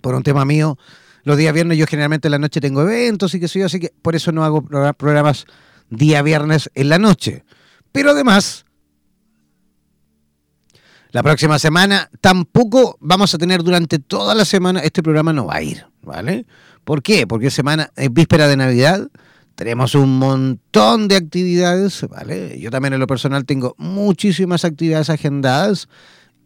Por 0.00 0.14
un 0.14 0.22
tema 0.22 0.44
mío, 0.44 0.76
los 1.24 1.36
días 1.36 1.52
viernes 1.54 1.78
yo 1.78 1.86
generalmente 1.86 2.28
en 2.28 2.32
la 2.32 2.38
noche 2.38 2.60
tengo 2.60 2.82
eventos 2.82 3.34
y 3.34 3.40
qué 3.40 3.48
sé 3.48 3.60
yo, 3.60 3.66
así 3.66 3.80
que 3.80 3.92
por 4.02 4.16
eso 4.16 4.32
no 4.32 4.44
hago 4.44 4.62
programas 4.62 5.46
día 5.88 6.22
viernes 6.22 6.70
en 6.74 6.88
la 6.88 6.98
noche. 6.98 7.44
Pero 7.92 8.10
además, 8.10 8.64
la 11.12 11.22
próxima 11.22 11.58
semana 11.58 12.10
tampoco 12.20 12.96
vamos 13.00 13.34
a 13.34 13.38
tener 13.38 13.62
durante 13.62 13.98
toda 13.98 14.34
la 14.34 14.44
semana, 14.44 14.80
este 14.80 15.02
programa 15.02 15.32
no 15.32 15.46
va 15.46 15.56
a 15.56 15.62
ir, 15.62 15.86
¿vale? 16.02 16.46
¿Por 16.84 17.02
qué? 17.02 17.26
Porque 17.26 17.50
semana 17.50 17.90
es 17.96 18.12
víspera 18.12 18.48
de 18.48 18.56
Navidad, 18.56 19.08
tenemos 19.54 19.94
un 19.94 20.18
montón 20.18 21.08
de 21.08 21.16
actividades, 21.16 22.06
¿vale? 22.08 22.58
Yo 22.60 22.70
también 22.70 22.94
en 22.94 23.00
lo 23.00 23.06
personal 23.06 23.44
tengo 23.44 23.74
muchísimas 23.76 24.64
actividades 24.64 25.10
agendadas 25.10 25.88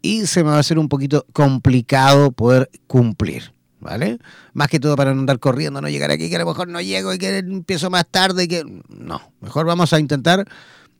y 0.03 0.27
se 0.27 0.43
me 0.43 0.51
va 0.51 0.57
a 0.57 0.61
hacer 0.61 0.79
un 0.79 0.89
poquito 0.89 1.27
complicado 1.33 2.33
poder 2.33 2.71
cumplir, 2.87 3.53
¿vale? 3.81 4.19
Más 4.53 4.69
que 4.69 4.81
todo 4.81 4.97
para 4.97 5.15
no 5.15 5.21
andar 5.21 5.39
corriendo, 5.39 5.81
no 5.81 5.89
llegar 5.89 6.11
aquí, 6.11 6.29
que 6.29 6.37
a 6.37 6.41
lo 6.41 6.47
mejor 6.47 6.69
no 6.69 6.81
llego 6.81 7.15
y 7.15 7.19
que 7.19 7.39
empiezo 7.39 7.91
más 7.91 8.07
tarde, 8.11 8.49
que 8.49 8.65
no, 8.89 9.21
mejor 9.41 9.67
vamos 9.67 9.93
a 9.93 10.01
intentar 10.01 10.47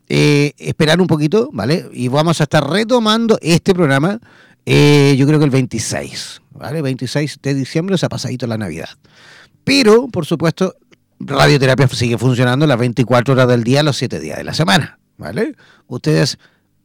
eh, 0.09 0.53
esperar 0.59 1.01
un 1.01 1.07
poquito, 1.07 1.51
¿vale? 1.53 1.89
Y 1.93 2.09
vamos 2.09 2.41
a 2.41 2.45
estar 2.45 2.69
retomando 2.69 3.39
este 3.41 3.75
programa, 3.75 4.21
eh, 4.67 5.15
yo 5.19 5.27
creo 5.27 5.39
que 5.39 5.45
el 5.45 5.51
26, 5.51 6.43
¿vale? 6.53 6.83
26 6.83 7.39
de 7.43 7.55
diciembre, 7.55 7.99
se 7.99 8.07
ha 8.07 8.09
pasadito 8.09 8.47
la 8.47 8.59
Navidad. 8.59 8.89
Pero, 9.65 10.09
por 10.09 10.27
supuesto, 10.27 10.75
radioterapia 11.21 11.89
sigue 11.89 12.19
funcionando 12.19 12.67
las 12.67 12.79
24 12.79 13.35
horas 13.35 13.49
del 13.49 13.65
día, 13.65 13.83
los 13.83 13.97
7 13.97 14.21
días 14.21 14.37
de 14.37 14.45
la 14.45 14.55
semana, 14.55 14.99
¿vale? 15.17 15.55
Ustedes 15.87 16.39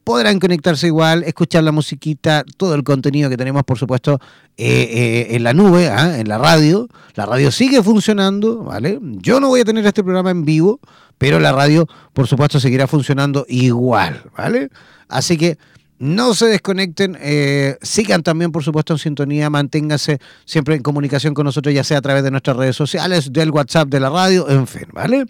podrán 0.10 0.39
conectarse 0.39 0.88
igual, 0.88 1.22
escuchar 1.22 1.64
la 1.64 1.72
musiquita, 1.72 2.43
todo 2.57 2.74
el 2.74 2.84
contenido 2.84 3.30
que 3.30 3.38
tenemos, 3.38 3.64
por 3.64 3.78
supuesto, 3.78 4.20
eh, 4.57 5.28
en 5.30 5.43
la 5.43 5.53
nube, 5.53 5.88
¿ah? 5.88 6.18
en 6.18 6.28
la 6.28 6.39
radio. 6.39 6.88
La 7.14 7.28
radio 7.28 7.51
sigue 7.51 7.84
funcionando, 7.84 8.64
¿vale? 8.64 8.97
Yo 9.01 9.39
no 9.39 9.49
voy 9.49 9.62
a 9.62 9.66
tener 9.66 9.86
este 9.86 10.03
programa 10.03 10.32
en 10.32 10.45
vivo, 10.45 10.80
pero 11.20 11.39
la 11.39 11.51
radio, 11.51 11.88
por 12.12 12.26
supuesto, 12.26 12.60
seguirá 12.60 12.88
funcionando 12.88 13.45
igual, 13.49 14.24
¿vale? 14.36 14.70
Así 15.10 15.38
que 15.38 15.60
no 15.99 16.34
se 16.34 16.47
desconecten, 16.47 17.16
eh, 17.22 17.78
sigan 17.84 18.24
también, 18.24 18.51
por 18.51 18.64
supuesto, 18.64 18.93
en 18.93 18.99
sintonía, 18.99 19.51
manténganse 19.51 20.18
siempre 20.43 20.74
en 20.74 20.82
comunicación 20.82 21.36
con 21.36 21.45
nosotros, 21.45 21.76
ya 21.76 21.84
sea 21.84 21.99
a 21.99 22.01
través 22.01 22.24
de 22.24 22.32
nuestras 22.32 22.57
redes 22.57 22.76
sociales, 22.76 23.32
del 23.32 23.51
WhatsApp 23.51 23.89
de 23.89 23.99
la 23.99 24.10
radio, 24.10 24.49
en 24.49 24.66
fin, 24.66 24.88
¿vale? 24.91 25.26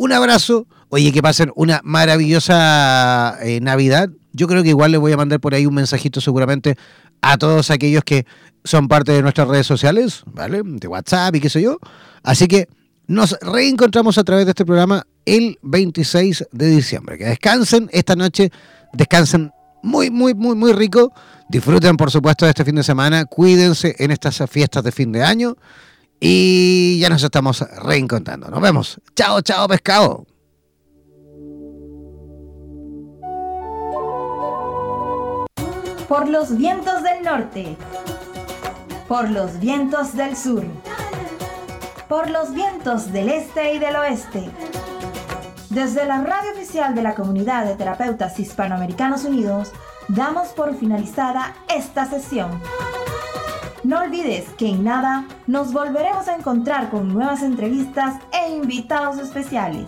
Un 0.00 0.12
abrazo, 0.12 0.66
oye, 0.88 1.12
que 1.12 1.20
pasen 1.20 1.52
una 1.56 1.82
maravillosa 1.84 3.36
eh, 3.42 3.60
Navidad. 3.60 4.08
Yo 4.32 4.48
creo 4.48 4.62
que 4.62 4.70
igual 4.70 4.92
les 4.92 4.98
voy 4.98 5.12
a 5.12 5.18
mandar 5.18 5.40
por 5.40 5.52
ahí 5.52 5.66
un 5.66 5.74
mensajito 5.74 6.22
seguramente 6.22 6.78
a 7.20 7.36
todos 7.36 7.70
aquellos 7.70 8.02
que 8.02 8.24
son 8.64 8.88
parte 8.88 9.12
de 9.12 9.20
nuestras 9.20 9.46
redes 9.46 9.66
sociales, 9.66 10.22
¿vale? 10.24 10.62
De 10.64 10.88
WhatsApp 10.88 11.36
y 11.36 11.40
qué 11.40 11.50
sé 11.50 11.60
yo. 11.60 11.76
Así 12.22 12.48
que 12.48 12.66
nos 13.08 13.36
reencontramos 13.42 14.16
a 14.16 14.24
través 14.24 14.46
de 14.46 14.52
este 14.52 14.64
programa 14.64 15.06
el 15.26 15.58
26 15.60 16.46
de 16.50 16.66
diciembre. 16.68 17.18
Que 17.18 17.26
descansen 17.26 17.90
esta 17.92 18.16
noche, 18.16 18.50
descansen 18.94 19.52
muy, 19.82 20.10
muy, 20.10 20.32
muy, 20.32 20.56
muy 20.56 20.72
rico. 20.72 21.12
Disfruten, 21.50 21.98
por 21.98 22.10
supuesto, 22.10 22.46
de 22.46 22.52
este 22.52 22.64
fin 22.64 22.76
de 22.76 22.84
semana. 22.84 23.26
Cuídense 23.26 23.96
en 23.98 24.12
estas 24.12 24.42
fiestas 24.48 24.82
de 24.82 24.92
fin 24.92 25.12
de 25.12 25.22
año. 25.22 25.58
Y 26.20 27.00
ya 27.00 27.08
nos 27.08 27.22
estamos 27.22 27.60
reencontrando. 27.82 28.48
Nos 28.48 28.60
vemos. 28.60 29.00
Chao, 29.16 29.40
chao, 29.40 29.66
pescado. 29.66 30.26
Por 36.08 36.28
los 36.28 36.56
vientos 36.56 37.02
del 37.02 37.22
norte. 37.24 37.76
Por 39.08 39.30
los 39.30 39.58
vientos 39.58 40.14
del 40.14 40.36
sur. 40.36 40.64
Por 42.08 42.28
los 42.30 42.52
vientos 42.52 43.12
del 43.12 43.30
este 43.30 43.74
y 43.74 43.78
del 43.78 43.96
oeste 43.96 44.50
desde 45.70 46.04
la 46.04 46.20
radio 46.22 46.50
oficial 46.50 46.96
de 46.96 47.02
la 47.02 47.14
Comunidad 47.14 47.64
de 47.64 47.76
Terapeutas 47.76 48.38
Hispanoamericanos 48.40 49.24
Unidos, 49.24 49.70
damos 50.08 50.48
por 50.48 50.74
finalizada 50.74 51.54
esta 51.68 52.06
sesión. 52.06 52.60
No 53.82 54.00
olvides 54.00 54.50
que 54.58 54.68
en 54.68 54.84
nada 54.84 55.26
nos 55.46 55.72
volveremos 55.72 56.28
a 56.28 56.36
encontrar 56.36 56.90
con 56.90 57.08
nuevas 57.08 57.42
entrevistas 57.42 58.16
e 58.30 58.50
invitados 58.50 59.18
especiales. 59.18 59.86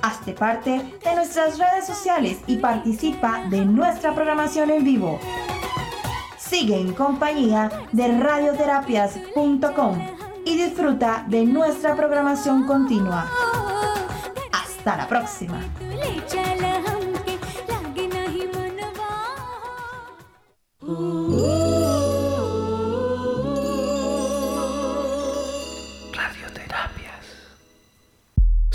Hazte 0.00 0.32
parte 0.32 0.70
de 1.04 1.14
nuestras 1.14 1.58
redes 1.58 1.86
sociales 1.86 2.38
y 2.46 2.56
participa 2.58 3.44
de 3.50 3.64
nuestra 3.64 4.14
programación 4.14 4.70
en 4.70 4.84
vivo. 4.84 5.18
Sigue 6.38 6.78
en 6.78 6.92
compañía 6.92 7.70
de 7.92 8.18
radioterapias.com 8.18 9.98
y 10.44 10.56
disfruta 10.56 11.24
de 11.28 11.44
nuestra 11.44 11.96
programación 11.96 12.66
continua. 12.66 13.26
Hasta 14.52 14.96
la 14.96 15.08
próxima. 15.08 15.60